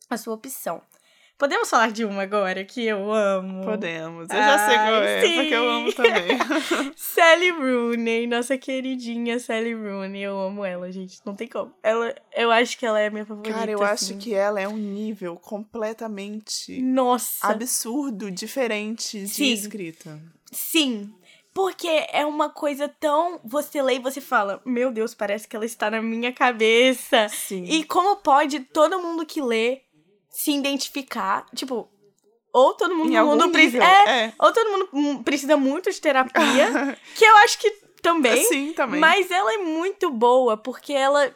a 0.09 0.17
sua 0.17 0.33
opção. 0.33 0.81
Podemos 1.37 1.69
falar 1.69 1.91
de 1.91 2.03
uma 2.03 2.23
agora 2.23 2.65
que 2.65 2.83
eu 2.83 3.11
amo? 3.13 3.63
Podemos. 3.63 4.27
Eu 4.27 4.35
já 4.35 4.67
sei 4.67 4.75
qual 4.75 5.03
é, 5.03 5.21
sim. 5.21 5.35
porque 5.35 5.53
eu 5.53 5.69
amo 5.69 5.93
também. 5.93 6.27
Sally 6.97 7.51
Rooney, 7.51 8.25
nossa 8.25 8.57
queridinha 8.57 9.37
Sally 9.37 9.75
Rooney. 9.75 10.23
Eu 10.23 10.39
amo 10.39 10.65
ela, 10.65 10.91
gente. 10.91 11.19
Não 11.23 11.35
tem 11.35 11.47
como. 11.47 11.71
Ela, 11.83 12.15
eu 12.35 12.49
acho 12.49 12.75
que 12.75 12.87
ela 12.87 12.99
é 12.99 13.05
a 13.05 13.11
minha 13.11 13.23
favorita. 13.23 13.55
Cara, 13.55 13.69
eu 13.69 13.83
acho 13.83 14.05
assim. 14.05 14.17
que 14.17 14.33
ela 14.33 14.59
é 14.59 14.67
um 14.67 14.77
nível 14.77 15.35
completamente 15.35 16.81
Nossa. 16.81 17.45
absurdo, 17.45 18.31
diferente 18.31 19.19
de 19.19 19.27
Sim. 19.27 19.53
escrita. 19.53 20.19
Sim. 20.51 21.13
Porque 21.57 21.87
é 22.11 22.23
uma 22.23 22.51
coisa 22.51 22.87
tão. 22.87 23.39
Você 23.43 23.81
lê 23.81 23.95
e 23.95 23.99
você 23.99 24.21
fala: 24.21 24.61
Meu 24.63 24.91
Deus, 24.91 25.15
parece 25.15 25.47
que 25.47 25.55
ela 25.55 25.65
está 25.65 25.89
na 25.89 25.99
minha 26.03 26.31
cabeça. 26.31 27.27
Sim. 27.29 27.63
E 27.63 27.83
como 27.83 28.17
pode 28.17 28.59
todo 28.59 28.99
mundo 28.99 29.25
que 29.25 29.41
lê 29.41 29.81
se 30.29 30.51
identificar? 30.51 31.47
Tipo, 31.55 31.89
ou 32.53 32.75
todo 32.75 32.95
mundo 32.95 33.11
mundo 33.25 33.49
precisa. 33.49 33.83
É, 33.83 34.25
É. 34.25 34.33
ou 34.37 34.53
todo 34.53 34.87
mundo 34.93 35.23
precisa 35.23 35.57
muito 35.57 35.89
de 35.89 35.99
terapia. 35.99 36.95
que 37.17 37.25
eu 37.25 37.35
acho 37.37 37.57
que 37.57 37.71
também. 38.03 38.43
Sim, 38.43 38.73
também. 38.73 38.99
Mas 38.99 39.31
ela 39.31 39.51
é 39.51 39.57
muito 39.57 40.11
boa, 40.11 40.57
porque 40.57 40.93
ela. 40.93 41.33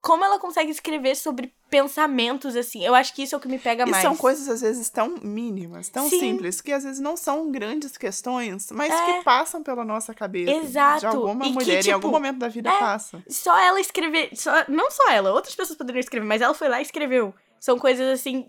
Como 0.00 0.24
ela 0.24 0.38
consegue 0.38 0.70
escrever 0.70 1.16
sobre 1.16 1.52
pensamentos, 1.68 2.54
assim. 2.56 2.84
Eu 2.84 2.94
acho 2.94 3.12
que 3.14 3.22
isso 3.22 3.34
é 3.34 3.38
o 3.38 3.40
que 3.40 3.48
me 3.48 3.58
pega 3.58 3.82
E 3.84 3.90
mais. 3.90 4.02
são 4.02 4.16
coisas, 4.16 4.48
às 4.48 4.60
vezes, 4.60 4.88
tão 4.88 5.16
mínimas, 5.22 5.88
tão 5.88 6.08
Sim. 6.08 6.20
simples, 6.20 6.60
que 6.60 6.72
às 6.72 6.84
vezes 6.84 7.00
não 7.00 7.16
são 7.16 7.50
grandes 7.50 7.96
questões, 7.96 8.70
mas 8.70 8.92
É. 8.92 9.04
que 9.18 9.24
passam 9.24 9.62
pela 9.62 9.84
nossa 9.84 10.14
cabeça. 10.14 10.52
Exato. 10.52 11.00
De 11.00 11.06
alguma 11.06 11.44
E 11.44 11.48
que, 11.48 11.54
mulher, 11.54 11.84
em 11.86 11.90
algum 11.90 12.08
tipo, 12.08 12.12
momento 12.12 12.38
da 12.38 12.48
vida 12.48 12.70
é. 12.70 12.78
passa. 12.78 13.22
Só 13.28 13.58
ela 13.58 13.80
escrever. 13.80 14.30
Só, 14.34 14.52
não 14.68 14.90
só 14.90 15.10
ela, 15.10 15.32
outras 15.32 15.54
pessoas 15.54 15.76
poderiam 15.76 16.00
escrever, 16.00 16.26
mas 16.26 16.40
ela 16.40 16.54
foi 16.54 16.68
lá 16.68 16.78
e 16.78 16.82
escreveu. 16.82 17.34
São 17.60 17.78
coisas 17.78 18.06
assim. 18.20 18.46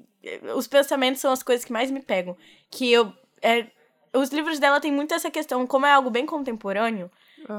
Os 0.56 0.68
pensamentos 0.68 1.20
são 1.22 1.32
as 1.32 1.42
coisas 1.42 1.66
que 1.66 1.74
mais 1.74 1.90
me 1.90 2.02
pegam. 2.02 2.38
Que 2.70 2.92
eu. 2.92 3.12
é, 3.42 3.68
os 4.14 4.30
livros 4.30 4.60
dela 4.60 4.80
têm 4.80 4.92
muito 4.92 5.14
essa 5.14 5.30
questão, 5.32 5.66
como 5.68 5.86
é 5.86 5.92
algo 5.92 6.10
bem 6.10 6.26
contemporâneo, 6.26 7.10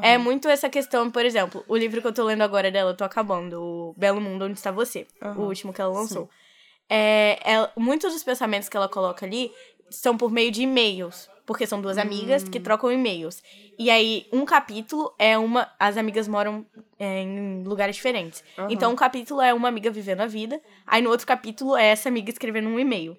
é 0.02 0.18
muito 0.18 0.48
essa 0.48 0.68
questão, 0.68 1.10
por 1.10 1.24
exemplo, 1.24 1.64
o 1.68 1.76
livro 1.76 2.00
que 2.00 2.06
eu 2.06 2.12
tô 2.12 2.24
lendo 2.24 2.42
agora 2.42 2.70
dela, 2.70 2.90
eu 2.90 2.96
tô 2.96 3.04
acabando, 3.04 3.60
o 3.62 3.94
Belo 3.96 4.20
Mundo 4.20 4.44
Onde 4.44 4.54
Está 4.58 4.70
Você, 4.70 5.06
o 5.20 5.26
Aham. 5.26 5.46
último 5.46 5.72
que 5.72 5.80
ela 5.80 5.92
lançou. 5.92 6.28
É, 6.88 7.38
ela- 7.44 7.72
muitos 7.76 8.12
dos 8.12 8.22
pensamentos 8.24 8.68
que 8.68 8.76
ela 8.76 8.88
coloca 8.88 9.24
ali 9.24 9.52
são 9.90 10.16
por 10.16 10.30
meio 10.30 10.50
de 10.50 10.62
e-mails, 10.62 11.28
porque 11.46 11.66
são 11.66 11.80
duas 11.80 11.98
amigas 11.98 12.44
Hum. 12.44 12.50
que 12.50 12.60
trocam 12.60 12.90
e-mails. 12.92 13.42
E 13.78 13.90
aí, 13.90 14.26
um 14.32 14.44
capítulo 14.44 15.12
é 15.18 15.36
uma. 15.38 15.70
As 15.78 15.96
amigas 15.96 16.28
moram 16.28 16.66
é, 16.98 17.22
em 17.22 17.62
lugares 17.64 17.96
diferentes. 17.96 18.42
Aham. 18.58 18.68
Então, 18.70 18.92
um 18.92 18.96
capítulo 18.96 19.40
é 19.40 19.54
uma 19.54 19.68
amiga 19.68 19.90
vivendo 19.90 20.20
a 20.20 20.26
vida, 20.26 20.60
aí 20.86 21.00
no 21.02 21.10
outro 21.10 21.26
capítulo 21.26 21.76
é 21.76 21.86
essa 21.86 22.08
amiga 22.08 22.30
escrevendo 22.30 22.68
um 22.68 22.78
e-mail 22.78 23.16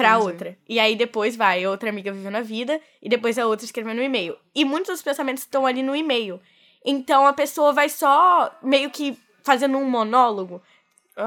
pra 0.00 0.10
Entendi. 0.16 0.26
outra. 0.32 0.58
E 0.68 0.80
aí 0.80 0.96
depois 0.96 1.36
vai 1.36 1.66
outra 1.66 1.88
amiga 1.90 2.10
vivendo 2.12 2.36
a 2.36 2.40
vida 2.42 2.80
e 3.02 3.08
depois 3.08 3.38
a 3.38 3.46
outra 3.46 3.64
escrevendo 3.64 4.00
um 4.00 4.04
e-mail. 4.04 4.36
E 4.54 4.64
muitos 4.64 4.88
dos 4.94 5.02
pensamentos 5.02 5.42
estão 5.44 5.66
ali 5.66 5.82
no 5.82 5.94
e-mail. 5.94 6.40
Então 6.84 7.26
a 7.26 7.32
pessoa 7.32 7.72
vai 7.72 7.88
só 7.88 8.50
meio 8.62 8.90
que 8.90 9.18
fazendo 9.42 9.76
um 9.78 9.84
monólogo. 9.88 10.62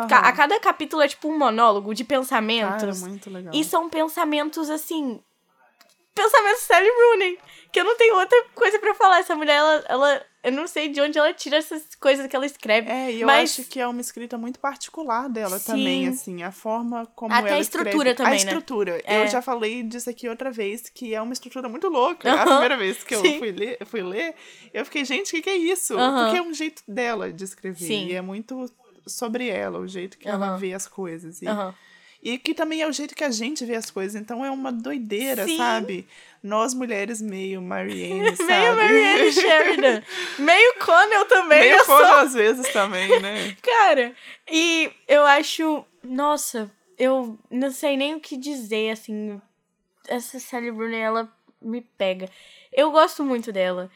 Ca- 0.10 0.20
A 0.20 0.32
cada 0.32 0.60
capítulo 0.60 1.02
é 1.04 1.08
tipo 1.08 1.28
um 1.28 1.38
monólogo 1.38 1.94
de 1.94 2.04
Cara, 2.04 2.20
pensamentos. 2.22 3.02
muito 3.02 3.30
legal. 3.30 3.54
E 3.54 3.64
são 3.64 3.90
pensamentos 3.90 4.70
assim. 4.70 5.22
Pensamentos 6.16 6.62
Sally 6.64 6.90
Rooney. 6.90 7.40
Que 7.72 7.80
eu 7.80 7.84
não 7.84 7.96
tenho 7.98 8.16
outra 8.16 8.44
coisa 8.56 8.80
pra 8.80 8.94
falar. 8.96 9.20
Essa 9.20 9.36
mulher, 9.36 9.56
ela, 9.56 9.84
ela. 9.88 10.26
Eu 10.44 10.52
não 10.52 10.68
sei 10.68 10.90
de 10.90 11.00
onde 11.00 11.18
ela 11.18 11.34
tira 11.34 11.56
essas 11.56 11.96
coisas 11.96 12.28
que 12.28 12.36
ela 12.36 12.46
escreve. 12.46 12.92
É, 12.92 13.12
e 13.14 13.22
eu 13.22 13.28
mas 13.28 13.58
acho 13.58 13.70
que 13.70 13.80
é 13.80 13.88
uma 13.88 14.02
escrita 14.02 14.38
muito 14.38 14.60
particular 14.60 15.30
dela 15.30 15.58
Sim. 15.58 15.66
também, 15.72 16.08
assim, 16.10 16.44
a 16.44 16.52
forma 16.52 17.06
como 17.16 17.34
Até 17.34 17.48
ela 17.48 17.58
a 17.58 17.62
estrutura 17.62 18.10
escreve. 18.10 18.16
também, 18.16 18.28
A 18.28 18.32
né? 18.32 18.38
estrutura. 18.38 19.02
É. 19.06 19.24
Eu 19.24 19.28
já 19.30 19.42
falei 19.42 19.84
disso 19.84 20.10
aqui 20.10 20.28
outra 20.28 20.52
vez, 20.52 20.90
que 20.90 21.16
é 21.16 21.22
uma 21.22 21.32
estrutura 21.32 21.70
muito 21.70 21.88
louca. 21.88 22.34
A 22.34 22.46
primeira 22.46 22.76
vez 22.76 23.04
que 23.06 23.16
eu 23.16 23.22
fui 23.22 23.52
ler, 23.52 23.78
eu 23.80 23.86
fui 23.86 24.02
ler, 24.04 24.36
eu 24.74 24.84
fiquei, 24.84 25.06
gente, 25.06 25.30
o 25.30 25.32
que, 25.32 25.42
que 25.44 25.50
é 25.50 25.56
isso? 25.56 25.96
Porque 25.96 26.38
é 26.38 26.42
um 26.42 26.54
jeito 26.54 26.84
dela 26.86 27.32
de 27.32 27.46
escrever. 27.46 27.86
Sim. 27.86 28.08
E 28.08 28.14
é 28.14 28.22
muito 28.22 28.70
sobre 29.08 29.48
ela, 29.48 29.80
o 29.80 29.88
jeito 29.88 30.18
que 30.18 30.28
ela 30.28 30.58
vê 30.58 30.74
as 30.74 30.88
coisas. 30.88 31.42
E. 31.42 31.46
e 32.24 32.38
que 32.38 32.54
também 32.54 32.82
é 32.82 32.88
o 32.88 32.92
jeito 32.94 33.14
que 33.14 33.24
a 33.24 33.30
gente 33.30 33.66
vê 33.66 33.76
as 33.76 33.92
coisas. 33.92 34.20
Então 34.20 34.44
é 34.46 34.50
uma 34.50 34.72
doideira, 34.72 35.46
Sim. 35.46 35.58
sabe? 35.58 36.08
Nós 36.42 36.74
mulheres 36.74 37.22
meio 37.22 37.62
Marianne, 37.62 38.36
sabe? 38.38 38.52
Meio 38.52 38.76
Marianne 38.76 39.32
Sheridan. 39.32 40.04
Meio 40.40 40.74
Connell 40.80 41.26
também. 41.26 41.60
Meio 41.60 41.76
eu 41.78 41.86
sou- 41.86 42.04
às 42.04 42.34
vezes 42.34 42.72
também, 42.72 43.20
né? 43.22 43.56
Cara, 43.62 44.16
e 44.50 44.90
eu 45.08 45.26
acho. 45.26 45.86
Nossa, 46.04 46.72
eu 46.98 47.38
não 47.52 47.72
sei 47.72 47.98
nem 47.98 48.16
o 48.16 48.20
que 48.20 48.38
dizer, 48.38 48.92
assim. 48.92 49.42
Essa 50.08 50.40
Sally 50.40 50.70
Rooney, 50.70 51.00
ela 51.00 51.32
me 51.62 51.82
pega. 51.82 52.30
Eu 52.72 52.92
gosto 52.92 53.24
muito 53.24 53.52
dela. 53.52 53.90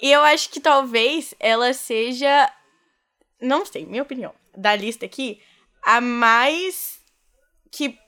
E 0.00 0.10
eu 0.10 0.22
acho 0.22 0.50
que 0.50 0.60
talvez 0.60 1.34
ela 1.38 1.72
seja. 1.72 2.50
Não 3.40 3.64
sei, 3.66 3.86
minha 3.86 4.02
opinião. 4.02 4.32
Da 4.56 4.74
lista 4.76 5.04
aqui, 5.06 5.40
a 5.84 6.00
mais. 6.00 7.00
Que. 7.72 7.98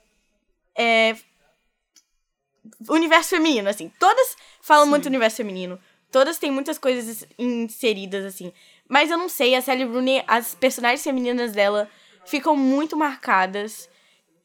É. 0.77 1.15
Universo 2.89 3.29
feminino, 3.31 3.69
assim. 3.69 3.91
Todas 3.99 4.35
falam 4.61 4.85
Sim. 4.85 4.89
muito 4.91 5.05
universo 5.07 5.37
feminino. 5.37 5.79
Todas 6.11 6.37
têm 6.37 6.51
muitas 6.51 6.77
coisas 6.77 7.27
inseridas, 7.37 8.23
assim. 8.23 8.53
Mas 8.87 9.11
eu 9.11 9.17
não 9.17 9.27
sei, 9.27 9.55
a 9.55 9.61
Sally 9.61 9.83
Rooney, 9.83 10.23
as 10.27 10.55
personagens 10.55 11.03
femininas 11.03 11.51
dela 11.51 11.89
ficam 12.25 12.55
muito 12.55 12.95
marcadas. 12.95 13.89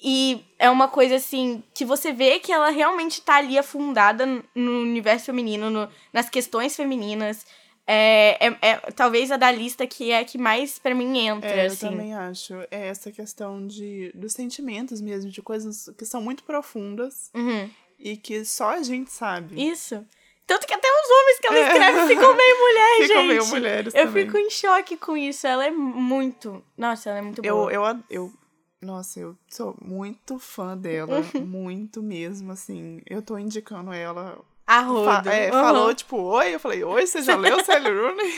E 0.03 0.43
é 0.59 0.69
uma 0.71 0.89
coisa 0.89 1.17
assim, 1.17 1.63
que 1.75 1.85
você 1.85 2.13
vê 2.13 2.39
que 2.41 2.51
ela 2.51 2.71
realmente 2.71 3.21
tá 3.21 3.37
ali 3.37 3.59
afundada 3.59 4.25
no 4.55 4.81
universo 4.81 5.27
feminino, 5.27 5.69
no- 5.71 5.89
nas 6.13 6.29
questões 6.31 6.75
femininas. 6.75 7.47
É, 7.93 8.47
é, 8.47 8.57
é 8.63 8.77
talvez 8.95 9.31
a 9.33 9.37
da 9.37 9.51
lista 9.51 9.85
que 9.87 10.13
é 10.13 10.21
a 10.21 10.25
que 10.25 10.39
mais 10.39 10.79
pra 10.79 10.95
mim 10.95 11.19
entra, 11.27 11.51
É, 11.51 11.67
eu 11.67 11.73
assim. 11.73 11.89
também 11.89 12.15
acho. 12.15 12.55
É 12.71 12.87
essa 12.89 13.11
questão 13.11 13.67
de, 13.67 14.13
dos 14.15 14.33
sentimentos 14.33 15.01
mesmo, 15.01 15.29
de 15.31 15.43
coisas 15.43 15.91
que 15.99 16.05
são 16.05 16.21
muito 16.23 16.45
profundas 16.45 17.31
Uhum, 17.35 17.69
e 17.99 18.17
que 18.17 18.45
só 18.45 18.71
a 18.71 18.83
gente 18.83 19.11
sabe. 19.11 19.61
Isso. 19.71 20.07
Tanto 20.47 20.67
que 20.67 20.75
até 20.75 20.89
os 20.89 21.11
homens 21.11 21.39
que 21.41 21.47
ela 21.47 21.59
É. 21.59 21.67
escreve 21.69 22.07
ficam 22.15 22.37
meio 22.37 22.59
mulher, 22.59 22.97
Ficam 23.03 23.17
gente. 23.23 23.29
meio 23.29 23.47
mulheres 23.47 23.95
Eu 23.95 24.07
também. 24.07 24.25
fico 24.25 24.39
em 24.39 24.51
choque 24.51 24.97
com 24.97 25.17
isso. 25.17 25.47
Ela 25.47 25.67
é 25.67 25.71
muito. 25.71 26.63
Nossa, 26.77 27.11
ela 27.11 27.19
é 27.19 27.23
muito 27.23 27.41
boa. 27.43 27.73
Eu, 27.73 27.83
eu, 27.85 27.99
eu, 28.11 28.33
nossa, 28.83 29.21
eu 29.21 29.37
sou 29.49 29.77
muito 29.81 30.39
fã 30.39 30.77
dela, 30.77 31.23
muito 31.41 32.03
mesmo, 32.03 32.51
assim. 32.53 33.01
Eu 33.09 33.21
tô 33.23 33.37
indicando 33.39 33.93
ela. 33.93 34.39
A 34.73 34.83
Fa- 34.83 34.89
roda. 34.89 35.35
é, 35.35 35.47
Uhum. 35.47 35.61
Falou, 35.61 35.93
tipo, 35.95 36.17
oi, 36.17 36.55
eu 36.55 36.61
falei, 36.61 36.85
oi, 36.85 37.05
você 37.07 37.23
já 37.23 37.35
leu 37.35 37.63
Sally 37.65 37.91
Rooney? 37.91 38.31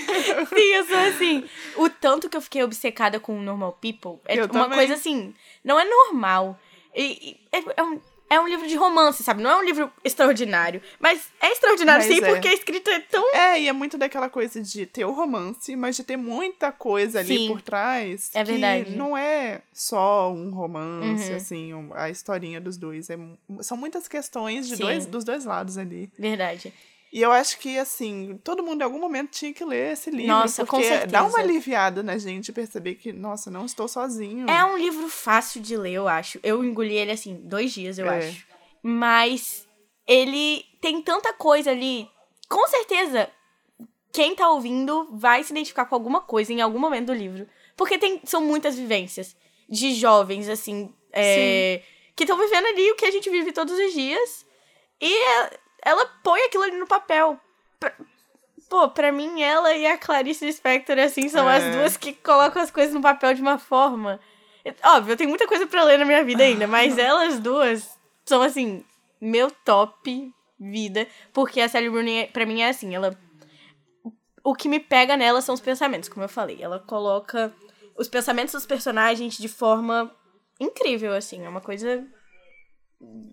Sim, 0.46 0.74
eu 0.74 0.84
sou 0.86 0.98
assim. 0.98 1.44
O 1.76 1.90
tanto 1.90 2.28
que 2.30 2.36
eu 2.36 2.40
fiquei 2.40 2.62
obcecada 2.62 3.20
com 3.20 3.38
Normal 3.42 3.72
People 3.80 4.18
é 4.26 4.38
Eu 4.38 4.44
uma 4.46 4.48
também. 4.48 4.78
coisa 4.78 4.94
assim, 4.94 5.34
não 5.62 5.78
é 5.78 5.84
normal. 5.84 6.58
E, 6.94 7.02
e 7.52 7.56
é, 7.56 7.62
é 7.76 7.82
um, 7.82 8.00
é 8.34 8.40
um 8.40 8.48
livro 8.48 8.66
de 8.66 8.74
romance, 8.76 9.22
sabe? 9.22 9.42
Não 9.42 9.50
é 9.50 9.56
um 9.56 9.64
livro 9.64 9.90
extraordinário. 10.04 10.80
Mas 10.98 11.28
é 11.40 11.52
extraordinário 11.52 12.04
Mas 12.06 12.14
sim, 12.16 12.24
é. 12.24 12.28
porque 12.28 12.48
a 12.48 12.52
escrita 12.54 12.90
é 12.90 13.00
tão. 13.00 13.34
É, 13.34 13.60
e 13.60 13.68
é 13.68 13.72
muito 13.72 13.98
daquela 13.98 14.28
coisa 14.30 14.60
de 14.62 14.86
ter 14.86 15.04
o 15.04 15.12
romance, 15.12 15.74
mas 15.76 15.96
de 15.96 16.02
ter 16.04 16.16
muita 16.16 16.72
coisa 16.72 17.20
ali 17.20 17.38
Sim. 17.38 17.48
por 17.48 17.60
trás. 17.60 18.30
É 18.34 18.44
que 18.44 18.52
verdade. 18.52 18.96
não 18.96 19.16
é 19.16 19.60
só 19.72 20.32
um 20.32 20.50
romance, 20.50 21.30
Uhum. 21.30 21.36
assim, 21.36 21.74
um- 21.74 21.90
a 21.94 22.08
historinha 22.10 22.60
dos 22.60 22.76
dois. 22.76 23.10
É, 23.10 23.18
são 23.60 23.76
muitas 23.76 24.08
questões 24.08 24.66
de 24.68 24.76
Sim. 24.76 24.82
dois, 24.82 25.06
dos 25.06 25.24
dois 25.24 25.44
lados 25.44 25.76
ali. 25.78 26.10
Verdade. 26.18 26.72
E 27.12 27.20
eu 27.20 27.30
acho 27.30 27.58
que, 27.58 27.78
assim, 27.78 28.40
todo 28.42 28.62
mundo 28.62 28.80
em 28.80 28.84
algum 28.84 28.98
momento 28.98 29.32
tinha 29.32 29.52
que 29.52 29.62
ler 29.62 29.92
esse 29.92 30.10
livro. 30.10 30.28
Nossa, 30.28 30.64
com 30.64 30.78
porque 30.78 30.88
dá 30.88 30.98
certeza. 31.00 31.24
uma 31.26 31.38
aliviada 31.40 32.02
na 32.02 32.16
gente 32.16 32.50
perceber 32.52 32.94
que, 32.94 33.12
nossa, 33.12 33.50
não 33.50 33.66
estou 33.66 33.86
sozinho. 33.86 34.48
É 34.48 34.64
um 34.64 34.78
livro 34.78 35.06
fácil 35.10 35.60
de 35.60 35.76
ler, 35.76 35.92
eu 35.92 36.08
acho. 36.08 36.40
Eu 36.42 36.64
engoli 36.64 36.94
ele 36.94 37.12
assim, 37.12 37.34
dois 37.44 37.70
dias, 37.72 37.98
eu 37.98 38.10
É. 38.10 38.28
acho. 38.28 38.46
Mas 38.82 39.68
ele 40.06 40.64
tem 40.80 41.02
tanta 41.02 41.34
coisa 41.34 41.70
ali. 41.70 42.08
Com 42.48 42.66
certeza, 42.66 43.28
quem 44.10 44.34
tá 44.34 44.48
ouvindo 44.48 45.08
vai 45.12 45.44
se 45.44 45.52
identificar 45.52 45.84
com 45.84 45.94
alguma 45.94 46.20
coisa 46.22 46.50
em 46.52 46.62
algum 46.62 46.78
momento 46.78 47.08
do 47.08 47.14
livro. 47.14 47.46
Porque 47.76 47.98
tem, 47.98 48.22
são 48.24 48.40
muitas 48.40 48.74
vivências 48.74 49.36
de 49.68 49.94
jovens, 49.94 50.48
assim, 50.48 50.92
é, 51.12 51.82
que 52.16 52.24
estão 52.24 52.38
vivendo 52.38 52.66
ali 52.66 52.90
o 52.90 52.96
que 52.96 53.04
a 53.04 53.10
gente 53.10 53.28
vive 53.28 53.52
todos 53.52 53.72
os 53.78 53.92
dias. 53.92 54.46
E 55.00 55.12
é- 55.14 55.58
ela 55.84 56.06
põe 56.22 56.40
aquilo 56.42 56.62
ali 56.64 56.78
no 56.78 56.86
papel. 56.86 57.38
Pra- 57.78 57.92
Pô, 58.70 58.88
pra 58.88 59.12
mim, 59.12 59.42
ela 59.42 59.74
e 59.74 59.84
a 59.86 59.98
Clarice 59.98 60.46
Lispector, 60.46 60.98
assim, 60.98 61.28
são 61.28 61.46
as 61.46 61.62
É. 61.62 61.72
duas 61.72 61.96
que 61.98 62.12
colocam 62.14 62.62
as 62.62 62.70
coisas 62.70 62.94
no 62.94 63.02
papel 63.02 63.34
de 63.34 63.42
uma 63.42 63.58
forma. 63.58 64.18
Óbvio, 64.84 65.12
eu 65.12 65.16
tenho 65.16 65.28
muita 65.28 65.46
coisa 65.46 65.66
pra 65.66 65.84
ler 65.84 65.98
na 65.98 66.04
minha 66.06 66.24
vida 66.24 66.42
ainda, 66.42 66.66
mas 66.66 66.96
elas 66.96 67.38
duas 67.38 67.98
são, 68.24 68.40
assim, 68.40 68.82
meu 69.20 69.50
top 69.50 70.32
vida. 70.58 71.06
Porque 71.34 71.60
a 71.60 71.68
Sally 71.68 71.88
Rooney, 71.88 72.28
pra 72.28 72.46
mim, 72.46 72.62
é 72.62 72.68
assim, 72.70 72.94
ela... 72.94 73.14
O 74.44 74.54
que 74.54 74.68
me 74.68 74.80
pega 74.80 75.16
nela 75.16 75.42
são 75.42 75.54
os 75.54 75.60
pensamentos, 75.60 76.08
como 76.08 76.24
eu 76.24 76.28
falei. 76.28 76.62
Ela 76.62 76.78
coloca 76.78 77.52
os 77.98 78.08
pensamentos 78.08 78.54
dos 78.54 78.64
personagens 78.64 79.36
de 79.36 79.48
forma 79.48 80.10
incrível, 80.58 81.12
assim. 81.12 81.44
É 81.44 81.48
uma 81.48 81.60
coisa... 81.60 82.06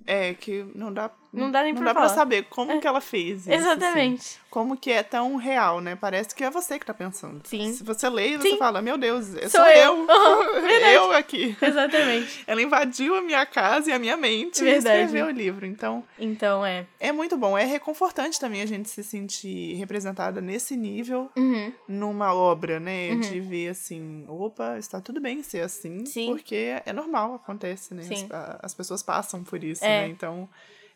É, 0.06 0.34
que 0.34 0.64
não 0.76 0.91
dá, 0.91 1.12
Não 1.32 1.52
dá 1.52 1.62
nem 1.64 1.74
não 1.74 1.82
pra 1.84 1.94
dá 1.94 2.00
pra 2.00 2.10
saber 2.10 2.44
como 2.50 2.80
que 2.82 2.88
ela 2.88 3.00
fez 3.02 3.42
isso. 3.42 3.50
assim. 3.52 3.62
Exatamente. 3.62 4.40
Como 4.50 4.76
que 4.76 4.92
é 4.92 5.04
tão 5.04 5.36
real, 5.36 5.80
né? 5.80 5.96
Parece 5.96 6.34
que 6.34 6.44
é 6.44 6.50
você 6.50 6.80
que 6.80 6.86
tá 6.86 6.94
pensando. 6.94 7.42
Sim. 7.46 7.72
Se 7.72 7.84
você 7.84 8.10
lê, 8.10 8.36
você 8.38 8.50
Sim. 8.50 8.58
fala, 8.58 8.82
meu 8.82 8.98
Deus, 8.98 9.36
é 9.36 9.48
Sou 9.48 9.64
eu. 9.68 10.08
eu. 10.08 10.08
Uhum, 10.60 10.68
eu 10.68 11.12
aqui. 11.14 11.56
Exatamente. 11.62 12.44
Ela 12.48 12.62
invadiu 12.62 13.16
a 13.16 13.22
minha 13.22 13.46
casa 13.46 13.90
e 13.92 13.94
a 13.94 14.00
minha 14.00 14.18
mente 14.18 14.64
Verdade. 14.64 15.02
e 15.02 15.04
escreveu 15.06 15.28
o 15.28 15.30
livro. 15.30 15.66
Então, 15.68 16.04
Então, 16.18 16.66
é. 16.66 16.88
é 17.00 17.12
muito 17.12 17.38
bom. 17.38 17.56
É 17.58 17.64
reconfortante 17.64 18.40
também 18.40 18.62
a 18.62 18.66
gente 18.66 18.90
se 18.90 19.04
sentir 19.04 19.76
representada 19.76 20.42
nesse 20.42 20.76
nível 20.76 21.30
Uhum. 21.38 21.72
numa 21.88 22.34
obra, 22.34 22.80
né? 22.80 23.16
De 23.16 23.40
ver 23.40 23.70
assim, 23.70 24.26
opa, 24.28 24.78
está 24.80 25.00
tudo 25.00 25.22
bem 25.22 25.44
ser 25.44 25.62
assim, 25.62 26.06
Sim. 26.06 26.28
porque 26.32 26.76
é 26.86 26.92
normal, 26.92 27.36
acontece, 27.36 27.94
né? 27.94 28.02
Sim. 28.04 28.28
As, 28.32 28.58
as 28.64 28.74
pessoas 28.74 29.04
passam 29.04 29.44
por 29.44 29.64
isso, 29.64 29.86
É. 29.86 30.02
né? 30.02 30.08
Então, 30.08 30.50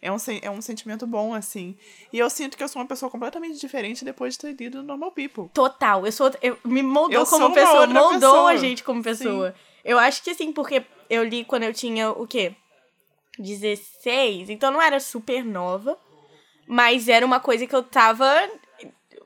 é 0.03 0.11
um, 0.11 0.17
é 0.41 0.49
um 0.51 0.61
sentimento 0.61 1.07
bom, 1.07 1.33
assim. 1.33 1.77
E 2.11 2.19
eu 2.19 2.29
sinto 2.29 2.57
que 2.57 2.63
eu 2.63 2.67
sou 2.67 2.81
uma 2.81 2.87
pessoa 2.87 3.09
completamente 3.09 3.57
diferente 3.57 4.03
depois 4.03 4.33
de 4.33 4.39
ter 4.39 4.51
lido 4.51 4.83
Normal 4.83 5.13
People. 5.13 5.49
Total. 5.53 6.05
Eu 6.05 6.11
sou. 6.11 6.29
Eu, 6.41 6.57
me 6.65 6.83
moldou 6.83 7.21
Eu 7.21 7.25
como 7.25 7.53
pessoa. 7.53 7.87
Moldou 7.87 8.19
pessoa. 8.19 8.51
a 8.51 8.57
gente 8.57 8.83
como 8.83 9.01
pessoa. 9.01 9.55
Eu 9.83 9.97
acho 9.97 10.21
que 10.21 10.31
assim, 10.31 10.51
porque 10.51 10.83
eu 11.09 11.23
li 11.23 11.45
quando 11.45 11.63
eu 11.63 11.73
tinha 11.73 12.11
o 12.11 12.27
quê? 12.27 12.53
16. 13.39 14.49
Então 14.49 14.71
não 14.71 14.81
era 14.81 14.99
super 14.99 15.43
nova. 15.43 15.97
Mas 16.67 17.07
era 17.07 17.25
uma 17.25 17.39
coisa 17.39 17.65
que 17.65 17.75
eu 17.75 17.81
tava. 17.81 18.29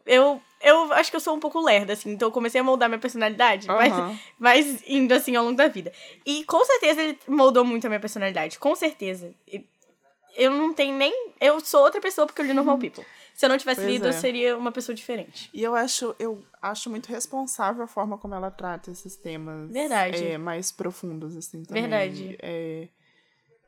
Eu. 0.06 0.40
Eu 0.60 0.92
acho 0.94 1.12
que 1.12 1.16
eu 1.16 1.22
sou 1.22 1.36
um 1.36 1.40
pouco 1.40 1.60
lerda, 1.62 1.94
assim, 1.94 2.10
então 2.10 2.30
eu 2.30 2.32
comecei 2.32 2.60
a 2.60 2.64
moldar 2.64 2.90
minha 2.90 2.98
personalidade, 2.98 3.68
mas, 3.68 3.94
Aham. 3.94 4.20
mas 4.40 4.84
indo 4.88 5.14
assim 5.14 5.36
ao 5.36 5.46
longo 5.46 5.56
da 5.56 5.68
vida. 5.68 5.94
E 6.26 6.44
com 6.46 6.66
certeza 6.66 7.04
ele 7.04 7.20
moldou 7.28 7.64
muito 7.64 7.86
a 7.86 7.90
minha 7.90 8.00
personalidade, 8.00 8.58
com 8.58 8.74
certeza. 8.74 9.36
Eu 10.38 10.52
não 10.52 10.74
tenho 10.74 10.96
nem. 10.96 11.32
Eu 11.42 11.60
sou 11.60 11.82
outra 11.82 12.00
pessoa 12.00 12.28
porque 12.28 12.42
eu 12.42 12.46
li 12.46 12.54
Normal 12.54 12.78
People. 12.78 13.04
Se 13.34 13.46
eu 13.46 13.50
não 13.50 13.58
tivesse 13.58 13.82
Pois 13.82 13.92
lido, 13.94 14.06
é. 14.06 14.10
eu 14.10 14.14
seria 14.14 14.58
uma 14.58 14.72
pessoa 14.72 14.96
diferente. 14.96 15.50
E 15.54 15.62
eu 15.64 15.76
acho, 15.76 16.16
eu 16.18 16.44
acho 16.62 16.90
muito 16.90 17.08
responsável 17.08 17.84
a 17.84 17.88
forma 17.88 18.18
como 18.18 18.34
ela 18.34 18.50
trata 18.50 18.90
esses 18.92 19.16
temas 19.16 19.70
Verdade. 19.72 20.24
é, 20.24 20.38
mais 20.38 20.72
profundos, 20.72 21.36
assim, 21.36 21.64
também. 21.64 21.84
Verdade. 21.84 22.36
É, 22.42 22.88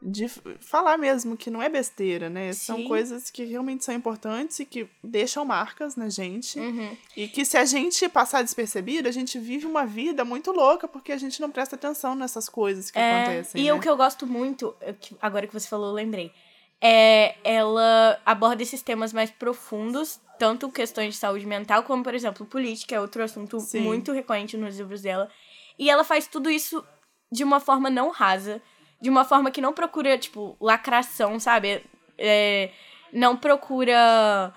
de 0.02 0.28
falar 0.62 0.98
mesmo 0.98 1.36
que 1.36 1.52
não 1.52 1.62
é 1.62 1.68
besteira, 1.70 2.30
né? 2.30 2.54
São 2.54 2.78
Sim. 2.78 2.88
coisas 2.88 3.30
que 3.30 3.44
realmente 3.44 3.84
são 3.84 3.94
importantes 3.94 4.58
e 4.60 4.66
que 4.66 4.88
deixam 5.04 5.44
marcas 5.44 5.96
na 5.96 6.08
gente. 6.10 6.58
Uhum. 6.60 6.96
E 7.18 7.28
que 7.28 7.44
se 7.44 7.58
a 7.58 7.66
gente 7.66 8.08
passar 8.08 8.42
despercebido, 8.42 9.10
a 9.10 9.12
gente 9.12 9.38
vive 9.38 9.66
uma 9.66 9.86
vida 9.86 10.24
muito 10.24 10.52
louca 10.52 10.88
porque 10.88 11.12
a 11.12 11.18
gente 11.18 11.42
não 11.42 11.52
presta 11.52 11.76
atenção 11.76 12.16
nessas 12.16 12.48
coisas 12.48 12.90
que 12.90 12.98
É, 12.98 13.24
acontecem. 13.24 13.62
e 13.62 13.66
né? 13.66 13.74
o 13.74 13.80
que 13.80 13.90
eu 13.90 13.98
gosto 13.98 14.26
muito, 14.26 14.74
é 14.82 14.96
agora 15.22 15.46
que 15.46 15.54
você 15.54 15.68
falou, 15.68 15.90
eu 15.90 15.94
lembrei. 15.94 16.32
É, 16.82 17.36
ela 17.44 18.20
aborda 18.26 18.64
esses 18.64 18.82
temas 18.82 19.12
mais 19.12 19.30
profundos 19.30 20.20
tanto 20.40 20.72
questões 20.72 21.16
de 21.16 21.20
saúde 21.20 21.46
mental, 21.46 21.84
como, 21.84 22.02
por 22.02 22.16
exemplo, 22.16 22.46
política, 22.46 22.96
é 22.96 23.00
outro 23.00 23.22
assunto 23.22 23.60
Sim. 23.60 23.82
muito 23.82 24.14
recorrente 24.14 24.56
nos 24.56 24.78
livros 24.78 25.02
dela. 25.02 25.30
E 25.78 25.90
ela 25.90 26.04
faz 26.06 26.28
tudo 26.28 26.50
isso 26.50 26.84
de 27.30 27.44
uma 27.44 27.60
forma 27.60 27.90
não 27.90 28.10
rasa, 28.10 28.62
de 29.02 29.10
uma 29.10 29.26
forma 29.26 29.52
que 29.52 29.62
não 29.62 29.74
procura, 29.74 30.18
tipo, 30.18 30.56
lacração, 30.60 31.40
sabe? 31.40 31.84
É, 32.18 32.72
não 33.12 33.36
procura. 33.36 34.54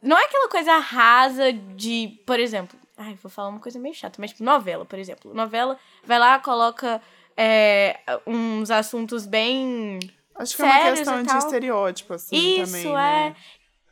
Não 0.00 0.16
é 0.16 0.24
aquela 0.24 0.48
coisa 0.48 0.78
rasa 0.78 1.52
de, 1.52 2.20
por 2.24 2.38
exemplo. 2.38 2.78
Ai, 2.96 3.18
vou 3.20 3.30
falar 3.30 3.48
uma 3.48 3.60
coisa 3.60 3.78
meio 3.78 3.94
chata, 3.94 4.16
mas 4.20 4.30
tipo, 4.30 4.44
novela, 4.44 4.84
por 4.84 4.98
exemplo. 4.98 5.34
Novela 5.34 5.78
vai 6.04 6.18
lá, 6.18 6.38
coloca 6.38 7.02
é, 7.36 7.98
uns 8.26 8.70
assuntos 8.70 9.26
bem. 9.26 9.98
Acho 10.36 10.56
que 10.56 10.62
é 10.62 10.64
uma 10.64 10.90
questão 10.90 11.22
de 11.22 11.36
estereótipo, 11.36 12.14
assim, 12.14 12.36
Isso, 12.60 12.72
também, 12.72 12.90
é. 12.90 12.94
né? 12.94 13.36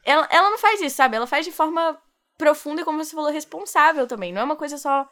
Ela, 0.05 0.29
ela 0.31 0.51
não 0.51 0.59
faz 0.59 0.81
isso, 0.81 0.97
sabe? 0.97 1.17
Ela 1.17 1.27
faz 1.27 1.45
de 1.47 1.53
forma 1.53 1.97
profunda 2.37 2.83
e, 2.83 2.85
como 2.85 3.03
você 3.03 3.15
falou, 3.15 3.31
responsável 3.31 4.07
também. 4.07 4.33
Não 4.33 4.41
é 4.41 4.45
uma 4.45 4.57
coisa 4.57 4.77
só 4.77 5.05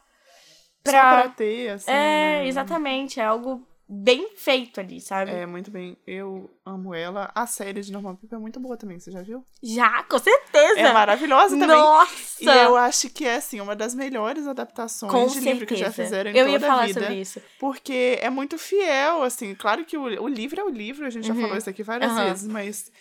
Só 0.84 0.90
pra. 0.90 1.22
pra 1.22 1.28
ter, 1.30 1.70
assim, 1.70 1.90
é, 1.90 1.94
né? 1.94 2.46
exatamente. 2.48 3.20
É 3.20 3.24
algo 3.24 3.64
bem 3.92 4.30
feito 4.36 4.78
ali, 4.78 5.00
sabe? 5.00 5.32
É, 5.32 5.44
muito 5.44 5.68
bem. 5.68 5.96
Eu 6.06 6.48
amo 6.64 6.94
ela. 6.94 7.28
A 7.34 7.44
série 7.44 7.80
de 7.80 7.90
Norman 7.90 8.14
People 8.14 8.36
é 8.36 8.38
muito 8.38 8.60
boa 8.60 8.76
também, 8.76 9.00
você 9.00 9.10
já 9.10 9.20
viu? 9.20 9.44
Já, 9.60 10.04
com 10.04 10.16
certeza. 10.16 10.78
É 10.78 10.92
maravilhosa 10.92 11.58
também. 11.58 11.76
Nossa! 11.76 12.44
E 12.44 12.46
eu 12.46 12.76
acho 12.76 13.10
que 13.10 13.24
é, 13.24 13.34
assim, 13.34 13.60
uma 13.60 13.74
das 13.74 13.92
melhores 13.92 14.46
adaptações 14.46 15.10
com 15.10 15.26
de 15.26 15.32
certeza. 15.32 15.50
livro 15.50 15.66
que 15.66 15.74
já 15.74 15.90
fizeram 15.90 16.30
em 16.30 16.36
eu 16.36 16.46
toda 16.46 16.52
ia 16.52 16.60
falar 16.60 16.82
a 16.82 16.86
vida. 16.86 17.00
sobre 17.00 17.14
isso. 17.16 17.42
Porque 17.58 18.18
é 18.22 18.30
muito 18.30 18.56
fiel, 18.56 19.24
assim. 19.24 19.56
Claro 19.56 19.84
que 19.84 19.96
o, 19.96 20.02
o 20.22 20.28
livro 20.28 20.60
é 20.60 20.64
o 20.64 20.68
livro, 20.70 21.04
a 21.04 21.10
gente 21.10 21.26
já 21.26 21.34
falou 21.34 21.56
isso 21.56 21.68
aqui 21.68 21.82
várias 21.82 22.12
Uhum. 22.12 22.24
Vezes, 22.24 22.46
mas 22.46 22.92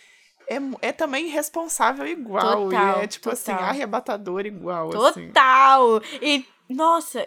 é, 0.48 0.88
é 0.88 0.92
também 0.92 1.28
responsável 1.28 2.04
igual. 2.04 2.64
Total, 2.64 2.98
e 2.98 3.04
é, 3.04 3.06
tipo 3.06 3.30
assim, 3.30 3.52
total. 3.52 3.68
arrebatador 3.68 4.44
igual, 4.44 5.06
assim. 5.06 5.28
Total! 5.28 6.02
E, 6.20 6.44
nossa, 6.70 7.26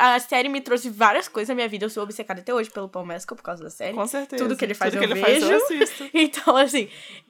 a 0.00 0.18
série 0.20 0.48
me 0.48 0.60
trouxe 0.60 0.88
várias 0.88 1.26
coisas 1.26 1.48
na 1.48 1.54
minha 1.56 1.68
vida. 1.68 1.84
Eu 1.84 1.90
sou 1.90 2.04
obcecada 2.04 2.40
até 2.40 2.54
hoje 2.54 2.70
pelo 2.70 2.88
Paul 2.88 3.04
Mescal 3.04 3.36
por 3.36 3.42
causa 3.42 3.62
da 3.64 3.68
série. 3.70 3.92
Com 3.94 4.06
certeza. 4.06 4.42
Tudo 4.42 4.56
que 4.56 4.64
ele 4.64 4.72
faz 4.74 4.92
Tudo 4.94 5.02
eu 5.02 5.08
que 5.08 5.12
ele 5.14 5.20
faz 5.20 5.42
eu 5.42 5.48
vejo. 5.48 5.64
assisto. 5.64 6.10
Então, 6.14 6.56
assim. 6.56 6.88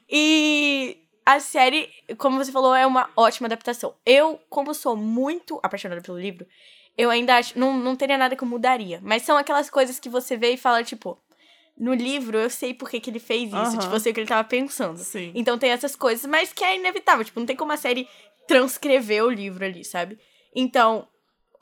E 0.08 0.98
a 1.24 1.40
série, 1.40 1.88
como 2.18 2.36
você 2.36 2.52
falou, 2.52 2.74
é 2.74 2.86
uma 2.86 3.08
ótima 3.16 3.46
adaptação. 3.46 3.94
Eu, 4.04 4.38
como 4.50 4.74
sou 4.74 4.94
muito 4.94 5.58
apaixonada 5.62 6.02
pelo 6.02 6.20
livro, 6.20 6.46
eu 6.98 7.08
ainda 7.08 7.36
acho. 7.36 7.58
Não, 7.58 7.76
não 7.76 7.96
teria 7.96 8.18
nada 8.18 8.36
que 8.36 8.44
eu 8.44 8.48
mudaria. 8.48 9.00
Mas 9.02 9.22
são 9.22 9.36
aquelas 9.36 9.70
coisas 9.70 9.98
que 9.98 10.08
você 10.10 10.36
vê 10.36 10.50
e 10.52 10.56
fala, 10.56 10.84
tipo. 10.84 11.18
No 11.76 11.92
livro, 11.92 12.38
eu 12.38 12.48
sei 12.48 12.72
por 12.72 12.88
que, 12.88 13.00
que 13.00 13.10
ele 13.10 13.18
fez 13.18 13.48
isso. 13.48 13.56
Aham. 13.56 13.78
Tipo, 13.78 13.94
eu 13.96 13.98
sei 13.98 14.12
o 14.12 14.14
que 14.14 14.20
ele 14.20 14.28
tava 14.28 14.46
pensando. 14.46 14.96
Sim. 14.98 15.32
Então 15.34 15.58
tem 15.58 15.70
essas 15.70 15.96
coisas, 15.96 16.24
mas 16.24 16.52
que 16.52 16.62
é 16.62 16.76
inevitável. 16.76 17.24
Tipo, 17.24 17.40
não 17.40 17.46
tem 17.46 17.56
como 17.56 17.72
a 17.72 17.76
série 17.76 18.06
transcrever 18.46 19.24
o 19.24 19.28
livro 19.30 19.64
ali, 19.64 19.84
sabe? 19.84 20.16
Então, 20.54 21.08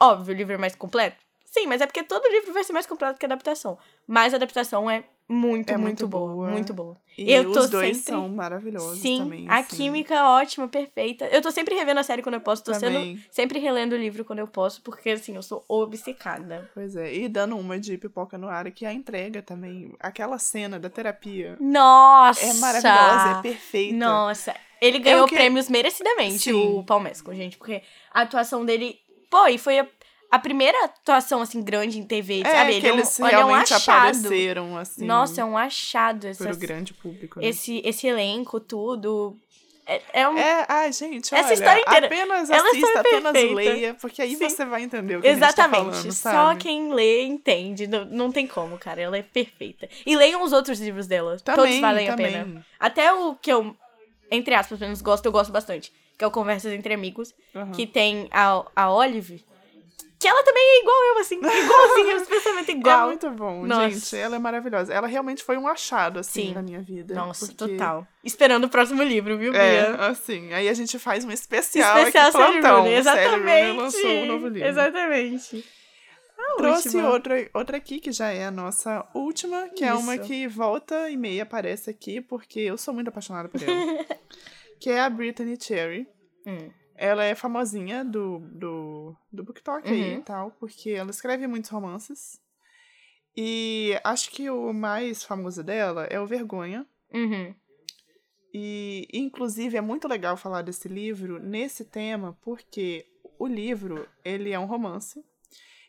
óbvio, 0.07 0.35
o 0.35 0.37
livro 0.37 0.55
é 0.55 0.59
mais 0.59 0.75
completo. 0.75 1.17
Sim, 1.45 1.67
mas 1.67 1.81
é 1.83 1.87
porque 1.87 2.03
todo 2.03 2.27
livro 2.31 2.53
vai 2.55 2.65
ser 2.65 2.73
mais 2.73 2.87
completo 2.87 3.19
que 3.19 3.27
a 3.27 3.29
adaptação. 3.29 3.77
Mas 4.07 4.33
a 4.33 4.37
adaptação 4.37 4.91
é 4.91 5.05
muito, 5.29 5.71
É 5.71 5.77
muito, 5.77 5.83
muito 5.83 6.09
boa, 6.09 6.33
boa. 6.33 6.51
Muito 6.51 6.73
boa. 6.75 6.97
E 7.17 7.31
eu 7.31 7.51
os 7.51 7.69
dois 7.71 7.99
sempre... 7.99 8.13
são 8.13 8.29
maravilhosos 8.31 8.99
Sim, 8.99 9.19
também. 9.19 9.49
a 9.49 9.59
assim. 9.59 9.77
química 9.77 10.15
é 10.15 10.23
ótima, 10.23 10.67
perfeita. 10.67 11.27
Eu 11.27 11.43
tô 11.43 11.51
sempre 11.51 11.75
revendo 11.75 12.01
a 12.01 12.03
série 12.03 12.23
quando 12.23 12.37
eu 12.37 12.41
posso. 12.41 12.65
Tô 12.65 12.73
Também. 12.73 13.17
sendo 13.19 13.27
sempre 13.31 13.59
relendo 13.59 13.93
o 13.93 13.97
livro 13.99 14.25
quando 14.25 14.39
eu 14.41 14.47
posso, 14.49 14.81
porque 14.83 15.11
assim, 15.11 15.37
eu 15.37 15.43
sou 15.43 15.63
obcecada. 15.69 16.71
Pois 16.75 16.97
é, 16.97 17.15
e 17.15 17.29
dando 17.29 17.57
uma 17.59 17.79
de 17.79 17.97
pipoca 17.99 18.37
no 18.39 18.49
ar, 18.49 18.71
que 18.71 18.85
a 18.87 18.93
entrega 18.93 19.43
também, 19.43 19.95
aquela 20.01 20.39
cena 20.39 20.79
da 20.79 20.89
terapia 20.91 21.57
Nossa! 21.61 22.45
é 22.45 22.55
maravilhosa, 22.55 23.39
é 23.39 23.43
perfeita. 23.43 23.97
Nossa, 23.97 24.55
ele 24.81 24.99
ganhou 24.99 25.27
que- 25.27 25.35
prêmios 25.35 25.69
merecidamente, 25.69 26.39
Sim. 26.51 26.79
o 26.79 26.83
Paul 26.85 27.01
Mescal, 27.01 27.35
gente, 27.35 27.57
porque 27.59 27.83
a 28.13 28.23
atuação 28.23 28.65
dele, 28.65 28.99
pô, 29.33 29.47
e 29.47 29.57
foi 29.57 29.79
a, 29.79 29.87
a 30.31 30.39
primeira 30.39 30.85
atuação, 30.85 31.41
assim, 31.41 31.63
grande 31.63 31.99
em 31.99 32.05
TV, 32.05 32.43
É, 32.45 32.51
sabe? 32.51 32.75
Ele 32.75 32.87
é 32.87 32.93
um- 32.93 32.97
eles 32.97 33.19
ele 33.19 33.29
é 33.29 33.31
um 33.33 33.47
realmente 33.49 33.73
achado. 33.75 33.99
apareceram, 34.19 34.77
assim, 34.77 35.05
Nossa, 35.07 35.41
é 35.41 35.45
um 35.45 35.57
achado 35.57 36.27
essa, 36.27 36.45
para 36.45 36.53
o 36.53 36.57
grande 36.59 36.93
público. 36.93 37.41
Né? 37.41 37.47
esse, 37.47 37.81
esse 37.85 38.07
elenco, 38.07 38.61
tudo. 38.61 39.35
É, 39.85 40.01
é 40.13 40.29
um... 40.29 40.39
É, 40.39 40.65
ai, 40.69 40.93
gente, 40.93 41.35
Essa 41.35 41.47
olha, 41.47 41.55
história 41.55 41.81
inteira, 41.81 42.07
apenas 42.07 42.49
é 42.51 42.57
assista, 42.57 43.01
apenas 43.01 43.33
leia, 43.33 43.95
porque 43.95 44.23
aí 44.23 44.37
Sim. 44.37 44.49
você 44.49 44.65
vai 44.65 44.83
entender 44.83 45.17
o 45.17 45.21
que 45.21 45.27
a 45.27 45.31
gente 45.33 45.43
Exatamente. 45.43 45.85
tá 45.85 45.91
falando, 45.93 46.13
Só 46.13 46.31
sabe? 46.31 46.61
quem 46.61 46.93
lê 46.95 47.23
entende. 47.25 47.87
Não, 47.89 48.05
não 48.05 48.31
tem 48.31 48.47
como, 48.47 48.79
cara. 48.79 49.01
Ela 49.01 49.17
é 49.19 49.23
perfeita. 49.23 49.89
E 50.07 50.15
leiam 50.15 50.41
os 50.45 50.53
outros 50.53 50.79
livros 50.79 51.09
dela. 51.09 51.37
Também, 51.41 51.65
Todos 51.65 51.81
valem 51.81 52.07
também. 52.07 52.27
a 52.27 52.31
pena. 52.45 52.67
Até 52.79 53.13
o 53.13 53.35
que 53.35 53.53
eu, 53.53 53.77
entre 54.31 54.55
aspas, 54.55 54.79
menos 54.79 55.03
gosto, 55.03 55.27
eu 55.27 55.33
gosto 55.33 55.51
bastante. 55.51 55.93
Que 56.23 56.25
é 56.25 56.29
o 56.29 56.31
Conversas 56.31 56.73
Entre 56.73 56.95
Amigos. 56.95 57.35
Aham. 57.53 57.73
Que 57.73 57.85
tem 57.85 58.29
a, 58.31 58.65
a 58.77 58.93
Olive. 58.93 59.45
Que 60.21 60.29
ela 60.29 60.41
também 60.45 60.63
é 60.63 60.81
igual 60.81 60.97
eu, 61.07 61.19
assim. 61.19 61.35
Igualzinha, 61.35 62.15
especialmente 62.15 62.71
É 62.71 62.75
igual. 62.77 63.07
muito 63.09 63.29
bom, 63.33 63.67
Nossa. 63.67 63.91
gente. 63.91 64.17
Ela 64.17 64.37
é 64.37 64.39
maravilhosa. 64.39 64.95
Ela 64.95 65.09
realmente 65.09 65.43
foi 65.43 65.57
um 65.59 65.67
achado, 65.67 66.21
assim, 66.21 66.43
Sim. 66.51 66.55
na 66.55 66.63
minha 66.63 66.81
vida. 66.81 67.13
Nossa, 67.13 67.47
porque- 67.47 67.73
total. 67.75 68.07
Esperando 68.23 68.63
o 68.67 68.69
próximo 68.69 69.03
livro, 69.03 69.37
viu, 69.37 69.53
É, 69.53 69.83
Bia? 69.95 70.07
assim, 70.07 70.53
aí 70.53 70.69
a 70.69 70.75
gente 70.75 70.97
faz 70.97 71.25
um 71.25 71.31
especial, 71.33 71.99
Especial 71.99 72.29
aqui, 72.29 72.37
plantão. 72.61 72.83
Rooney, 72.83 73.03
Sally 73.03 73.25
Rooney 73.27 73.41
exatamente. 73.43 73.77
lançou 73.81 74.11
um 74.11 74.27
novo 74.27 74.47
livro. 74.47 74.69
Exatamente. 74.69 75.65
A 76.39 76.57
Trouxe 76.57 76.89
última. 76.89 77.11
outra, 77.11 77.51
outra 77.53 77.77
aqui, 77.79 77.99
que 77.99 78.13
já 78.13 78.31
é 78.31 78.45
a 78.47 78.51
nossa 78.53 79.05
última, 79.13 79.69
que 79.71 79.85
é 79.85 79.93
uma 79.93 80.15
Isso. 80.15 80.25
que 80.25 80.47
volta 80.47 81.11
e 81.11 81.17
meia 81.17 81.43
aparece 81.43 81.91
aqui, 81.91 82.21
porque 82.21 82.61
eu 82.61 82.79
sou 82.79 82.95
muito 82.95 83.09
apaixonada 83.09 83.49
por 83.49 83.61
ela. 83.61 84.07
que 84.83 84.91
é 84.91 85.01
a 85.01 85.09
Brittany 85.09 85.57
Cherry. 85.61 86.09
Hum. 86.45 86.73
Ela 86.97 87.23
é 87.25 87.37
famosinha 87.37 88.05
do, 88.05 88.41
do, 88.41 89.17
do 89.33 89.45
BookTok 89.45 89.89
aí 89.89 90.15
Uhum. 90.15 90.19
e 90.19 90.23
tal, 90.23 90.51
porque 90.59 90.91
ela 90.91 91.11
escreve 91.11 91.47
muitos 91.47 91.71
romances. 91.71 92.41
E 93.37 93.97
acho 94.03 94.29
que 94.33 94.51
o 94.51 94.73
mais 94.73 95.23
famoso 95.23 95.63
dela 95.63 96.05
é 96.07 96.19
o 96.19 96.27
Vergonha. 96.27 96.85
Uhum. 97.15 97.55
E, 98.53 99.07
inclusive, 99.13 99.77
é 99.77 99.81
muito 99.81 100.09
legal 100.09 100.37
falar 100.37 100.63
desse 100.63 100.89
livro 100.89 101.39
nesse 101.39 101.85
tema, 101.85 102.37
porque 102.43 103.07
o 103.39 103.47
livro, 103.47 104.09
ele 104.25 104.51
é 104.51 104.59
um 104.59 104.67
romance. 104.67 105.25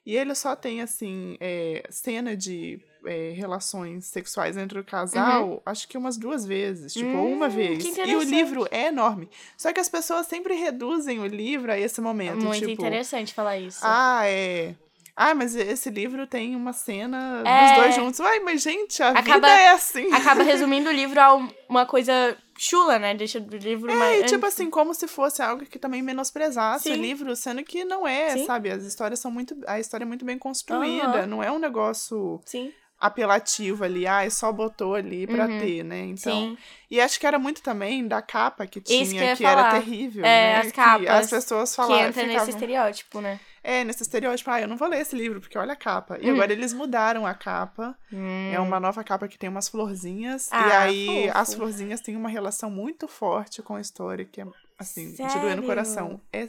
E 0.06 0.16
ele 0.16 0.36
só 0.36 0.56
tem, 0.56 0.82
assim, 0.82 1.36
é, 1.40 1.84
cena 1.90 2.38
de 2.38 2.80
é, 3.06 3.32
relações 3.36 4.06
sexuais 4.06 4.56
entre 4.58 4.80
o 4.80 4.84
casal, 4.84 5.62
acho 5.66 5.88
que 5.88 5.98
umas 5.98 6.18
duas 6.18 6.46
vezes. 6.46 6.94
Tipo, 6.94 7.10
Hum, 7.10 7.34
uma 7.34 7.50
que 7.50 7.56
vez. 7.56 7.98
E 7.98 8.16
o 8.16 8.22
livro 8.24 8.68
é 8.72 8.88
enorme. 8.88 9.30
Só 9.58 9.72
que 9.74 9.80
as 9.80 9.90
pessoas 9.90 10.28
sempre 10.28 10.54
reduzem 10.56 11.20
o 11.20 11.26
livro 11.26 11.72
a 11.72 11.78
esse 11.80 12.00
momento. 12.02 12.38
Muito 12.46 12.60
tipo, 12.68 12.72
interessante 12.72 13.34
falar 13.34 13.58
isso. 13.58 13.80
Ah, 13.84 14.22
é... 14.26 14.76
Ah, 15.16 15.36
mas 15.36 15.56
esse 15.56 15.92
livro 15.92 16.26
tem 16.26 16.56
uma 16.56 16.74
cena 16.74 17.44
É. 17.46 17.68
dos 17.68 17.78
dois 17.84 17.96
juntos. 17.96 18.20
Ai, 18.20 18.40
mas, 18.40 18.64
gente, 18.64 19.02
a 19.04 19.10
Acaba- 19.10 19.34
vida 19.36 19.48
é 19.48 19.70
assim. 19.70 20.12
Acaba 20.12 20.42
resumindo 20.42 20.90
o 20.90 20.92
livro 20.92 21.20
a 21.22 21.36
um- 21.36 21.48
uma 21.70 21.86
coisa 21.86 22.36
chula, 22.58 22.98
né? 22.98 23.14
Deixa 23.14 23.38
o 23.38 23.42
livro 23.58 23.92
É, 23.92 23.96
mais. 23.96 24.22
e 24.24 24.26
tipo 24.26 24.44
assim, 24.44 24.72
como 24.72 24.92
se 24.96 25.08
fosse 25.08 25.40
algo 25.44 25.66
que 25.66 25.78
também 25.78 26.02
menosprezasse 26.02 26.90
o 26.90 26.96
Sim. 26.96 27.00
livro, 27.02 27.36
sendo 27.36 27.64
que 27.64 27.86
não 27.86 28.08
é, 28.08 28.32
Sim. 28.38 28.46
sabe? 28.48 28.72
As 28.72 28.84
histórias 28.84 29.20
são 29.20 29.30
muito. 29.30 29.56
A 29.68 29.80
história 29.80 30.04
é 30.04 30.08
muito 30.08 30.26
bem 30.26 30.40
construída. 30.40 31.20
Aham. 31.20 31.28
Não 31.28 31.44
é 31.44 31.52
um 31.52 31.60
negócio 31.60 32.42
Sim, 32.44 32.72
apelativo 33.06 33.84
ali, 33.84 34.08
ah, 34.08 34.30
só 34.30 34.52
botou 34.52 34.96
ali 34.96 35.28
pra 35.28 35.46
Uhum. 35.46 35.60
ter, 35.60 35.84
né? 35.84 36.00
Então. 36.06 36.34
sim. 36.34 36.58
E 36.90 37.02
acho 37.02 37.20
que 37.20 37.26
era 37.26 37.40
muito 37.40 37.62
também 37.64 38.08
da 38.08 38.22
capa 38.22 38.68
que 38.68 38.80
tinha, 38.80 39.02
Isso 39.04 39.14
que 39.16 39.36
que 39.38 39.46
era 39.46 39.72
terrível. 39.72 40.24
É, 40.24 40.54
né? 40.54 40.58
as 40.60 40.66
Que 40.68 40.74
capas 40.74 41.08
as 41.10 41.30
pessoas 41.30 41.70
Que 41.72 41.76
falavam. 41.76 41.98
entra 42.08 42.22
nesse 42.24 42.30
ficavam- 42.34 42.50
estereótipo, 42.50 43.22
né? 43.22 43.40
É, 43.64 43.84
nesse 43.84 44.04
estereótipo, 44.04 44.52
ah, 44.52 44.62
eu 44.62 44.68
não 44.68 44.78
vou 44.78 44.88
ler 44.88 45.02
esse 45.02 45.16
livro, 45.16 45.40
porque 45.42 45.58
olha 45.58 45.74
a 45.74 45.76
capa. 45.76 46.18
E 46.22 46.30
Hum. 46.30 46.34
agora 46.36 46.52
eles 46.54 46.72
mudaram 46.74 47.26
a 47.26 47.34
capa. 47.34 47.98
Hum. 48.12 48.52
É 48.54 48.60
uma 48.60 48.80
nova 48.80 49.04
capa 49.04 49.28
que 49.28 49.38
tem 49.38 49.50
umas 49.50 49.68
florzinhas. 49.70 50.48
e 50.50 50.56
Ah, 50.56 50.82
aí 50.84 51.06
fofo. 51.28 51.38
as 51.40 51.54
florzinhas 51.56 52.02
têm 52.02 52.16
uma 52.16 52.30
relação 52.30 52.70
muito 52.70 53.08
forte 53.08 53.62
com 53.64 53.76
a 53.76 53.82
história, 53.82 54.24
que 54.26 54.42
é, 54.42 54.46
assim, 54.78 55.12
de 55.12 55.18
doer 55.18 55.32
no 55.34 55.40
Sério? 55.48 55.64
coração. 55.64 56.22
É... 56.32 56.48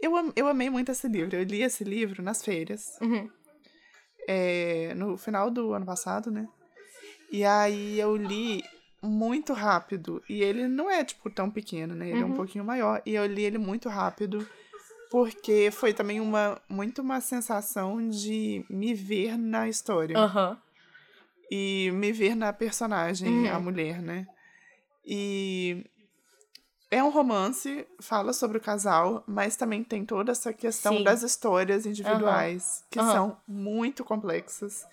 Eu, 0.00 0.12
eu 0.36 0.46
amei 0.46 0.70
muito 0.70 0.90
esse 0.92 1.08
livro. 1.08 1.34
Eu 1.36 1.42
li 1.42 1.62
esse 1.62 1.82
livro 1.84 2.22
nas 2.22 2.42
férias, 2.44 2.96
Uhum. 3.00 3.28
É, 4.28 4.92
no 4.94 5.16
final 5.16 5.50
do 5.50 5.72
ano 5.72 5.86
passado, 5.86 6.30
né? 6.30 6.46
E 7.32 7.44
aí 7.44 7.98
eu 7.98 8.14
li 8.16 8.62
muito 9.02 9.52
rápido. 9.54 10.22
E 10.28 10.42
ele 10.42 10.68
não 10.68 10.90
é, 10.90 11.02
tipo, 11.02 11.30
tão 11.30 11.50
pequeno, 11.50 11.94
né? 11.94 12.10
Ele 12.10 12.22
é 12.22 12.24
um 12.26 12.28
Uhum. 12.28 12.36
pouquinho 12.36 12.64
maior. 12.64 13.00
E 13.06 13.14
eu 13.14 13.24
li 13.26 13.42
ele 13.42 13.56
muito 13.58 13.88
rápido. 13.88 14.46
Porque 15.10 15.70
foi 15.72 15.94
também 15.94 16.20
uma 16.20 16.60
muito 16.68 17.00
uma 17.00 17.18
sensação 17.22 18.06
de 18.10 18.62
me 18.68 18.92
ver 18.92 19.38
na 19.38 19.66
história 19.66 20.14
Aham. 20.18 20.58
e 21.50 21.90
me 21.94 22.12
ver 22.12 22.34
na 22.36 22.52
personagem, 22.52 23.48
Uhum. 23.48 23.54
a 23.54 23.58
mulher, 23.58 24.02
né? 24.02 24.26
E 25.06 25.82
É 26.90 27.04
um 27.04 27.10
romance, 27.10 27.86
fala 28.00 28.32
sobre 28.32 28.56
o 28.56 28.60
casal, 28.60 29.22
mas 29.26 29.56
também 29.56 29.84
tem 29.84 30.06
toda 30.06 30.32
essa 30.32 30.52
questão 30.54 30.96
Sim. 30.96 31.04
das 31.04 31.22
histórias 31.22 31.84
individuais, 31.84 32.82
que 32.90 32.98
Aham. 32.98 33.12
são 33.12 33.36
muito 33.46 34.02
complexas. 34.04 34.86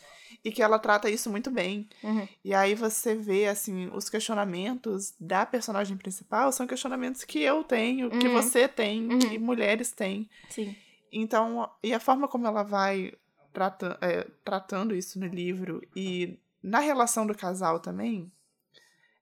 E 0.43 0.51
que 0.51 0.61
ela 0.61 0.77
trata 0.77 1.09
isso 1.09 1.29
muito 1.29 1.49
bem. 1.49 1.87
Uhum. 2.03 2.27
E 2.43 2.53
aí 2.53 2.75
você 2.75 3.15
vê, 3.15 3.47
assim, 3.47 3.89
os 3.93 4.09
questionamentos 4.09 5.13
da 5.19 5.45
personagem 5.45 5.95
principal 5.97 6.51
são 6.51 6.67
questionamentos 6.67 7.23
que 7.23 7.39
eu 7.39 7.63
tenho, 7.63 8.09
que 8.09 8.27
Uhum. 8.27 8.33
você 8.33 8.67
tem, 8.67 9.07
Uhum. 9.09 9.17
que 9.19 9.39
mulheres 9.39 9.91
têm. 9.91 10.29
Sim. 10.49 10.75
Então, 11.11 11.69
e 11.81 11.93
a 11.93 11.99
forma 11.99 12.27
como 12.27 12.45
ela 12.45 12.61
vai 12.61 13.13
trata, 13.53 13.97
é, 14.01 14.27
tratando 14.43 14.93
isso 14.93 15.17
no 15.17 15.25
livro 15.27 15.81
e 15.95 16.37
na 16.61 16.79
relação 16.79 17.25
do 17.25 17.33
casal 17.33 17.79
também 17.79 18.29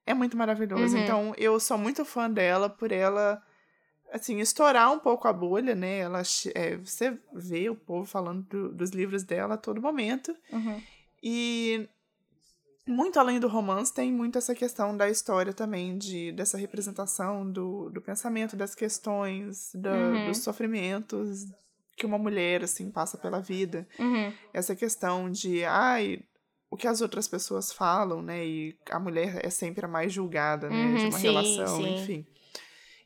é 0.05 0.13
muito 0.13 0.35
maravilhoso. 0.37 0.95
Uhum. 0.95 1.03
Então, 1.03 1.33
eu 1.37 1.59
sou 1.59 1.77
muito 1.77 2.03
fã 2.05 2.29
dela 2.29 2.69
por 2.69 2.91
ela, 2.91 3.41
assim, 4.11 4.39
estourar 4.39 4.91
um 4.91 4.99
pouco 4.99 5.27
a 5.27 5.33
bolha, 5.33 5.73
né? 5.75 5.99
Ela, 5.99 6.21
é, 6.55 6.77
você 6.77 7.17
vê 7.33 7.69
o 7.69 7.75
povo 7.75 8.05
falando 8.05 8.43
do- 8.43 8.73
dos 8.73 8.91
livros 8.91 9.23
dela 9.23 9.55
a 9.55 9.57
todo 9.57 9.81
momento. 9.81 10.35
Uhum. 10.51 10.81
E 11.21 11.87
muito 12.85 13.17
além 13.17 13.39
do 13.39 13.47
romance, 13.47 13.93
tem 13.93 14.11
muito 14.11 14.37
essa 14.37 14.53
questão 14.53 14.95
da 14.97 15.09
história 15.09 15.53
também, 15.53 15.97
de, 15.97 16.33
dessa 16.33 16.57
representação 16.57 17.49
do, 17.49 17.89
do 17.89 18.01
pensamento, 18.01 18.57
das 18.57 18.75
questões, 18.75 19.71
da- 19.73 19.91
Uhum. 19.93 20.27
dos 20.27 20.39
sofrimentos 20.39 21.45
que 21.95 22.05
uma 22.05 22.17
mulher, 22.17 22.63
assim, 22.63 22.89
passa 22.91 23.17
pela 23.17 23.39
vida. 23.39 23.87
Uhum. 23.99 24.33
Essa 24.51 24.75
questão 24.75 25.29
de, 25.29 25.63
ai, 25.63 26.19
o 26.73 26.77
que 26.77 26.87
as 26.87 27.01
outras 27.01 27.27
pessoas 27.27 27.71
falam, 27.71 28.21
né? 28.21 28.43
E 28.45 28.75
a 28.89 28.99
mulher 28.99 29.39
é 29.45 29.49
sempre 29.49 29.85
a 29.85 29.87
mais 29.87 30.11
julgada, 30.11 30.69
né? 30.69 30.75
de 30.95 31.03
Uhum, 31.03 31.09
uma 31.09 31.19
sim, 31.19 31.27
relação, 31.27 31.77
sim. 31.83 31.95
enfim. 31.95 32.25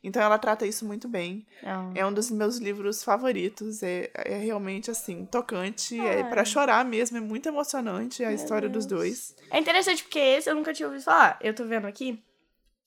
Então 0.02 0.22
ela 0.22 0.38
trata 0.38 0.64
isso 0.64 0.86
muito 0.86 1.08
bem. 1.08 1.44
Ah. 1.62 1.90
É 1.94 2.06
um 2.06 2.12
dos 2.12 2.30
meus 2.30 2.56
livros 2.58 3.02
favoritos. 3.04 3.82
É, 3.82 4.10
é 4.14 4.38
realmente, 4.38 4.90
assim, 4.90 5.26
tocante. 5.26 5.98
É 6.00 6.22
Ai. 6.22 6.28
para 6.30 6.44
chorar 6.44 6.84
mesmo. 6.84 7.16
É 7.18 7.20
muito 7.20 7.46
emocionante 7.48 8.24
a 8.24 8.32
história 8.32 8.68
dos 8.68 8.86
dois. 8.86 9.34
É 9.50 9.58
interessante 9.58 10.02
porque 10.04 10.18
esse 10.18 10.48
eu 10.48 10.54
nunca 10.54 10.72
tinha 10.72 10.86
ouvido 10.88 11.02
falar. 11.04 11.36
Eu 11.42 11.52
tô 11.52 11.64
vendo 11.66 11.86
aqui. 11.86 12.22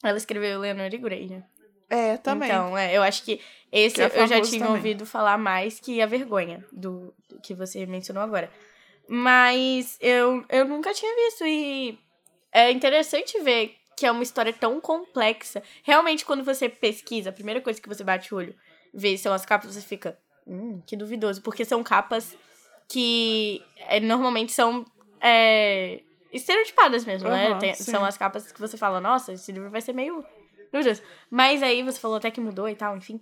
Ela 0.03 0.17
escreveu 0.17 0.59
Leonor 0.59 0.91
e 0.91 0.97
Grey, 0.97 1.27
né? 1.27 1.43
É, 1.89 2.15
também. 2.17 2.49
Então, 2.49 2.77
é, 2.77 2.95
eu 2.97 3.03
acho 3.03 3.23
que 3.23 3.39
esse 3.71 3.95
Que 3.95 4.01
é 4.03 4.05
eu 4.05 4.25
já 4.27 4.41
tinha 4.41 4.61
também. 4.65 4.77
ouvido 4.77 5.05
falar 5.05 5.37
mais 5.37 5.79
que 5.79 6.01
a 6.01 6.05
vergonha 6.07 6.65
do, 6.71 7.13
do 7.29 7.39
que 7.41 7.53
você 7.53 7.85
mencionou 7.85 8.23
agora. 8.23 8.49
Mas 9.07 9.97
eu, 9.99 10.45
eu 10.49 10.65
nunca 10.65 10.93
tinha 10.93 11.13
visto 11.15 11.45
e 11.45 11.97
é 12.51 12.71
interessante 12.71 13.39
ver 13.41 13.75
que 13.97 14.05
é 14.05 14.11
uma 14.11 14.23
história 14.23 14.53
tão 14.53 14.79
complexa. 14.81 15.61
Realmente, 15.83 16.25
quando 16.25 16.43
você 16.43 16.67
pesquisa, 16.69 17.29
a 17.29 17.33
primeira 17.33 17.61
coisa 17.61 17.79
que 17.81 17.87
você 17.89 18.03
bate 18.03 18.33
o 18.33 18.37
olho, 18.37 18.55
vê 18.93 19.17
são 19.17 19.33
as 19.33 19.45
capas, 19.45 19.73
você 19.75 19.81
fica, 19.81 20.17
hum, 20.47 20.81
que 20.87 20.95
duvidoso, 20.95 21.41
porque 21.41 21.63
são 21.65 21.83
capas 21.83 22.35
que 22.87 23.61
é, 23.77 23.99
normalmente 23.99 24.51
são 24.53 24.85
é, 25.19 26.01
estereotipadas 26.31 27.05
mesmo, 27.05 27.29
né? 27.29 27.47
Aham, 27.49 27.59
Tem- 27.59 27.73
são 27.75 28.03
as 28.03 28.17
capas 28.17 28.51
que 28.51 28.59
você 28.59 28.77
fala, 28.77 28.99
nossa, 28.99 29.33
esse 29.33 29.51
livro 29.51 29.69
vai 29.69 29.81
ser 29.81 29.93
meio. 29.93 30.25
Meu 30.73 30.83
Deus. 30.83 31.01
Mas 31.29 31.61
aí 31.61 31.83
você 31.83 31.99
falou 31.99 32.17
até 32.17 32.31
que 32.31 32.39
mudou 32.41 32.67
e 32.67 32.75
tal, 32.75 32.95
enfim. 32.97 33.19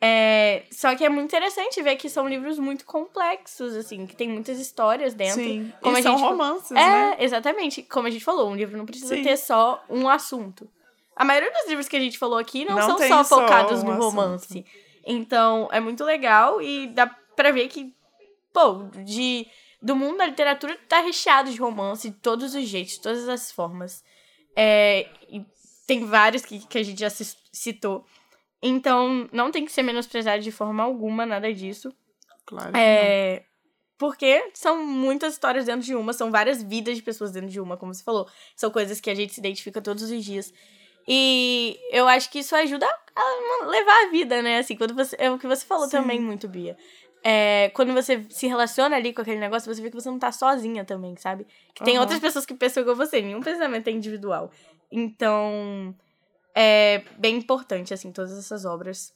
É, 0.00 0.64
só 0.70 0.94
que 0.94 1.04
é 1.04 1.08
muito 1.08 1.26
interessante 1.26 1.82
ver 1.82 1.96
que 1.96 2.08
são 2.08 2.28
livros 2.28 2.58
muito 2.58 2.84
complexos, 2.86 3.74
assim, 3.74 4.06
que 4.06 4.14
tem 4.14 4.28
muitas 4.28 4.58
histórias 4.60 5.12
dentro. 5.12 5.42
Sim. 5.42 5.72
Como 5.82 5.96
e 5.96 6.00
a 6.00 6.02
são 6.02 6.16
gente 6.16 6.28
romances, 6.28 6.70
É, 6.70 6.74
né? 6.76 7.16
exatamente. 7.18 7.82
Como 7.82 8.06
a 8.06 8.10
gente 8.10 8.24
falou, 8.24 8.48
um 8.48 8.54
livro 8.54 8.76
não 8.76 8.86
precisa 8.86 9.16
Sim. 9.16 9.22
ter 9.24 9.36
só 9.36 9.82
um 9.90 10.08
assunto. 10.08 10.70
A 11.16 11.24
maioria 11.24 11.50
dos 11.50 11.66
livros 11.68 11.88
que 11.88 11.96
a 11.96 12.00
gente 12.00 12.16
falou 12.16 12.38
aqui 12.38 12.64
não, 12.64 12.76
Não 12.76 12.96
são 12.96 13.08
só 13.08 13.24
só 13.24 13.40
focados 13.40 13.82
um 13.82 13.86
no 13.86 13.92
assunto. 13.92 14.04
romance. 14.04 14.64
Então, 15.04 15.68
é 15.72 15.80
muito 15.80 16.04
legal 16.04 16.62
e 16.62 16.86
dá 16.88 17.06
pra 17.34 17.50
ver 17.50 17.66
que, 17.66 17.92
pô, 18.52 18.84
de, 19.04 19.48
do 19.82 19.96
mundo 19.96 20.18
da 20.18 20.26
literatura 20.26 20.78
tá 20.88 21.00
recheado 21.00 21.50
de 21.50 21.58
romance 21.58 22.08
de 22.10 22.16
todos 22.16 22.54
os 22.54 22.64
jeitos, 22.68 22.94
de 22.94 23.00
todas 23.02 23.28
as 23.28 23.50
formas. 23.50 24.04
É, 24.54 25.08
e 25.28 25.44
tem 25.88 26.04
vários 26.04 26.44
que, 26.44 26.60
que 26.66 26.78
a 26.78 26.82
gente 26.84 27.00
já 27.00 27.10
ci- 27.10 27.36
citou. 27.52 28.04
Então, 28.62 29.28
não 29.32 29.50
tem 29.50 29.64
que 29.64 29.72
ser 29.72 29.82
menosprezado 29.82 30.42
de 30.42 30.50
forma 30.50 30.82
alguma, 30.82 31.24
nada 31.24 31.52
disso. 31.52 31.92
Claro. 32.44 32.76
É, 32.76 33.44
porque 33.98 34.50
são 34.54 34.84
muitas 34.84 35.34
histórias 35.34 35.66
dentro 35.66 35.82
de 35.82 35.94
uma, 35.94 36.12
são 36.12 36.30
várias 36.30 36.62
vidas 36.62 36.96
de 36.96 37.02
pessoas 37.02 37.32
dentro 37.32 37.50
de 37.50 37.60
uma, 37.60 37.76
como 37.76 37.92
você 37.92 38.02
falou. 38.02 38.28
São 38.56 38.70
coisas 38.70 39.00
que 39.00 39.10
a 39.10 39.14
gente 39.14 39.34
se 39.34 39.40
identifica 39.40 39.80
todos 39.80 40.04
os 40.04 40.24
dias. 40.24 40.52
E 41.06 41.78
eu 41.90 42.06
acho 42.06 42.30
que 42.30 42.40
isso 42.40 42.54
ajuda 42.54 42.86
a 43.16 43.66
levar 43.66 44.04
a 44.04 44.10
vida, 44.10 44.42
né? 44.42 44.58
Assim, 44.58 44.76
quando 44.76 44.94
você. 44.94 45.16
É 45.18 45.30
o 45.30 45.38
que 45.38 45.46
você 45.46 45.64
falou 45.64 45.86
Sim. 45.86 45.92
também 45.92 46.20
muito, 46.20 46.46
Bia. 46.46 46.76
É, 47.24 47.70
quando 47.74 47.92
você 47.92 48.24
se 48.28 48.46
relaciona 48.46 48.94
ali 48.94 49.12
com 49.12 49.22
aquele 49.22 49.40
negócio, 49.40 49.72
você 49.72 49.82
vê 49.82 49.90
que 49.90 49.96
você 49.96 50.08
não 50.08 50.18
tá 50.18 50.30
sozinha 50.30 50.84
também, 50.84 51.16
sabe? 51.16 51.46
Que 51.74 51.82
tem 51.82 51.94
Aham. 51.94 52.02
outras 52.02 52.20
pessoas 52.20 52.46
que 52.46 52.54
pensam 52.54 52.82
igual 52.82 52.94
você, 52.94 53.20
nenhum 53.20 53.40
pensamento 53.40 53.88
é 53.88 53.90
individual. 53.90 54.50
Então, 54.92 55.94
é 56.60 57.04
bem 57.18 57.36
importante, 57.36 57.94
assim, 57.94 58.10
todas 58.10 58.36
essas 58.36 58.64
obras. 58.64 59.12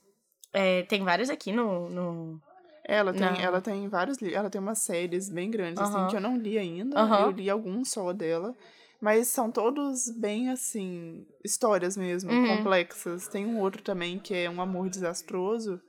É, 0.53 0.83
tem 0.83 1.03
várias 1.03 1.29
aqui 1.31 1.51
no, 1.51 1.89
no, 1.89 2.41
Ela 2.85 3.13
tem, 3.13 3.21
Não. 3.23 3.35
ela 3.37 3.61
tem 3.61 3.89
vários 3.89 4.19
livros, 4.19 4.39
ela 4.39 4.51
tem 4.51 4.61
umas 4.61 4.79
séries 4.79 5.29
bem 5.29 5.51
grandes, 5.51 5.81
assim, 5.81 6.07
que 6.09 6.17
eu 6.17 6.21
não 6.21 6.37
li 6.37 6.59
ainda. 6.59 6.97
Eu 7.25 7.31
li 7.31 7.49
alguns 7.51 7.91
só 7.91 8.13
dela. 8.13 8.55
Mas 9.01 9.27
são 9.29 9.51
todos 9.51 10.09
bem, 10.11 10.51
assim, 10.51 11.27
histórias 11.45 11.97
mesmo, 11.97 12.31
Uhum. 12.31 12.57
complexas. 12.59 13.27
Tem 13.27 13.45
um 13.45 13.59
outro 13.61 13.83
também 13.83 14.19
que 14.19 14.33
é 14.35 14.49
Um 14.49 14.61
Amor 14.61 14.89
Desastroso, 14.89 15.81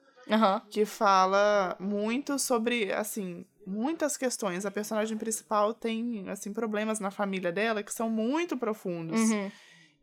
que 0.72 0.84
fala 0.86 1.76
muito 1.80 2.40
sobre, 2.40 2.92
assim, 2.92 3.46
muitas 3.68 4.18
questões. 4.18 4.66
A 4.66 4.72
personagem 4.72 5.16
principal 5.18 5.74
tem, 5.76 6.28
assim, 6.30 6.52
problemas 6.54 7.00
na 7.00 7.12
família 7.12 7.52
dela 7.52 7.84
que 7.84 7.94
são 7.94 8.10
muito 8.10 8.58
profundos. 8.58 9.20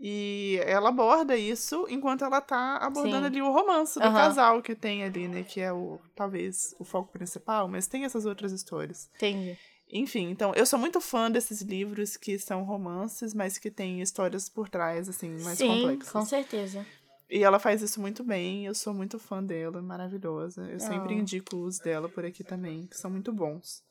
Uhum. 0.01 0.07
E 0.07 0.59
ela 0.65 0.89
aborda 0.89 1.37
isso 1.37 1.87
enquanto 1.91 2.25
ela 2.25 2.41
tá 2.41 2.79
abordando 2.79 3.19
Sim. 3.19 3.27
ali 3.27 3.43
o 3.43 3.53
romance 3.53 3.99
do 3.99 4.07
Aham. 4.07 4.17
casal 4.17 4.63
que 4.63 4.75
tem 4.75 5.05
ali, 5.05 5.29
né? 5.29 5.43
Que 5.43 5.61
é 5.61 5.73
o, 5.73 6.01
talvez, 6.17 6.75
o 6.79 6.85
foco 6.85 7.13
principal, 7.13 7.69
mas 7.69 7.87
tem 7.87 8.05
essas 8.05 8.25
outras 8.25 8.51
histórias. 8.53 9.11
Entendi. 9.17 9.57
Enfim, 9.93 10.31
então, 10.31 10.55
eu 10.55 10.65
sou 10.65 10.79
muito 10.79 11.01
fã 11.01 11.31
desses 11.31 11.61
livros 11.63 12.17
que 12.17 12.39
são 12.39 12.63
romances, 12.63 13.35
mas 13.35 13.59
que 13.59 13.71
têm 13.71 14.01
histórias 14.01 14.49
por 14.49 14.69
trás, 14.69 15.09
assim, 15.09 15.31
mais 15.43 15.59
Sim, 15.59 15.67
complexas. 15.81 16.13
com 16.13 16.25
certeza. 16.25 16.87
E 17.29 17.43
ela 17.45 17.59
faz 17.59 17.83
isso 17.83 18.01
muito 18.01 18.25
bem, 18.25 18.67
eu 18.67 18.75
sou 18.75 18.95
muito 18.95 19.19
fã 19.19 19.43
dela, 19.43 19.83
maravilhosa. 19.83 20.63
Eu 20.71 20.81
sempre 20.81 21.15
Ah. 21.15 21.19
indico 21.19 21.57
os 21.57 21.79
dela 21.79 22.09
por 22.09 22.25
aqui 22.25 22.43
também, 22.43 22.87
que 22.87 22.97
são 22.97 23.11
muito 23.11 23.33
bons. 23.33 23.83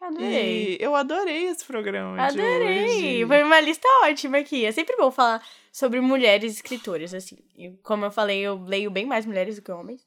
Adorei. 0.00 0.76
E 0.76 0.78
eu 0.80 0.94
adorei 0.94 1.48
esse 1.48 1.64
programa 1.64 2.20
Adorei. 2.22 3.26
Foi 3.26 3.42
uma 3.42 3.60
lista 3.60 3.86
ótima 4.04 4.38
aqui. 4.38 4.64
É 4.64 4.72
sempre 4.72 4.96
bom 4.96 5.10
falar 5.10 5.42
sobre 5.72 6.00
mulheres 6.00 6.54
escritoras, 6.54 7.12
assim. 7.12 7.38
E 7.56 7.70
como 7.82 8.04
eu 8.04 8.10
falei, 8.10 8.40
eu 8.40 8.62
leio 8.64 8.90
bem 8.90 9.06
mais 9.06 9.26
mulheres 9.26 9.56
do 9.56 9.62
que 9.62 9.72
homens. 9.72 10.06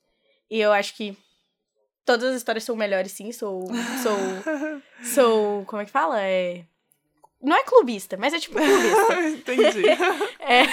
E 0.49 0.59
eu 0.59 0.71
acho 0.71 0.95
que 0.95 1.17
todas 2.05 2.29
as 2.29 2.37
histórias 2.37 2.63
são 2.63 2.75
melhores, 2.75 3.11
sim. 3.11 3.31
Sou. 3.31 3.67
Sou. 4.01 4.81
sou. 5.03 5.65
Como 5.65 5.81
é 5.81 5.85
que 5.85 5.91
fala? 5.91 6.21
É. 6.21 6.65
Não 7.41 7.57
é 7.57 7.63
clubista, 7.63 8.17
mas 8.17 8.33
é 8.33 8.39
tipo 8.39 8.55
clubista. 8.55 9.29
Entendi. 9.55 9.83
É, 10.43 10.65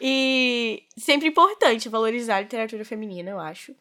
e 0.00 0.84
sempre 0.96 1.28
importante 1.28 1.88
valorizar 1.88 2.36
a 2.36 2.40
literatura 2.40 2.82
feminina, 2.82 3.30
eu 3.30 3.38
acho. 3.38 3.74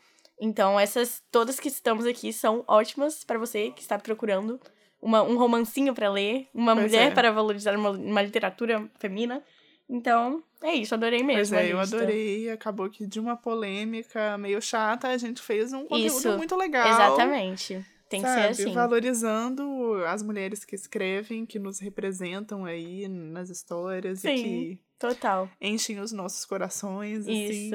Então, 0.44 0.80
essas 0.80 1.22
todas 1.32 1.60
que 1.60 1.68
estamos 1.68 2.04
aqui 2.08 2.34
são 2.34 2.64
ótimas 2.68 3.24
para 3.24 3.38
você 3.38 3.70
que 3.70 3.82
está 3.82 4.00
procurando 4.00 4.60
uma, 5.00 5.22
um 5.22 5.38
romancinho 5.38 5.94
para 5.94 6.10
ler, 6.10 6.48
uma 6.52 6.74
Pois 6.76 6.88
mulher 6.88 7.12
é. 7.12 7.14
para 7.14 7.32
valorizar 7.32 7.76
uma, 7.78 7.92
uma 7.92 8.22
literatura 8.24 8.90
feminina. 9.00 9.44
Então, 9.88 10.44
é 10.64 10.74
isso, 10.74 10.96
adorei 10.96 11.22
mesmo. 11.22 11.54
Pois 11.56 11.66
é, 11.66 11.72
eu 11.72 11.80
lista. 11.80 11.96
adorei. 11.96 12.50
Acabou 12.50 12.90
que 12.90 13.06
de 13.06 13.20
uma 13.20 13.38
polêmica 13.38 14.36
meio 14.38 14.60
chata, 14.62 15.10
a 15.10 15.18
gente 15.18 15.42
fez 15.42 15.74
um 15.74 15.86
conteúdo 15.86 16.06
Isso. 16.08 16.38
muito 16.38 16.56
legal. 16.56 16.88
Exatamente. 16.88 17.86
Tem 18.10 18.22
que 18.22 18.28
sabe? 18.28 18.56
ser 18.56 18.64
assim. 18.64 18.74
Valorizando 18.74 20.04
as 20.08 20.24
mulheres 20.24 20.66
que 20.66 20.76
escrevem, 20.76 21.46
que 21.46 21.60
nos 21.60 21.80
representam 21.80 22.66
aí 22.66 23.08
nas 23.08 23.50
histórias 23.50 24.24
e 24.24 24.38
Sim. 24.38 24.44
que 24.44 24.80
Total. 24.98 25.50
enchem 25.62 26.00
os 26.00 26.12
nossos 26.12 26.46
corações. 26.46 27.22
assim. 27.28 27.72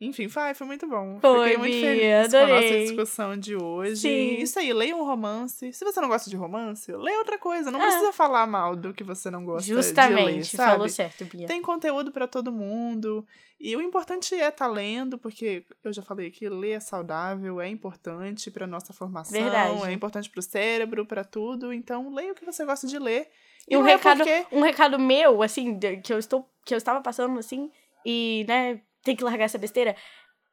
Enfim, 0.00 0.26
vai, 0.26 0.54
foi 0.54 0.66
muito 0.66 0.86
bom. 0.88 1.18
Foi, 1.20 1.50
Fiquei 1.50 1.56
muito 1.56 1.80
feliz 1.80 2.30
com 2.30 2.36
a 2.36 2.40
nossa 2.40 2.56
adorei. 2.56 2.82
discussão 2.84 3.36
de 3.36 3.56
hoje. 3.56 3.96
Sim. 3.96 4.34
Isso 4.42 4.58
aí, 4.58 4.72
leia 4.72 4.94
um 4.94 5.04
romance. 5.04 5.72
Se 5.72 5.84
você 5.84 6.00
não 6.00 6.08
gosta 6.08 6.28
de 6.28 6.36
romance, 6.36 6.92
leia 6.92 7.18
outra 7.18 7.38
coisa. 7.38 7.70
Não 7.70 7.80
É. 7.80 7.86
precisa 7.86 8.12
falar 8.12 8.46
mal 8.46 8.74
do 8.76 8.92
que 8.92 9.04
você 9.04 9.30
não 9.30 9.44
gosta 9.44 9.66
de 9.66 9.72
ler, 9.74 9.82
Justamente. 9.82 10.56
sabe? 10.56 10.72
Falou 10.72 10.88
certo, 10.88 11.24
Bia. 11.24 11.46
Tem 11.46 11.62
conteúdo 11.62 12.10
pra 12.10 12.26
todo 12.26 12.50
mundo. 12.52 13.24
E 13.58 13.74
o 13.76 13.80
importante 13.80 14.34
é 14.34 14.48
estar 14.48 14.66
lendo, 14.66 15.16
porque 15.16 15.64
eu 15.82 15.92
já 15.92 16.02
falei 16.02 16.26
aqui, 16.26 16.48
ler 16.48 16.72
é 16.72 16.80
saudável, 16.80 17.60
é 17.60 17.68
importante 17.68 18.50
pra 18.50 18.66
nossa 18.66 18.92
formação, 18.92 19.40
Verdade. 19.40 19.86
é 19.88 19.92
importante 19.92 20.28
pro 20.28 20.42
cérebro, 20.42 21.06
pra 21.06 21.24
tudo. 21.24 21.72
Então, 21.72 22.12
leia 22.12 22.32
o 22.32 22.34
que 22.34 22.44
você 22.44 22.64
gosta 22.64 22.86
de 22.86 22.98
ler. 22.98 23.28
E 23.66 23.76
um 23.76 23.80
não 23.80 23.88
é 23.88 23.92
recado, 23.92 24.18
porque- 24.18 24.46
um 24.52 24.60
recado 24.60 24.98
meu, 24.98 25.40
assim, 25.42 25.78
que 26.02 26.12
eu 26.12 26.18
estou 26.18 26.46
que 26.66 26.74
eu 26.74 26.78
estava 26.78 27.00
passando 27.00 27.38
assim, 27.38 27.70
e, 28.04 28.44
né, 28.48 28.80
tem 29.04 29.14
que 29.14 29.24
largar 29.24 29.44
essa 29.44 29.58
besteira. 29.58 29.94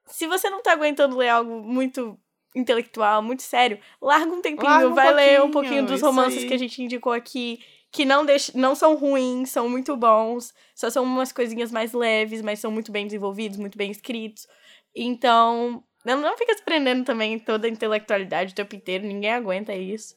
Se 0.07 0.27
você 0.27 0.49
não 0.49 0.61
tá 0.61 0.73
aguentando 0.73 1.17
ler 1.17 1.29
algo 1.29 1.61
muito 1.61 2.19
intelectual, 2.55 3.21
muito 3.21 3.43
sério, 3.43 3.79
larga 4.01 4.31
um 4.31 4.41
tempinho, 4.41 4.69
Larga 4.69 4.89
um 4.89 4.93
vai 4.93 5.13
ler 5.13 5.41
um 5.41 5.51
pouquinho, 5.51 5.85
dos 5.85 6.01
romances 6.01 6.43
aí. 6.43 6.47
que 6.47 6.53
a 6.53 6.57
gente 6.57 6.83
indicou 6.83 7.13
aqui, 7.13 7.63
que 7.91 8.03
não, 8.03 8.25
deixa, 8.25 8.51
não 8.55 8.75
são 8.75 8.95
ruins, 8.95 9.49
são 9.49 9.69
muito 9.69 9.95
bons, 9.95 10.53
só 10.75 10.89
são 10.89 11.03
umas 11.03 11.31
coisinhas 11.31 11.71
mais 11.71 11.93
leves, 11.93 12.41
mas 12.41 12.59
são 12.59 12.71
muito 12.71 12.91
bem 12.91 13.05
desenvolvidos, 13.05 13.57
muito 13.57 13.77
bem 13.77 13.89
escritos. 13.89 14.47
Então, 14.93 15.83
não, 16.05 16.19
não 16.19 16.37
fica 16.37 16.53
se 16.55 16.63
prendendo 16.63 17.05
também 17.05 17.33
em 17.33 17.39
toda 17.39 17.67
a 17.67 17.69
intelectualidade 17.69 18.51
o 18.51 18.55
tempo 18.55 18.75
inteiro, 18.75 19.05
ninguém 19.05 19.31
aguenta 19.31 19.73
isso. 19.73 20.15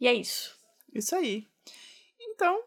E 0.00 0.08
é 0.08 0.12
isso. 0.12 0.56
Isso 0.94 1.14
aí. 1.14 1.46
Então, 2.20 2.60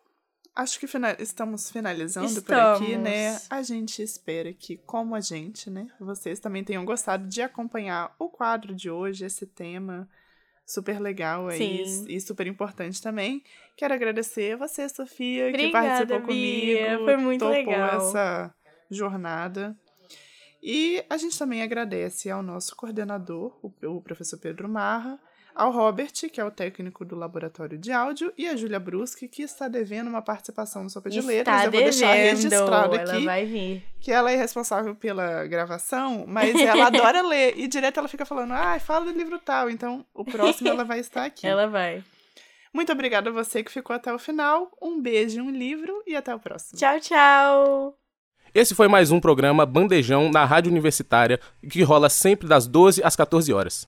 acho 0.55 0.79
que 0.79 0.87
estamos 1.19 1.71
finalizando 1.71 2.41
por 2.41 2.55
aqui, 2.55 2.97
né? 2.97 3.33
Estamos. 3.35 3.51
A 3.51 3.63
gente 3.63 4.01
espera 4.01 4.53
que, 4.53 4.77
como 4.77 5.15
a 5.15 5.19
gente, 5.21 5.69
né, 5.69 5.87
vocês 5.99 6.39
também 6.39 6.63
tenham 6.63 6.85
gostado 6.85 7.27
de 7.27 7.41
acompanhar 7.41 8.15
o 8.19 8.29
quadro 8.29 8.75
de 8.75 8.89
hoje, 8.89 9.25
esse 9.25 9.45
tema 9.45 10.09
super 10.65 10.99
legal 10.99 11.49
aí 11.49 11.85
Sim. 11.85 12.05
e 12.07 12.19
super 12.21 12.47
importante 12.47 13.01
também. 13.01 13.43
Quero 13.75 13.93
agradecer 13.93 14.53
a 14.53 14.57
você, 14.57 14.87
Sofia, 14.87 15.45
que 15.45 15.49
Obrigada, 15.49 15.87
participou 16.07 16.27
Bia. 16.27 16.85
comigo. 16.87 17.05
Foi 17.05 17.17
muito 17.17 17.39
topou 17.39 17.55
legal. 17.55 18.09
essa 18.09 18.55
jornada. 18.89 19.77
E 20.63 21.03
a 21.09 21.17
gente 21.17 21.37
também 21.37 21.63
agradece 21.63 22.29
ao 22.29 22.43
nosso 22.43 22.75
coordenador, 22.75 23.57
o 23.63 24.01
professor 24.01 24.37
Pedro 24.37 24.69
Marra, 24.69 25.19
ao 25.55 25.71
Robert, 25.71 26.11
que 26.31 26.39
é 26.39 26.45
o 26.45 26.51
técnico 26.51 27.03
do 27.03 27.15
laboratório 27.15 27.77
de 27.77 27.91
áudio, 27.91 28.31
e 28.37 28.47
a 28.47 28.55
Júlia 28.55 28.79
Bruschi, 28.79 29.27
que 29.27 29.43
está 29.43 29.67
devendo 29.67 30.07
uma 30.07 30.21
participação 30.21 30.83
no 30.83 30.89
Sopa 30.89 31.09
de 31.09 31.21
Letras. 31.21 31.55
Está 31.55 31.65
Eu 31.65 31.71
vou 31.71 31.81
deixar 31.81 32.13
registrado 32.13 32.95
ela 32.95 33.13
aqui 33.13 33.25
vai 33.25 33.45
vir. 33.45 33.83
que 33.99 34.11
ela 34.11 34.31
é 34.31 34.35
responsável 34.35 34.95
pela 34.95 35.45
gravação, 35.47 36.25
mas 36.27 36.55
ela 36.55 36.87
adora 36.87 37.21
ler. 37.21 37.57
E 37.57 37.67
direto 37.67 37.99
ela 37.99 38.07
fica 38.07 38.25
falando, 38.25 38.53
ah, 38.53 38.79
fala 38.79 39.05
do 39.05 39.11
livro 39.11 39.37
tal. 39.39 39.69
Então, 39.69 40.05
o 40.13 40.23
próximo 40.23 40.69
ela 40.69 40.83
vai 40.83 40.99
estar 40.99 41.25
aqui. 41.25 41.45
Ela 41.51 41.67
vai. 41.67 42.03
Muito 42.73 42.91
obrigada 42.91 43.29
a 43.29 43.33
você 43.33 43.63
que 43.63 43.71
ficou 43.71 43.93
até 43.93 44.13
o 44.13 44.17
final. 44.17 44.71
Um 44.81 45.01
beijo, 45.01 45.41
um 45.41 45.51
livro 45.51 46.01
e 46.07 46.15
até 46.15 46.33
o 46.33 46.39
próximo. 46.39 46.79
Tchau, 46.79 46.99
tchau. 47.01 47.95
Esse 48.53 48.73
foi 48.75 48.87
mais 48.87 49.11
um 49.11 49.19
programa 49.19 49.65
Bandejão 49.65 50.29
na 50.29 50.45
Rádio 50.45 50.71
Universitária, 50.71 51.39
que 51.69 51.83
rola 51.83 52.09
sempre 52.09 52.47
das 52.47 52.67
12 52.67 53.01
às 53.03 53.15
14 53.15 53.51
horas. 53.53 53.87